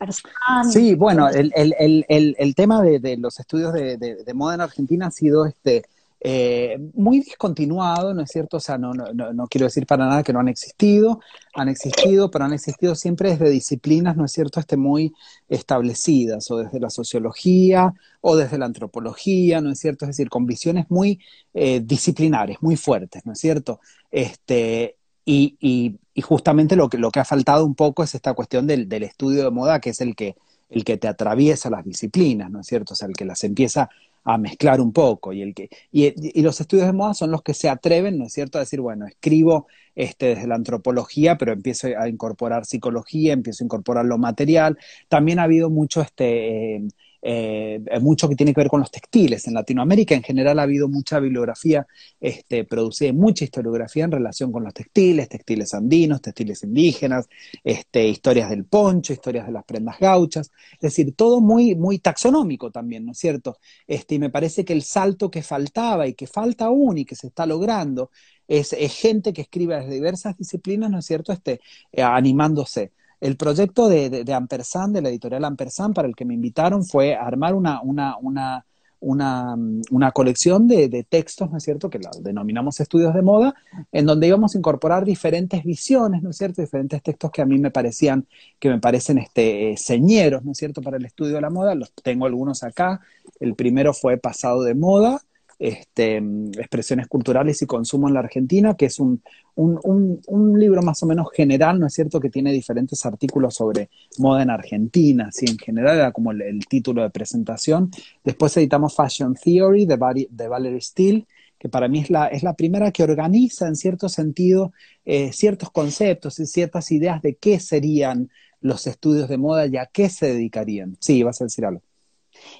Sí, 0.69 0.95
bueno, 0.95 1.29
el, 1.29 1.51
el, 1.55 2.05
el, 2.09 2.35
el 2.37 2.55
tema 2.55 2.81
de, 2.81 2.99
de, 2.99 3.15
los 3.17 3.39
estudios 3.39 3.71
de, 3.73 3.97
de, 3.97 4.33
moda 4.33 4.55
en 4.55 4.61
Argentina 4.61 5.07
ha 5.07 5.11
sido 5.11 5.45
este 5.45 5.85
eh, 6.25 6.77
muy 6.93 7.19
discontinuado, 7.19 8.13
¿no 8.13 8.21
es 8.21 8.31
cierto? 8.31 8.55
O 8.55 8.59
sea, 8.61 8.77
no, 8.77 8.93
no, 8.93 9.33
no, 9.33 9.47
quiero 9.47 9.65
decir 9.65 9.85
para 9.85 10.05
nada 10.07 10.23
que 10.23 10.31
no 10.31 10.39
han 10.39 10.47
existido, 10.47 11.19
han 11.53 11.67
existido, 11.67 12.31
pero 12.31 12.45
han 12.45 12.53
existido 12.53 12.95
siempre 12.95 13.31
desde 13.31 13.49
disciplinas, 13.49 14.15
¿no 14.15 14.23
es 14.23 14.31
cierto?, 14.31 14.61
este, 14.61 14.77
muy 14.77 15.13
establecidas, 15.49 16.49
o 16.49 16.55
desde 16.55 16.79
la 16.79 16.89
sociología, 16.89 17.93
o 18.21 18.37
desde 18.37 18.57
la 18.57 18.67
antropología, 18.67 19.59
¿no 19.59 19.69
es 19.69 19.79
cierto? 19.79 20.05
Es 20.05 20.11
decir, 20.11 20.29
con 20.29 20.45
visiones 20.45 20.85
muy 20.89 21.19
eh, 21.53 21.81
disciplinares, 21.83 22.57
muy 22.61 22.77
fuertes, 22.77 23.25
¿no 23.25 23.33
es 23.33 23.39
cierto? 23.39 23.81
Este, 24.09 24.95
y, 25.25 25.57
y, 25.59 25.97
y, 26.13 26.21
justamente 26.21 26.77
lo 26.77 26.87
que, 26.89 26.97
lo 26.97 27.11
que 27.11 27.19
ha 27.19 27.25
faltado 27.25 27.65
un 27.65 27.75
poco 27.75 28.01
es 28.01 28.15
esta 28.15 28.33
cuestión 28.33 28.65
del, 28.65 28.87
del 28.87 29.03
estudio 29.03 29.43
de 29.43 29.51
moda, 29.51 29.81
que 29.81 29.89
es 29.89 29.99
el 29.99 30.15
que, 30.15 30.37
el 30.69 30.85
que 30.85 30.95
te 30.95 31.09
atraviesa 31.09 31.69
las 31.69 31.83
disciplinas, 31.83 32.49
¿no 32.49 32.61
es 32.61 32.67
cierto? 32.67 32.93
O 32.93 32.95
sea, 32.95 33.09
el 33.09 33.13
que 33.13 33.25
las 33.25 33.43
empieza 33.43 33.89
a 34.23 34.37
mezclar 34.37 34.79
un 34.81 34.93
poco 34.93 35.33
y 35.33 35.41
el 35.41 35.53
que 35.53 35.69
y, 35.91 36.41
los 36.41 36.59
estudios 36.61 36.87
de 36.87 36.93
moda 36.93 37.13
son 37.13 37.31
los 37.31 37.41
que 37.43 37.53
se 37.53 37.69
atreven, 37.69 38.17
¿no 38.17 38.25
es 38.25 38.33
cierto?, 38.33 38.57
a 38.57 38.61
decir, 38.61 38.81
bueno, 38.81 39.05
escribo 39.07 39.67
este 39.95 40.27
desde 40.27 40.47
la 40.47 40.55
antropología, 40.55 41.37
pero 41.37 41.53
empiezo 41.53 41.87
a 41.97 42.07
incorporar 42.09 42.65
psicología, 42.65 43.33
empiezo 43.33 43.63
a 43.63 43.65
incorporar 43.65 44.05
lo 44.05 44.17
material. 44.17 44.77
También 45.07 45.39
ha 45.39 45.43
habido 45.43 45.69
mucho 45.69 46.01
este 46.01 46.75
eh, 46.77 46.87
eh, 47.25 47.79
mucho 48.01 48.27
que 48.27 48.35
tiene 48.35 48.53
que 48.53 48.59
ver 48.59 48.67
con 48.67 48.81
los 48.81 48.91
textiles. 48.91 49.47
En 49.47 49.53
Latinoamérica 49.53 50.13
en 50.13 50.23
general 50.23 50.59
ha 50.59 50.63
habido 50.63 50.89
mucha 50.89 51.19
bibliografía 51.19 51.87
este, 52.19 52.65
producida, 52.65 53.13
mucha 53.13 53.45
historiografía 53.45 54.03
en 54.03 54.11
relación 54.11 54.51
con 54.51 54.65
los 54.65 54.73
textiles, 54.73 55.29
textiles 55.29 55.73
andinos, 55.73 56.21
textiles 56.21 56.63
indígenas, 56.63 57.29
este, 57.63 58.07
historias 58.07 58.49
del 58.49 58.65
poncho, 58.65 59.13
historias 59.13 59.45
de 59.45 59.53
las 59.53 59.63
prendas 59.63 59.97
gauchas, 59.99 60.51
es 60.73 60.79
decir, 60.81 61.15
todo 61.15 61.39
muy, 61.39 61.75
muy 61.75 61.99
taxonómico 61.99 62.71
también, 62.71 63.05
¿no 63.05 63.13
es 63.13 63.17
cierto? 63.19 63.57
Este, 63.87 64.15
y 64.15 64.19
me 64.19 64.29
parece 64.29 64.65
que 64.65 64.73
el 64.73 64.83
salto 64.83 65.31
que 65.31 65.43
faltaba 65.43 66.07
y 66.07 66.15
que 66.15 66.27
falta 66.27 66.65
aún 66.65 66.97
y 66.97 67.05
que 67.05 67.15
se 67.15 67.27
está 67.27 67.45
logrando 67.45 68.11
es, 68.47 68.75
gente 68.93 69.33
que 69.33 69.41
escribe 69.43 69.77
desde 69.77 69.93
diversas 69.93 70.37
disciplinas, 70.37 70.89
¿no 70.91 70.99
es 70.99 71.05
cierto?, 71.05 71.31
este, 71.31 71.61
eh, 71.91 72.01
animándose. 72.01 72.91
El 73.23 73.37
proyecto 73.37 73.87
de, 73.87 74.09
de, 74.09 74.25
de, 74.25 74.33
Ampersand, 74.33 74.93
de 74.93 75.01
la 75.01 75.07
editorial 75.07 75.45
Ampersand, 75.45 75.95
para 75.95 76.09
el 76.09 76.13
que 76.13 76.25
me 76.25 76.33
invitaron, 76.33 76.83
fue 76.83 77.15
armar 77.15 77.55
una, 77.55 77.81
una, 77.81 78.17
una, 78.17 78.65
una, 78.99 79.55
una 79.91 80.11
colección 80.11 80.67
de, 80.67 81.05
textos, 81.07 81.49
¿no 81.49 81.57
es 81.57 81.63
cierto?, 81.63 81.89
que 81.89 81.99
la 81.99 82.11
denominamos 82.19 82.81
estudios 82.81 83.13
de 83.13 83.21
moda, 83.21 83.55
en 83.93 84.05
donde 84.05 84.27
íbamos 84.27 84.55
a 84.55 84.57
incorporar 84.57 85.05
diferentes 85.05 85.63
visiones, 85.63 86.21
¿no 86.21 86.31
es 86.31 86.37
cierto?, 86.37 86.61
diferentes 86.61 87.01
textos 87.01 87.31
que 87.31 87.41
a 87.41 87.45
mí 87.45 87.57
me 87.59 87.71
parecían, 87.71 88.27
que 88.59 88.67
me 88.67 88.81
parecen 88.81 89.17
este, 89.19 89.77
señeros, 89.77 90.43
¿no 90.43 90.51
es 90.51 90.57
cierto?, 90.57 90.81
para 90.81 90.97
el 90.97 91.05
estudio 91.05 91.35
de 91.35 91.41
la 91.41 91.49
moda. 91.49 91.75
Los 91.75 91.93
tengo 91.93 92.25
algunos 92.25 92.61
acá. 92.61 92.99
El 93.39 93.55
primero 93.55 93.93
fue 93.93 94.17
Pasado 94.17 94.63
de 94.63 94.75
Moda, 94.75 95.21
este, 95.63 96.17
expresiones 96.57 97.07
culturales 97.07 97.61
y 97.61 97.65
consumo 97.65 98.09
en 98.09 98.15
la 98.15 98.19
Argentina, 98.19 98.75
que 98.75 98.87
es 98.87 98.99
un, 98.99 99.21
un, 99.55 100.59
libro 100.59 100.81
más 100.81 101.01
o 101.03 101.05
menos 101.05 101.27
general, 101.33 101.79
¿no 101.79 101.87
es 101.87 101.93
cierto?, 101.93 102.19
que 102.19 102.29
tiene 102.29 102.51
diferentes 102.51 103.05
artículos 103.05 103.55
sobre 103.55 103.89
moda 104.17 104.43
en 104.43 104.49
Argentina, 104.49 105.29
sí, 105.31 105.45
en 105.47 105.57
general 105.57 105.95
era 105.95 106.11
como 106.11 106.31
el, 106.31 106.67
título 106.67 107.01
de 107.01 107.11
presentación. 107.11 107.91
Después 108.25 108.57
editamos 108.57 108.93
Fashion 108.93 109.35
Theory 109.35 109.85
de, 109.85 110.27
de 110.29 110.47
Valerie 110.49 110.81
Steele, 110.81 111.25
que 111.57 111.69
para 111.69 111.87
mí 111.87 111.99
es 111.99 112.09
la, 112.09 112.27
es 112.27 112.43
la 112.43 112.55
primera 112.55 112.91
que 112.91 113.03
organiza 113.03 113.65
en 113.65 113.77
cierto 113.77 114.09
sentido 114.09 114.73
eh, 115.05 115.31
ciertos 115.31 115.71
conceptos 115.71 116.39
y 116.39 116.45
ciertas 116.45 116.91
ideas 116.91 117.21
de 117.21 117.35
qué 117.35 117.61
serían 117.61 118.29
los 118.59 118.85
estudios 118.85 119.29
de 119.29 119.37
moda 119.37 119.65
y 119.67 119.77
a 119.77 119.85
qué 119.85 120.09
se 120.09 120.33
dedicarían. 120.33 120.97
Sí, 120.99 121.23
vas 121.23 121.39
a 121.39 121.45
decir 121.45 121.65
algo. 121.65 121.81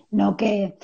No, 0.10 0.38
que 0.38 0.76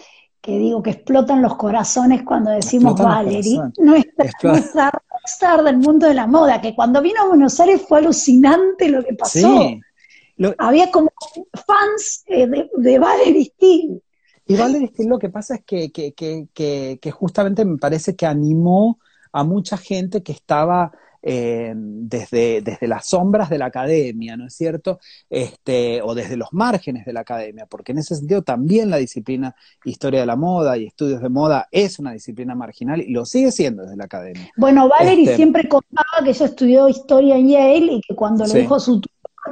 que 0.42 0.58
digo 0.58 0.82
que 0.82 0.92
explotan 0.92 1.42
los 1.42 1.56
corazones 1.56 2.24
cuando 2.24 2.52
decimos 2.52 3.00
Valerie, 3.00 3.60
nuestra, 3.78 4.92
star 5.26 5.64
del 5.64 5.78
mundo 5.78 6.08
de 6.08 6.14
la 6.14 6.28
moda, 6.28 6.62
que 6.62 6.74
cuando 6.74 7.02
vino 7.02 7.22
a 7.22 7.28
Buenos 7.28 7.60
Aires 7.60 7.84
fue 7.88 8.00
alucinante 8.00 8.90
lo 8.90 9.04
que 9.04 9.14
pasó. 9.14 9.70
Había 10.58 10.90
como 10.90 11.12
fans 11.68 12.24
eh, 12.28 12.48
de, 12.48 12.70
de, 12.78 13.00
Valerie 13.00 13.46
Steele. 13.46 14.02
Y 14.48 14.56
Valerie 14.56 14.88
Steele 14.88 15.10
lo 15.10 15.20
que 15.20 15.30
pasa 15.30 15.56
es 15.56 15.64
que, 15.66 15.92
que, 15.92 16.14
que, 16.14 16.48
que, 17.02 17.12
justamente 17.12 17.66
me 17.66 17.78
parece 17.78 18.16
que 18.16 18.26
animó 18.26 19.00
a 19.34 19.44
mucha 19.44 19.76
gente 19.78 20.24
que 20.24 20.32
estaba 20.32 20.94
eh, 21.22 21.74
desde, 21.76 22.62
desde 22.62 22.88
las 22.88 23.08
sombras 23.08 23.50
de 23.50 23.58
la 23.58 23.66
academia, 23.66 24.38
¿no 24.38 24.48
es 24.48 24.54
cierto? 24.56 25.00
Este, 25.30 26.02
o 26.02 26.16
desde 26.16 26.38
los 26.38 26.50
márgenes 26.52 27.06
de 27.06 27.14
la 27.14 27.22
academia, 27.22 27.66
porque 27.66 27.92
en 27.92 28.00
ese 28.00 28.16
sentido 28.16 28.42
también 28.42 28.90
la 28.90 28.98
disciplina 28.98 29.56
historia 29.84 30.22
de 30.22 30.26
la 30.26 30.36
moda 30.36 30.78
y 30.78 30.86
estudios 30.86 31.22
de 31.22 31.30
moda 31.30 31.68
es 31.72 32.00
una 32.00 32.12
disciplina 32.12 32.56
marginal 32.56 33.02
y 33.02 33.12
lo 33.12 33.26
sigue 33.26 33.52
siendo 33.52 33.84
desde 33.84 33.98
la 33.98 34.06
academia. 34.06 34.50
Bueno, 34.58 34.88
Valerie 34.90 35.24
este, 35.24 35.36
siempre 35.36 35.68
contaba 35.68 36.24
que 36.24 36.30
ella 36.32 36.46
estudió 36.46 36.90
historia 36.90 37.38
en 37.38 37.50
Yale 37.50 37.94
y 37.94 38.02
que 38.02 38.16
cuando 38.16 38.46
le 38.46 38.62
dijo 38.62 38.76
a 38.76 38.80
su 38.80 39.02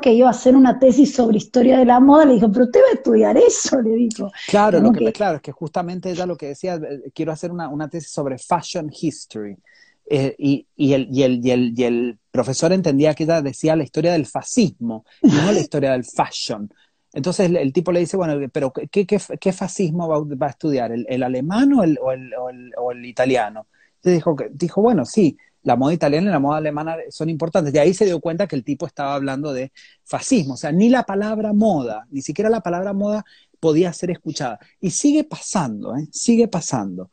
que 0.02 0.14
iba 0.14 0.28
a 0.28 0.32
hacer 0.32 0.56
una 0.56 0.80
tesis 0.80 1.16
sobre 1.16 1.38
historia 1.38 1.80
de 1.80 1.86
la 1.86 2.00
moda, 2.00 2.26
le 2.26 2.34
dijo, 2.34 2.52
pero 2.52 2.66
usted 2.66 2.80
va 2.82 2.92
a 2.92 2.96
estudiar 2.96 3.38
eso, 3.38 3.82
le 3.82 3.96
dijo. 3.96 4.32
Claro, 4.48 4.80
lo 4.80 4.92
que, 4.92 5.12
claro, 5.12 5.38
es 5.38 5.42
que 5.42 5.52
justamente 5.52 6.12
ella 6.12 6.26
lo 6.26 6.36
que 6.38 6.48
decía, 6.48 6.76
eh, 6.76 7.12
quiero 7.14 7.32
hacer 7.32 7.52
una, 7.52 7.70
una 7.70 7.90
tesis 7.90 8.12
sobre 8.12 8.38
fashion 8.38 8.92
history. 8.92 9.58
Eh, 10.10 10.36
y, 10.38 10.68
y, 10.76 10.94
el, 10.94 11.08
y, 11.12 11.24
el, 11.24 11.46
y, 11.46 11.52
el, 11.52 11.74
y, 11.78 11.84
el, 11.84 12.20
profesor 12.32 12.72
entendía 12.72 13.14
que 13.14 13.24
ella 13.24 13.42
decía 13.42 13.76
la 13.76 13.84
historia 13.84 14.14
del 14.14 14.26
fascismo, 14.26 15.06
y 15.22 15.28
no 15.28 15.52
la 15.52 15.60
historia 15.60 15.92
del 15.92 16.06
fashion. 16.06 16.72
Entonces 17.14 17.50
el, 17.50 17.74
tipo 17.74 17.92
le 17.92 18.02
dice, 18.02 18.16
bueno, 18.16 18.48
pero 18.52 18.72
¿qué, 18.72 19.06
qué, 19.08 19.20
qué 19.40 19.54
fascismo 19.54 20.08
va, 20.08 20.20
va, 20.20 20.48
a 20.48 20.50
estudiar? 20.52 20.92
¿El, 20.92 21.06
el 21.10 21.24
alemán 21.24 21.74
o 21.74 21.84
el, 21.84 21.98
o 22.02 22.12
el, 22.12 22.32
o 22.78 22.92
el, 22.92 23.06
italiano? 23.06 23.68
Entonces 23.96 24.18
dijo, 24.20 24.36
dijo, 24.52 24.82
bueno, 24.82 25.04
sí, 25.04 25.38
la 25.64 25.76
moda 25.76 25.94
italiana 25.94 26.30
y 26.30 26.32
la 26.32 26.40
moda 26.40 26.58
alemana 26.58 26.96
son 27.10 27.30
importantes. 27.30 27.74
Y 27.74 27.78
ahí 27.80 27.94
se 27.94 28.06
dio 28.06 28.20
cuenta 28.20 28.48
que 28.48 28.56
el 28.56 28.64
tipo 28.64 28.86
estaba 28.86 29.16
hablando 29.16 29.52
de 29.52 29.72
fascismo. 30.04 30.54
O 30.54 30.58
sea, 30.58 30.72
ni 30.72 30.90
la 30.90 31.04
palabra 31.04 31.54
moda, 31.54 32.06
ni 32.12 32.22
siquiera 32.22 32.50
la 32.50 32.62
palabra 32.62 32.94
moda 32.94 33.26
podía 33.60 33.92
ser 33.94 34.12
escuchada. 34.12 34.60
Y 34.80 34.92
sigue 34.92 35.24
pasando, 35.24 35.96
¿eh? 35.98 36.08
sigue 36.12 36.48
pasando. 36.48 37.10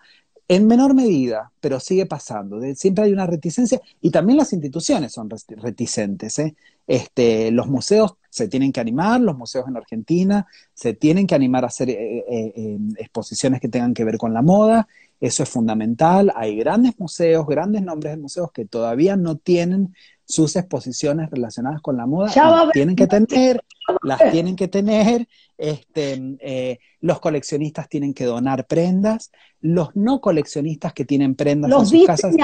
En 0.47 0.66
menor 0.66 0.95
medida, 0.95 1.51
pero 1.61 1.80
sigue 1.80 2.05
pasando. 2.05 2.61
Siempre 2.74 3.05
hay 3.05 3.12
una 3.12 3.26
reticencia 3.26 3.80
y 4.03 4.11
también 4.11 4.36
las 4.36 4.53
instituciones 4.53 5.12
son 5.12 5.30
reticentes. 5.30 6.38
¿eh? 6.38 6.55
Este, 6.86 7.51
los 7.51 7.66
museos 7.66 8.16
se 8.28 8.49
tienen 8.49 8.70
que 8.70 8.80
animar, 8.80 9.22
los 9.22 9.38
museos 9.38 9.66
en 9.68 9.76
Argentina 9.76 10.47
se 10.74 10.92
tienen 10.92 11.26
que 11.26 11.34
animar 11.34 11.64
a 11.64 11.68
hacer 11.68 11.88
eh, 11.88 12.24
eh, 12.28 12.78
exposiciones 12.99 13.61
que 13.61 13.68
tengan 13.68 13.95
que 13.95 14.05
ver 14.05 14.18
con 14.18 14.34
la 14.34 14.42
moda 14.42 14.86
eso 15.20 15.42
es 15.42 15.48
fundamental. 15.48 16.32
Hay 16.36 16.56
grandes 16.56 16.98
museos, 16.98 17.46
grandes 17.46 17.82
nombres 17.82 18.14
de 18.14 18.22
museos 18.22 18.52
que 18.52 18.64
todavía 18.64 19.16
no 19.16 19.36
tienen 19.36 19.94
sus 20.26 20.56
exposiciones 20.56 21.30
relacionadas 21.30 21.80
con 21.82 21.96
la 21.96 22.06
moda. 22.06 22.32
Las 22.34 22.72
tienen 22.72 22.96
que 22.96 23.06
tener, 23.06 23.62
las 24.02 24.30
tienen 24.30 24.56
que 24.56 24.68
tener. 24.68 25.28
Este, 25.56 26.36
eh, 26.40 26.78
los 27.00 27.20
coleccionistas 27.20 27.88
tienen 27.88 28.14
que 28.14 28.24
donar 28.24 28.66
prendas. 28.66 29.30
Los 29.60 29.94
no 29.94 30.20
coleccionistas 30.20 30.92
que 30.92 31.04
tienen 31.04 31.34
prendas 31.34 31.70
los 31.70 31.92
en 31.92 31.98
sus 31.98 32.06
casas. 32.06 32.34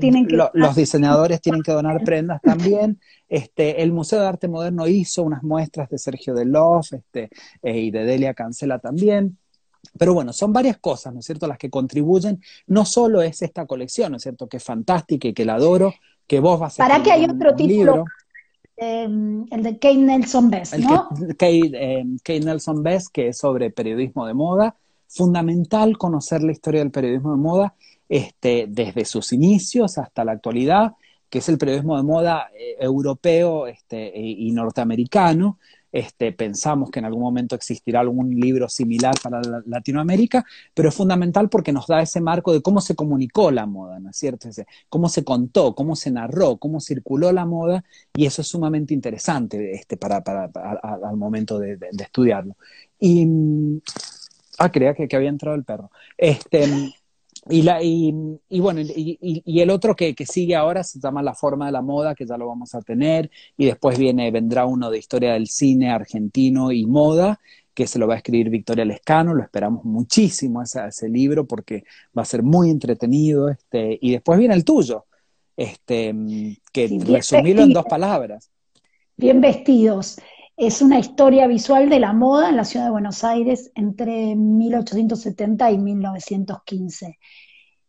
Tienen 0.00 0.26
que 0.26 0.36
los 0.52 0.76
diseñadores 0.76 1.40
tienen 1.40 1.62
que 1.62 1.72
donar 1.72 2.02
prendas 2.04 2.42
también. 2.42 3.00
Este, 3.28 3.82
el 3.82 3.92
Museo 3.92 4.20
de 4.20 4.26
Arte 4.26 4.48
Moderno 4.48 4.86
hizo 4.86 5.22
unas 5.22 5.42
muestras 5.42 5.88
de 5.88 5.98
Sergio 5.98 6.34
Delof 6.34 6.92
este, 6.92 7.30
eh, 7.62 7.78
y 7.78 7.90
de 7.90 8.04
Delia 8.04 8.34
Cancela 8.34 8.78
también. 8.78 9.38
Pero 9.98 10.14
bueno, 10.14 10.32
son 10.32 10.52
varias 10.52 10.78
cosas, 10.78 11.12
¿no 11.12 11.20
es 11.20 11.26
cierto?, 11.26 11.46
las 11.46 11.58
que 11.58 11.70
contribuyen. 11.70 12.40
No 12.66 12.84
solo 12.84 13.22
es 13.22 13.42
esta 13.42 13.66
colección, 13.66 14.12
¿no 14.12 14.16
es 14.16 14.22
cierto?, 14.22 14.48
que 14.48 14.58
es 14.58 14.64
fantástica 14.64 15.28
y 15.28 15.34
que 15.34 15.44
la 15.44 15.54
adoro, 15.54 15.94
que 16.26 16.40
vos 16.40 16.58
vas 16.58 16.80
a 16.80 16.86
Para 16.86 17.02
que 17.02 17.12
hay 17.12 17.24
otro 17.24 17.54
título, 17.54 18.04
eh, 18.76 19.04
el 19.04 19.62
de 19.62 19.78
Kate 19.78 19.96
Nelson 19.96 20.50
Best, 20.50 20.74
¿no? 20.76 21.08
Eh, 21.38 22.04
Kate, 22.22 22.40
Nelson 22.40 22.82
Best, 22.82 23.08
que 23.12 23.28
es 23.28 23.38
sobre 23.38 23.70
periodismo 23.70 24.26
de 24.26 24.34
moda. 24.34 24.76
Fundamental 25.06 25.96
conocer 25.96 26.42
la 26.42 26.52
historia 26.52 26.80
del 26.80 26.90
periodismo 26.90 27.32
de 27.32 27.36
moda 27.36 27.74
este, 28.08 28.66
desde 28.68 29.04
sus 29.04 29.32
inicios 29.32 29.96
hasta 29.98 30.24
la 30.24 30.32
actualidad, 30.32 30.94
que 31.30 31.38
es 31.38 31.48
el 31.48 31.58
periodismo 31.58 31.96
de 31.96 32.02
moda 32.02 32.48
eh, 32.58 32.76
europeo 32.80 33.68
este, 33.68 34.12
y 34.14 34.50
norteamericano, 34.50 35.58
este, 35.94 36.32
pensamos 36.32 36.90
que 36.90 36.98
en 36.98 37.04
algún 37.04 37.22
momento 37.22 37.54
existirá 37.54 38.00
algún 38.00 38.34
libro 38.34 38.68
similar 38.68 39.14
para 39.22 39.40
Latinoamérica, 39.64 40.44
pero 40.74 40.88
es 40.88 40.94
fundamental 40.96 41.48
porque 41.48 41.72
nos 41.72 41.86
da 41.86 42.02
ese 42.02 42.20
marco 42.20 42.52
de 42.52 42.62
cómo 42.62 42.80
se 42.80 42.96
comunicó 42.96 43.52
la 43.52 43.64
moda, 43.64 44.00
¿no 44.00 44.10
es 44.10 44.16
cierto? 44.16 44.48
cómo 44.88 45.08
se 45.08 45.22
contó, 45.22 45.76
cómo 45.76 45.94
se 45.94 46.10
narró, 46.10 46.56
cómo 46.56 46.80
circuló 46.80 47.30
la 47.30 47.46
moda, 47.46 47.84
y 48.12 48.26
eso 48.26 48.42
es 48.42 48.48
sumamente 48.48 48.92
interesante 48.92 49.72
este, 49.72 49.96
para, 49.96 50.16
al 50.16 51.16
momento 51.16 51.60
de, 51.60 51.78
estudiarlo. 51.96 52.56
Y, 52.98 53.28
ah, 54.58 54.72
creía 54.72 54.94
que, 54.94 55.06
que 55.06 55.14
había 55.14 55.28
entrado 55.28 55.54
el 55.56 55.62
perro. 55.62 55.92
Este, 56.18 56.92
y, 57.48 57.62
la, 57.62 57.82
y, 57.82 58.12
bueno, 58.60 58.80
y, 58.80 59.60
el 59.60 59.70
otro 59.70 59.94
que, 59.94 60.14
que, 60.14 60.24
sigue 60.24 60.56
ahora 60.56 60.82
se 60.82 60.98
llama 60.98 61.22
La 61.22 61.34
forma 61.34 61.66
de 61.66 61.72
la 61.72 61.82
moda, 61.82 62.14
que 62.14 62.26
ya 62.26 62.36
lo 62.36 62.46
vamos 62.46 62.74
a 62.74 62.80
tener, 62.80 63.30
y 63.56 63.66
después 63.66 63.98
viene, 63.98 64.30
vendrá 64.30 64.66
uno 64.66 64.90
de 64.90 64.98
historia 64.98 65.34
del 65.34 65.48
cine 65.48 65.90
argentino 65.90 66.72
y 66.72 66.86
moda, 66.86 67.40
que 67.74 67.86
se 67.86 67.98
lo 67.98 68.06
va 68.06 68.14
a 68.14 68.16
escribir 68.18 68.48
Victoria 68.50 68.84
Lescano, 68.84 69.34
lo 69.34 69.42
esperamos 69.42 69.84
muchísimo 69.84 70.62
ese, 70.62 70.86
ese 70.86 71.08
libro 71.08 71.46
porque 71.46 71.84
va 72.16 72.22
a 72.22 72.26
ser 72.26 72.42
muy 72.42 72.70
entretenido, 72.70 73.48
este, 73.48 73.98
y 74.00 74.12
después 74.12 74.38
viene 74.38 74.54
el 74.54 74.64
tuyo, 74.64 75.04
este, 75.56 76.14
que 76.72 76.98
resumirlo 77.06 77.62
en 77.62 77.72
dos 77.72 77.84
palabras. 77.84 78.50
Bien 79.16 79.40
vestidos. 79.40 80.18
Es 80.56 80.82
una 80.82 81.00
historia 81.00 81.48
visual 81.48 81.88
de 81.88 81.98
la 81.98 82.12
moda 82.12 82.48
en 82.48 82.56
la 82.56 82.64
ciudad 82.64 82.86
de 82.86 82.92
Buenos 82.92 83.24
Aires 83.24 83.72
entre 83.74 84.36
1870 84.36 85.70
y 85.72 85.78
1915. 85.78 87.18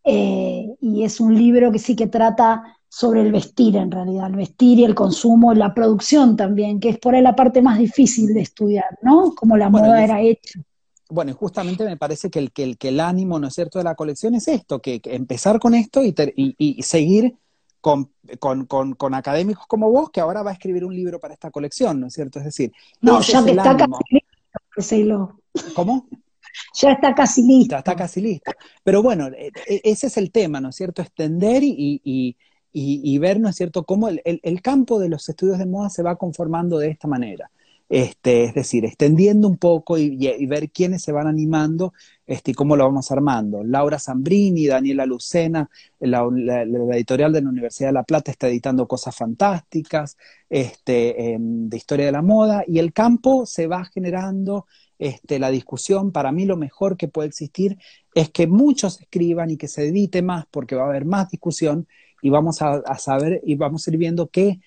Eh, 0.04 0.68
y 0.82 1.04
es 1.04 1.20
un 1.20 1.36
libro 1.36 1.72
que 1.72 1.80
sí 1.80 1.96
que 1.96 2.08
trata 2.08 2.78
sobre 2.90 3.22
el 3.22 3.32
vestir 3.32 3.76
en 3.76 3.92
realidad, 3.92 4.28
el 4.28 4.36
vestir 4.36 4.80
y 4.80 4.86
el 4.86 4.96
consumo, 4.96 5.54
la 5.54 5.74
producción 5.74 6.36
también, 6.36 6.80
que 6.80 6.90
es 6.90 6.98
por 6.98 7.14
ahí 7.14 7.22
la 7.22 7.36
parte 7.36 7.62
más 7.62 7.78
difícil 7.78 8.34
de 8.34 8.42
estudiar, 8.42 8.98
¿no? 9.02 9.36
Como 9.36 9.58
la 9.58 9.70
moda 9.70 10.04
era 10.04 10.22
hecha. 10.22 10.60
Bueno, 11.10 11.32
y 11.32 11.34
justamente 11.36 11.84
me 11.84 11.98
parece 11.98 12.32
que 12.32 12.40
el, 12.40 12.52
que 12.52 12.64
el, 12.64 12.78
que 12.78 12.88
el 12.88 13.00
ánimo, 13.00 13.38
¿no 13.38 13.48
es 13.48 13.54
cierto?, 13.54 13.78
de 13.78 13.84
la 13.84 13.96
colección 13.96 14.34
es 14.34 14.48
esto, 14.48 14.82
que, 14.82 15.02
empezar 15.04 15.60
con 15.60 15.76
esto 15.76 16.02
y, 16.04 16.16
y 16.58 16.82
seguir 16.82 17.36
con, 17.86 18.66
con, 18.66 18.96
con, 18.96 19.14
académicos 19.14 19.68
como 19.68 19.92
vos, 19.92 20.10
que 20.10 20.20
ahora 20.20 20.42
va 20.42 20.50
a 20.50 20.54
escribir 20.54 20.84
un 20.84 20.96
libro 20.96 21.20
para 21.20 21.36
esta 21.36 21.52
colección, 21.52 22.00
¿no 22.00 22.08
es 22.08 22.14
cierto? 22.14 22.40
Es 22.40 22.46
decir, 22.46 22.72
no, 23.00 23.22
ya 23.22 23.42
está 23.42 23.78
casi 23.78 25.04
listo. 25.04 25.40
¿Cómo? 25.76 26.08
Ya 26.74 26.94
está 26.94 27.14
casi 27.14 27.44
listo. 27.44 27.74
Ya 27.74 27.78
está 27.78 27.96
casi 27.96 28.22
listo. 28.22 28.52
Pero 28.84 29.04
bueno, 29.04 29.28
e, 29.28 29.52
e, 29.68 29.82
ese 29.84 30.08
es 30.08 30.18
el 30.18 30.32
tema, 30.32 30.60
¿no 30.60 30.70
es 30.70 30.76
cierto? 30.76 31.04
Extender 31.04 31.62
y, 31.62 32.02
y, 32.04 32.36
y, 32.74 33.18
ver, 33.20 33.40
¿no 33.40 33.50
es 33.50 33.56
cierto?, 33.56 33.84
cómo 33.84 34.10
el, 34.10 34.20
el, 34.24 34.62
campo 34.64 34.98
de 34.98 35.10
los 35.10 35.30
estudios 35.30 35.60
de 35.60 35.68
moda 35.68 35.92
se 35.92 36.02
va 36.02 36.16
conformando 36.16 36.80
de 36.80 36.90
esta 36.90 37.08
manera. 37.08 37.52
Este, 37.88 38.46
es 38.46 38.56
decir, 38.56 38.84
extendiendo 38.84 39.48
un 39.48 39.58
poco 39.58 40.00
y, 40.00 40.18
ver 40.48 40.72
quiénes 40.72 41.04
se 41.04 41.12
van 41.12 41.28
animando 41.28 41.94
este, 42.26 42.56
cómo 42.56 42.76
lo 42.76 42.86
vamos 42.86 43.12
armando. 43.12 43.64
Laura 43.64 44.00
Zambrini, 44.00 44.68
Daniela 44.68 45.06
Lucena, 45.06 45.70
la, 46.00 46.24
editorial 46.94 47.32
de 47.32 47.42
la 47.42 47.50
Universidad 47.50 47.90
de 47.90 47.94
La 47.94 48.04
Plata 48.04 48.32
está 48.32 48.48
editando 48.48 48.88
cosas 48.88 49.16
fantásticas 49.16 50.18
este, 50.50 51.34
em, 51.34 51.70
de 51.70 51.78
historia 51.78 52.08
de 52.08 52.12
la 52.12 52.22
moda 52.22 52.64
y 52.68 52.80
el 52.80 52.94
campo 52.94 53.46
se 53.46 53.68
va 53.68 53.86
generando. 53.86 54.66
Este, 54.98 55.40
la 55.40 55.52
discusión, 55.52 56.14
para 56.14 56.32
mí 56.32 56.46
lo 56.46 56.56
mejor 56.56 56.96
que 56.96 57.10
puede 57.10 57.28
existir 57.28 57.78
es 58.14 58.30
que 58.30 58.48
muchos 58.48 59.02
escriban 59.02 59.50
y 59.50 59.58
que 59.58 59.68
se 59.68 59.88
edite 59.88 60.22
más 60.22 60.46
porque 60.50 60.76
va 60.76 60.84
a 60.84 60.88
haber 60.88 61.04
más 61.04 61.30
discusión 61.30 61.86
y 62.22 62.30
vamos 62.30 62.62
a, 62.62 62.82
saber 62.98 63.42
y 63.44 63.56
vamos 63.56 63.86
a 63.86 63.92
ir 63.92 63.98
viendo 63.98 64.30
qué 64.30 64.62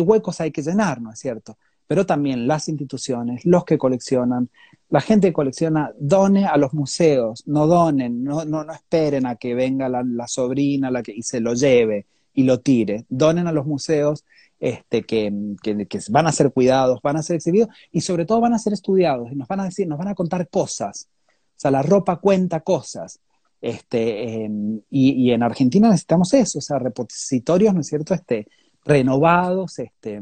huecos 0.00 0.40
hay 0.40 0.52
que 0.52 0.62
llenar, 0.62 1.02
¿no 1.02 1.12
es 1.12 1.18
cierto? 1.18 1.58
pero 1.92 2.06
también 2.06 2.46
las 2.46 2.70
instituciones, 2.70 3.44
los 3.44 3.66
que 3.66 3.76
coleccionan, 3.76 4.48
la 4.92 5.00
gente 5.00 5.32
colecciona, 5.32 5.90
done 5.98 6.44
a 6.44 6.56
los 6.58 6.74
museos, 6.74 7.42
no 7.46 7.66
donen, 7.66 8.22
no, 8.22 8.44
no, 8.44 8.62
no 8.62 8.72
esperen 8.72 9.26
a 9.26 9.36
que 9.36 9.54
venga 9.54 9.88
la, 9.88 10.28
sobrina 10.28 10.90
la 10.90 11.02
que, 11.02 11.12
y 11.12 11.22
se 11.22 11.40
lo 11.40 11.54
lleve 11.54 12.06
y 12.34 12.44
lo 12.44 12.60
tire, 12.60 13.06
donen 13.08 13.46
a 13.46 13.52
los 13.52 13.66
museos 13.66 14.24
este, 14.60 15.02
que, 15.02 15.32
que, 15.62 15.86
que, 15.86 16.00
van 16.10 16.26
a 16.26 16.32
ser 16.32 16.52
cuidados, 16.52 17.00
van 17.02 17.16
a 17.16 17.22
ser 17.22 17.36
exhibidos 17.36 17.70
y 17.90 18.02
sobre 18.02 18.26
todo 18.26 18.40
van 18.40 18.52
a 18.52 18.58
ser 18.58 18.74
estudiados 18.74 19.32
y 19.32 19.34
nos 19.34 19.48
van 19.48 19.60
a 19.60 19.64
decir, 19.64 19.88
nos 19.88 19.98
van 19.98 20.08
a 20.08 20.14
contar 20.14 20.48
cosas. 20.48 21.08
O 21.28 21.60
sea, 21.62 21.70
la 21.70 21.82
ropa 21.82 22.16
cuenta 22.16 22.60
cosas. 22.60 23.18
Este, 23.60 24.48
y, 24.90 25.10
y, 25.12 25.30
en 25.30 25.42
Argentina 25.42 25.88
necesitamos 25.88 26.34
eso, 26.34 26.58
o 26.58 26.62
sea, 26.62 26.78
repositorios, 26.78 27.72
¿no 27.72 27.80
es 27.80 27.86
cierto?, 27.86 28.12
este, 28.12 28.48
renovados, 28.84 29.78
este, 29.78 30.20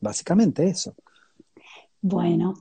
Básicamente 0.00 0.66
eso. 0.66 0.94
Bueno, 2.00 2.54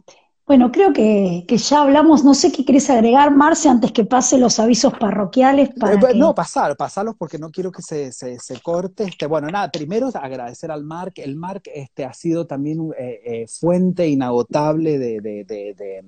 bueno, 0.50 0.72
creo 0.72 0.94
que, 0.94 1.46
ya 1.48 1.84
hablamos, 1.84 2.24
no 2.24 2.34
sé 2.34 2.52
qué 2.52 2.66
querés 2.66 2.90
agregar, 2.90 3.30
Marce, 3.30 3.70
antes 3.70 3.92
que 3.92 4.04
pase 4.04 4.40
los 4.40 4.60
avisos 4.60 4.92
parroquiales. 4.98 5.70
Para 5.80 5.94
eh, 5.94 6.16
No, 6.16 6.34
pasar, 6.34 6.76
pasarlos 6.76 7.14
porque 7.16 7.38
no 7.38 7.52
quiero 7.52 7.72
que 7.72 7.84
se, 7.84 8.12
se, 8.12 8.60
corte. 8.64 9.04
Este, 9.04 9.28
bueno, 9.28 9.48
nada, 9.50 9.70
primero 9.70 10.10
agradecer 10.12 10.72
al 10.72 10.84
Marc. 10.84 11.20
El 11.20 11.36
Marc 11.36 11.70
este, 11.72 12.04
ha 12.04 12.16
sido 12.16 12.48
también 12.48 12.80
eh, 12.98 13.22
eh, 13.24 13.46
fuente 13.48 14.08
inagotable 14.08 14.98
de, 14.98 15.22
de 15.22 16.04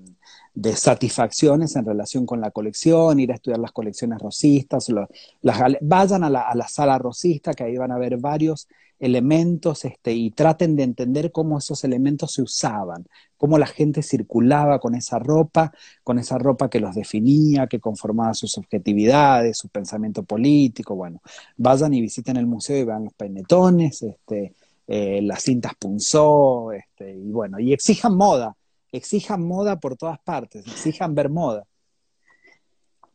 satisfacciones 0.75 1.75
en 1.75 1.85
relación 1.85 2.25
con 2.25 2.41
la 2.41 2.51
colección, 2.51 3.19
ir 3.19 3.31
a 3.31 3.35
estudiar 3.35 3.59
las 3.59 3.71
colecciones 3.71 4.19
rosistas, 4.19 4.87
vayan 5.81 6.23
a 6.23 6.29
la, 6.29 6.41
a 6.41 6.55
la, 6.55 6.67
sala 6.67 6.97
rosista, 6.97 7.53
que 7.53 7.63
ahí 7.63 7.77
van 7.77 7.91
a 7.91 7.97
ver 7.97 8.17
varios 8.17 8.67
elementos 9.01 9.83
este, 9.83 10.13
y 10.13 10.29
traten 10.29 10.75
de 10.75 10.83
entender 10.83 11.31
cómo 11.31 11.57
esos 11.57 11.83
elementos 11.83 12.33
se 12.33 12.43
usaban, 12.43 13.07
cómo 13.35 13.57
la 13.57 13.65
gente 13.65 14.03
circulaba 14.03 14.79
con 14.79 14.93
esa 14.93 15.17
ropa, 15.17 15.73
con 16.03 16.19
esa 16.19 16.37
ropa 16.37 16.69
que 16.69 16.79
los 16.79 16.93
definía, 16.93 17.65
que 17.65 17.79
conformaba 17.79 18.35
sus 18.35 18.57
objetividades, 18.59 19.57
su 19.57 19.69
pensamiento 19.69 20.23
político. 20.23 20.95
Bueno, 20.95 21.21
vayan 21.57 21.93
y 21.95 22.01
visiten 22.01 22.37
el 22.37 22.45
museo 22.45 22.77
y 22.77 22.85
vean 22.85 23.05
los 23.05 23.13
peinetones, 23.13 24.03
este, 24.03 24.53
eh, 24.87 25.21
las 25.23 25.41
cintas 25.43 25.73
punzó, 25.79 26.71
este, 26.71 27.11
y 27.11 27.31
bueno, 27.31 27.59
y 27.59 27.73
exijan 27.73 28.15
moda, 28.15 28.55
exijan 28.91 29.45
moda 29.45 29.79
por 29.79 29.95
todas 29.95 30.19
partes, 30.19 30.65
exijan 30.67 31.15
ver 31.15 31.29
moda. 31.29 31.65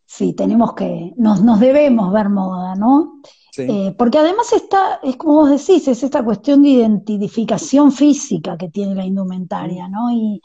Sí, 0.05 0.35
tenemos 0.35 0.74
que, 0.74 1.12
nos, 1.16 1.43
nos 1.43 1.59
debemos 1.59 2.12
ver 2.12 2.29
moda, 2.29 2.77
¿no? 2.77 3.20
Eh, 3.59 3.95
porque 3.97 4.18
además 4.18 4.53
está, 4.53 5.01
es 5.03 5.16
como 5.16 5.35
vos 5.35 5.51
decís, 5.51 5.89
es 5.89 6.03
esta 6.03 6.22
cuestión 6.22 6.62
de 6.62 6.68
identificación 6.68 7.91
física 7.91 8.57
que 8.57 8.68
tiene 8.68 8.95
la 8.95 9.05
indumentaria, 9.05 9.89
¿no? 9.89 10.11
Y, 10.12 10.41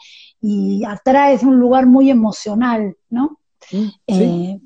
atrae 0.87 1.37
de 1.37 1.45
un 1.45 1.59
lugar 1.59 1.85
muy 1.85 2.09
emocional, 2.09 2.97
¿no? 3.09 3.37
Eh, 4.07 4.59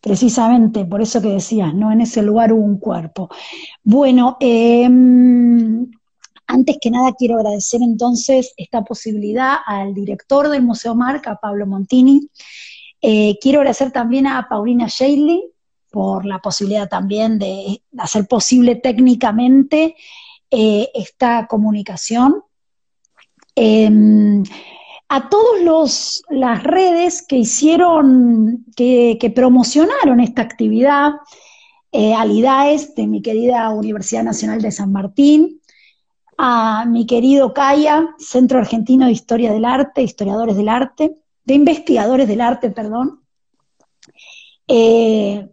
precisamente 0.00 0.84
por 0.84 1.02
eso 1.02 1.20
que 1.20 1.28
decías, 1.30 1.74
¿no? 1.74 1.90
En 1.90 2.00
ese 2.00 2.22
lugar 2.22 2.52
hubo 2.52 2.64
un 2.64 2.78
cuerpo. 2.78 3.28
Bueno, 3.82 4.36
em, 4.38 5.90
antes 6.60 6.78
que 6.80 6.90
nada 6.90 7.14
quiero 7.18 7.36
agradecer 7.36 7.80
entonces 7.82 8.52
esta 8.56 8.82
posibilidad 8.82 9.56
al 9.66 9.94
director 9.94 10.48
del 10.48 10.62
Museo 10.62 10.94
Marca, 10.94 11.38
Pablo 11.40 11.66
Montini. 11.66 12.28
Eh, 13.00 13.38
quiero 13.40 13.60
agradecer 13.60 13.90
también 13.92 14.26
a 14.26 14.46
Paulina 14.48 14.86
Shaley, 14.88 15.50
por 15.90 16.24
la 16.24 16.38
posibilidad 16.38 16.88
también 16.88 17.38
de 17.38 17.82
hacer 17.98 18.26
posible 18.26 18.76
técnicamente 18.76 19.96
eh, 20.50 20.88
esta 20.94 21.46
comunicación. 21.48 22.44
Em, 23.56 24.44
a 25.08 25.28
todas 25.28 26.22
las 26.28 26.62
redes 26.62 27.24
que 27.26 27.38
hicieron, 27.38 28.66
que, 28.76 29.32
promocionaron 29.34 30.20
esta 30.20 30.42
actividad, 30.42 31.12
eh, 31.90 32.14
al 32.14 32.30
IDAES 32.30 32.94
de 32.94 33.08
mi 33.08 33.20
querida 33.20 33.68
Universidad 33.70 34.22
Nacional 34.22 34.62
de 34.62 34.70
San 34.70 34.92
Martín, 34.92 35.59
a 36.42 36.86
mi 36.86 37.06
querido 37.06 37.52
CAIA, 37.52 38.14
Centro 38.18 38.58
Argentino 38.58 39.04
de 39.04 39.12
Historia 39.12 39.52
del 39.52 39.66
Arte, 39.66 40.02
Historiadores 40.02 40.56
del 40.56 40.70
Arte, 40.70 41.16
de 41.44 41.54
Investigadores 41.54 42.26
del 42.26 42.40
Arte, 42.40 42.70
perdón, 42.70 43.20
eh, 44.66 45.50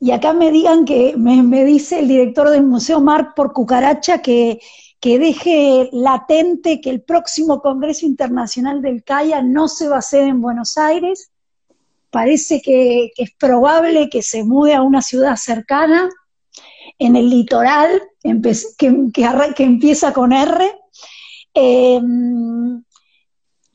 y 0.00 0.10
acá 0.10 0.32
me 0.32 0.50
digan 0.50 0.84
que, 0.84 1.14
me, 1.16 1.64
dice 1.64 2.00
el 2.00 2.08
director 2.08 2.50
del 2.50 2.64
Museo 2.64 3.00
Marc 3.00 3.34
por 3.34 3.52
Cucaracha 3.52 4.22
que, 4.22 4.60
deje 5.02 5.90
latente 5.92 6.80
que 6.80 6.90
el 6.90 7.02
próximo 7.02 7.60
Congreso 7.60 8.06
Internacional 8.06 8.80
del 8.80 9.04
CAIA 9.04 9.42
no 9.42 9.68
se 9.68 9.86
va 9.86 9.96
a 9.96 9.98
hacer 9.98 10.22
en 10.26 10.40
Buenos 10.40 10.78
Aires. 10.78 11.30
Parece 12.10 12.62
que, 12.62 13.12
es 13.16 13.30
probable 13.38 14.08
que 14.08 14.22
se 14.22 14.44
mude 14.44 14.74
a 14.74 14.82
una 14.82 15.02
ciudad 15.02 15.36
cercana, 15.36 16.08
en 16.98 17.16
el 17.16 17.30
litoral, 17.30 18.02
que, 18.22 19.64
empieza 19.64 20.12
con 20.12 20.32
R. 20.32 20.72
Eh, 21.54 22.00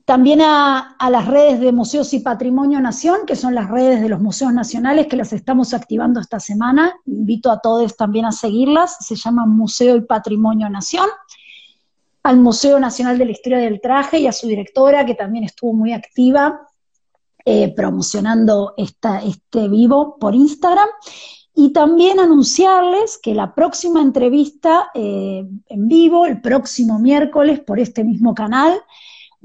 también 0.09 0.41
a, 0.41 0.97
las 1.11 1.27
redes 1.27 1.59
de 1.59 1.71
Museos 1.71 2.11
y 2.15 2.19
Patrimonio 2.19 2.81
Nación, 2.81 3.27
que 3.27 3.35
son 3.35 3.53
las 3.53 3.69
redes 3.69 4.01
de 4.01 4.09
los 4.09 4.19
museos 4.19 4.51
nacionales 4.51 5.05
que 5.05 5.15
las 5.15 5.33
estamos 5.33 5.71
activando 5.75 6.19
esta 6.19 6.39
semana. 6.39 6.95
Invito 7.05 7.51
a 7.51 7.59
todos 7.59 7.95
también 7.95 8.25
a 8.25 8.31
seguirlas. 8.31 8.97
Se 9.01 9.15
llaman 9.15 9.51
Museo 9.51 9.95
y 9.97 10.01
Patrimonio 10.01 10.67
Nación. 10.67 11.07
Al 12.23 12.37
Museo 12.37 12.79
Nacional 12.79 13.19
de 13.19 13.25
la 13.25 13.31
Historia 13.33 13.59
del 13.59 13.81
Traje 13.81 14.17
y 14.17 14.25
a 14.25 14.31
su 14.31 14.47
directora, 14.47 15.05
que 15.05 15.13
también 15.13 15.43
estuvo 15.43 15.73
muy 15.73 15.93
activa 15.93 16.59
eh, 17.45 17.71
promocionando 17.75 18.73
esta, 18.77 19.21
este 19.21 19.67
vivo 19.67 20.17
por 20.19 20.33
Instagram. 20.33 20.89
Y 21.53 21.73
también 21.73 22.19
anunciarles 22.19 23.19
que 23.21 23.33
la 23.33 23.53
próxima 23.53 24.01
entrevista 24.01 24.91
eh, 24.93 25.45
en 25.67 25.87
vivo, 25.87 26.25
el 26.25 26.41
próximo 26.41 26.99
miércoles 26.99 27.59
por 27.59 27.79
este 27.79 28.03
mismo 28.03 28.33
canal, 28.33 28.81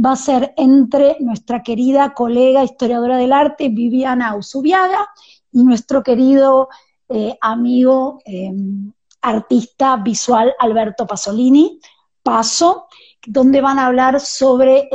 va 0.03 0.13
a 0.13 0.17
ser 0.17 0.55
entre 0.57 1.17
nuestra 1.21 1.63
querida 1.63 2.15
colega 2.15 2.65
historiadora 2.65 3.17
del 3.17 3.33
arte 3.33 3.69
Viviana 3.69 4.37
Usubiaga 4.37 5.09
y 5.53 5.63
nuestro 5.65 6.03
querido 6.03 6.69
eh, 7.09 7.37
amigo 7.41 8.19
em, 8.25 8.93
artista 9.23 9.97
visual 9.97 10.53
Alberto 10.59 11.07
Pasolini, 11.07 11.81
Paso, 12.23 12.87
donde 13.27 13.61
van 13.61 13.79
a 13.79 13.87
hablar 13.87 14.21
sobre 14.21 14.89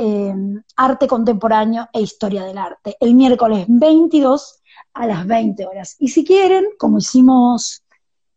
arte 0.75 1.07
contemporáneo 1.07 1.87
e 1.93 2.01
historia 2.01 2.43
del 2.43 2.57
arte, 2.57 2.95
el 2.99 3.15
miércoles 3.15 3.65
22 3.67 4.58
a 4.99 5.07
las 5.07 5.25
20 5.25 5.65
horas. 5.65 5.95
Y 5.97 6.09
si 6.09 6.25
quieren, 6.25 6.65
como 6.77 6.97
hicimos 6.97 7.83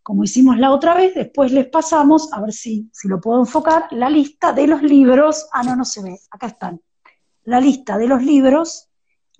como 0.02 0.24
hicimos 0.24 0.58
la 0.58 0.72
otra 0.72 0.94
vez, 0.94 1.14
después 1.14 1.52
les 1.52 1.66
pasamos, 1.66 2.32
a 2.32 2.40
ver 2.40 2.52
si, 2.52 2.90
si 2.92 3.06
lo 3.06 3.20
puedo 3.20 3.38
enfocar, 3.38 3.86
la 3.92 4.10
lista 4.10 4.52
de 4.52 4.66
los 4.66 4.82
libros, 4.82 5.46
ah, 5.52 5.62
no, 5.62 5.76
no 5.76 5.84
se 5.84 6.02
ve, 6.02 6.18
acá 6.28 6.48
están, 6.48 6.80
la 7.44 7.60
lista 7.60 7.96
de 7.96 8.08
los 8.08 8.20
libros, 8.20 8.88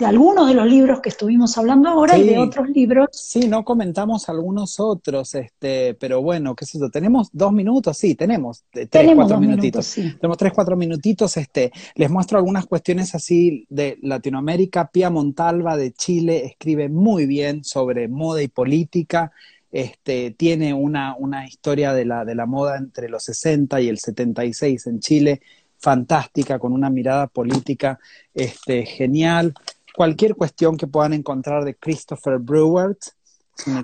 de 0.02 0.08
algunos 0.08 0.48
de 0.48 0.54
los 0.54 0.66
libros 0.66 1.00
que 1.00 1.10
estuvimos 1.10 1.56
hablando 1.56 1.88
ahora 1.88 2.18
y 2.18 2.26
de 2.26 2.36
otros 2.36 2.68
libros. 2.70 3.08
Sí, 3.12 3.46
no 3.46 3.64
comentamos 3.64 4.28
algunos 4.28 4.80
otros, 4.80 5.34
este, 5.36 5.94
pero 5.94 6.20
bueno, 6.20 6.56
qué 6.56 6.66
sé 6.66 6.80
yo, 6.80 6.90
tenemos 6.90 7.28
dos 7.32 7.52
minutos, 7.52 7.96
sí, 7.96 8.16
tenemos 8.16 8.64
eh, 8.72 8.86
tres, 8.86 9.12
cuatro 9.14 9.38
minutitos. 9.38 9.94
Tenemos 9.94 10.36
tres, 10.36 10.52
cuatro 10.52 10.76
minutitos, 10.76 11.36
este, 11.36 11.70
les 11.94 12.10
muestro 12.10 12.38
algunas 12.38 12.66
cuestiones 12.66 13.14
así 13.14 13.64
de 13.68 13.98
Latinoamérica. 14.02 14.90
Pia 14.92 15.08
Montalva 15.08 15.76
de 15.76 15.92
Chile 15.92 16.46
escribe 16.46 16.88
muy 16.88 17.26
bien 17.26 17.62
sobre 17.62 18.08
moda 18.08 18.42
y 18.42 18.48
política 18.48 19.30
este, 19.70 20.32
tiene 20.32 20.74
una, 20.74 21.16
historia 21.46 21.94
de 21.94 22.04
la, 22.04 22.24
de 22.24 22.34
la 22.34 22.44
moda 22.44 22.76
entre 22.76 23.08
los 23.08 23.22
60 23.22 23.80
y 23.80 23.88
el 23.88 23.98
76 23.98 24.86
en 24.88 24.98
Chile, 24.98 25.40
fantástica, 25.78 26.58
con 26.58 26.72
una 26.72 26.90
mirada 26.90 27.26
política 27.28 27.98
este, 28.34 28.84
genial. 28.84 29.54
Cualquier 29.94 30.34
cuestión 30.34 30.76
que 30.76 30.86
puedan 30.86 31.12
encontrar 31.12 31.64
de 31.64 31.74
Christopher 31.74 32.38
Brewer. 32.38 32.96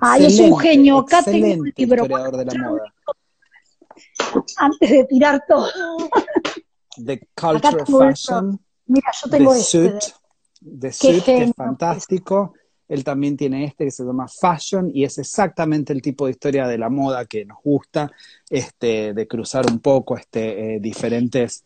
Ay, 0.01 0.27
es 0.27 0.41
un 0.41 0.59
genio, 0.59 0.99
acá 0.99 1.23
tengo 1.23 1.47
un 1.47 1.73
libro. 1.77 2.05
historiador 2.05 2.37
de 2.37 2.45
la 2.45 2.55
moda. 2.55 2.95
Antes 4.57 4.91
de 4.91 5.05
tirar 5.05 5.45
todo. 5.47 5.69
The 7.05 7.29
Culture 7.35 7.85
Fashion. 7.87 8.59
Mira, 8.87 9.11
yo 9.23 9.31
tengo 9.31 9.53
The 9.53 9.59
este. 9.59 9.71
Suit, 9.71 10.15
The 10.81 10.93
Suit, 10.93 11.25
que 11.25 11.43
es 11.45 11.53
fantástico. 11.55 12.55
Él 12.89 13.05
también 13.05 13.37
tiene 13.37 13.65
este 13.65 13.85
que 13.85 13.91
se 13.91 14.03
llama 14.03 14.27
Fashion 14.29 14.91
y 14.93 15.05
es 15.05 15.19
exactamente 15.19 15.93
el 15.93 16.01
tipo 16.01 16.25
de 16.25 16.33
historia 16.33 16.67
de 16.67 16.79
la 16.79 16.89
moda 16.89 17.27
que 17.27 17.45
nos 17.45 17.59
gusta, 17.63 18.11
este, 18.49 19.13
de 19.13 19.29
cruzar 19.29 19.71
un 19.71 19.81
poco 19.81 20.17
este, 20.17 20.77
eh, 20.77 20.81
diferentes 20.81 21.65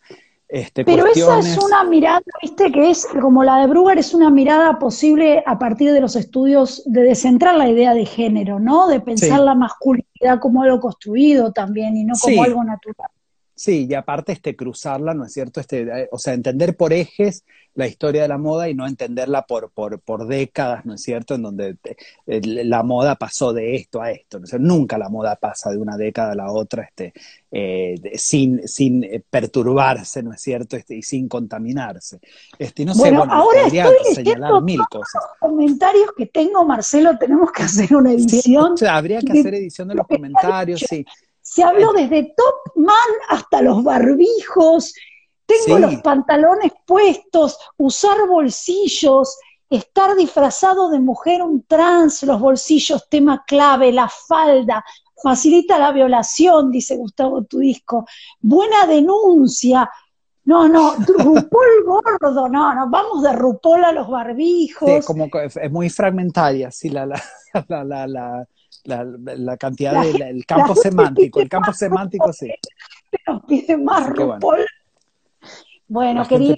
este, 0.52 0.84
Pero 0.84 1.06
esa 1.06 1.38
es 1.38 1.56
una 1.56 1.82
mirada, 1.84 2.20
viste, 2.42 2.70
que 2.70 2.90
es 2.90 3.08
como 3.22 3.42
la 3.42 3.56
de 3.60 3.68
Bruger, 3.68 3.96
es 3.96 4.12
una 4.12 4.28
mirada 4.28 4.78
posible 4.78 5.42
a 5.46 5.58
partir 5.58 5.92
de 5.92 6.00
los 6.02 6.14
estudios 6.14 6.82
de 6.84 7.04
descentrar 7.04 7.54
la 7.54 7.70
idea 7.70 7.94
de 7.94 8.04
género, 8.04 8.60
¿no? 8.60 8.86
De 8.86 9.00
pensar 9.00 9.40
la 9.40 9.54
masculinidad 9.54 10.40
como 10.40 10.62
algo 10.62 10.78
construido 10.78 11.52
también 11.52 11.96
y 11.96 12.04
no 12.04 12.12
como 12.20 12.42
algo 12.42 12.62
natural. 12.64 13.08
Sí, 13.54 13.86
y 13.88 13.94
aparte 13.94 14.32
este 14.32 14.56
cruzarla, 14.56 15.14
¿no 15.14 15.24
es 15.26 15.32
cierto? 15.32 15.60
Este, 15.60 15.82
eh, 15.82 16.08
o 16.10 16.18
sea, 16.18 16.32
entender 16.32 16.76
por 16.76 16.92
ejes 16.92 17.44
la 17.74 17.86
historia 17.86 18.22
de 18.22 18.28
la 18.28 18.38
moda 18.38 18.68
y 18.68 18.74
no 18.74 18.86
entenderla 18.86 19.46
por, 19.46 19.70
por, 19.70 20.00
por 20.00 20.26
décadas, 20.26 20.84
¿no 20.84 20.94
es 20.94 21.02
cierto? 21.02 21.34
En 21.34 21.42
donde 21.42 21.76
eh, 22.26 22.40
la 22.42 22.82
moda 22.82 23.16
pasó 23.16 23.52
de 23.52 23.76
esto 23.76 24.02
a 24.02 24.10
esto. 24.10 24.40
¿no? 24.40 24.46
nunca 24.58 24.98
la 24.98 25.08
moda 25.08 25.36
pasa 25.36 25.70
de 25.70 25.78
una 25.78 25.96
década 25.96 26.32
a 26.32 26.34
la 26.34 26.50
otra 26.50 26.82
este, 26.84 27.12
eh, 27.50 28.12
sin, 28.14 28.66
sin 28.66 29.24
perturbarse, 29.28 30.22
¿no 30.22 30.32
es 30.32 30.40
cierto? 30.40 30.76
Este, 30.76 30.96
y 30.96 31.02
sin 31.02 31.28
contaminarse. 31.28 32.20
Este, 32.58 32.84
no 32.84 32.94
bueno, 32.94 33.24
ahora 33.28 33.66
estoy 33.66 34.14
señalar 34.14 34.62
mil 34.62 34.80
cosas. 34.90 35.22
Los 35.40 35.50
comentarios 35.50 36.10
que 36.16 36.26
tengo, 36.26 36.64
Marcelo, 36.64 37.16
tenemos 37.18 37.50
que 37.52 37.62
hacer 37.62 37.94
una 37.94 38.12
edición. 38.12 38.74
habría 38.88 39.20
que 39.20 39.38
hacer 39.38 39.54
edición 39.54 39.88
de 39.88 39.94
los 39.94 40.06
comentarios, 40.06 40.80
sí. 40.88 41.04
Se 41.42 41.62
habló 41.62 41.92
desde 41.92 42.34
Top 42.36 42.76
Man 42.76 42.94
hasta 43.28 43.60
los 43.60 43.82
barbijos, 43.82 44.94
tengo 45.44 45.78
los 45.78 45.96
pantalones 45.96 46.72
puestos, 46.86 47.58
usar 47.76 48.26
bolsillos, 48.28 49.36
estar 49.68 50.14
disfrazado 50.14 50.90
de 50.90 51.00
mujer 51.00 51.42
un 51.42 51.64
trans, 51.64 52.22
los 52.22 52.40
bolsillos, 52.40 53.08
tema 53.08 53.44
clave, 53.46 53.92
la 53.92 54.08
falda, 54.08 54.84
facilita 55.22 55.78
la 55.78 55.92
violación, 55.92 56.70
dice 56.70 56.96
Gustavo 56.96 57.44
Tudisco, 57.44 58.06
buena 58.40 58.86
denuncia, 58.86 59.90
No, 60.44 60.68
no, 60.68 60.94
RuPaul 60.96 61.84
gordo, 61.84 62.48
no, 62.48 62.74
no, 62.74 62.90
vamos 62.90 63.22
de 63.22 63.32
RuPaul 63.32 63.84
a 63.84 63.92
los 63.92 64.08
barbijos. 64.08 64.90
Sí, 64.90 65.06
como 65.06 65.28
es 65.44 65.70
muy 65.70 65.88
fragmentaria, 65.88 66.70
sí, 66.70 66.88
la, 66.88 67.06
la, 67.06 67.22
la, 67.84 68.06
la, 68.06 68.48
la 68.84 69.56
cantidad 69.56 70.02
del 70.02 70.44
campo 70.46 70.74
semántico, 70.74 71.40
el 71.40 71.48
campo 71.48 71.72
semántico, 71.72 72.32
sí. 72.32 72.50
Nos 73.26 73.44
pide 73.44 73.76
más 73.76 74.08
RuPaul. 74.08 74.66
Bueno, 75.92 76.26
querido. 76.26 76.54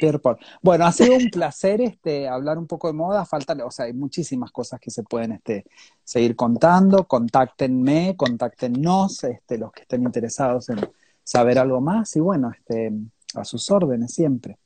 Bueno, 0.63 0.87
ha 0.87 0.93
sido 0.93 1.17
un 1.17 1.29
placer 1.29 1.81
este, 1.81 2.29
hablar 2.29 2.57
un 2.57 2.69
poco 2.69 2.87
de 2.87 2.93
moda. 2.93 3.25
Falta, 3.25 3.57
o 3.65 3.71
sea, 3.71 3.87
hay 3.87 3.93
muchísimas 3.93 4.53
cosas 4.53 4.79
que 4.79 4.93
se 4.93 5.03
pueden 5.03 5.33
este, 5.33 5.65
seguir 6.05 6.37
contando. 6.37 7.09
Contáctenme, 7.09 8.15
contáctenos, 8.17 9.25
este, 9.25 9.59
los 9.59 9.73
que 9.73 9.83
estén 9.83 10.05
interesados 10.05 10.69
en 10.69 10.79
saber 11.25 11.59
algo 11.59 11.81
más. 11.81 12.15
Y 12.15 12.21
bueno, 12.21 12.53
este, 12.57 12.93
a 13.35 13.45
sus 13.45 13.69
órdenes 13.73 14.15
siempre. 14.15 14.57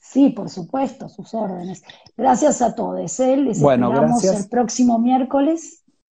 Sí, 0.00 0.30
por 0.30 0.48
supuesto, 0.48 1.04
a 1.04 1.08
sus 1.10 1.34
órdenes. 1.34 1.82
Gracias 2.16 2.62
a 2.62 2.74
todos. 2.74 3.20
¿eh? 3.20 3.36
Les 3.36 3.60
bueno, 3.60 3.92
esperamos 3.92 4.24
el 4.24 4.48
próximo 4.48 4.98
miércoles. 4.98 5.82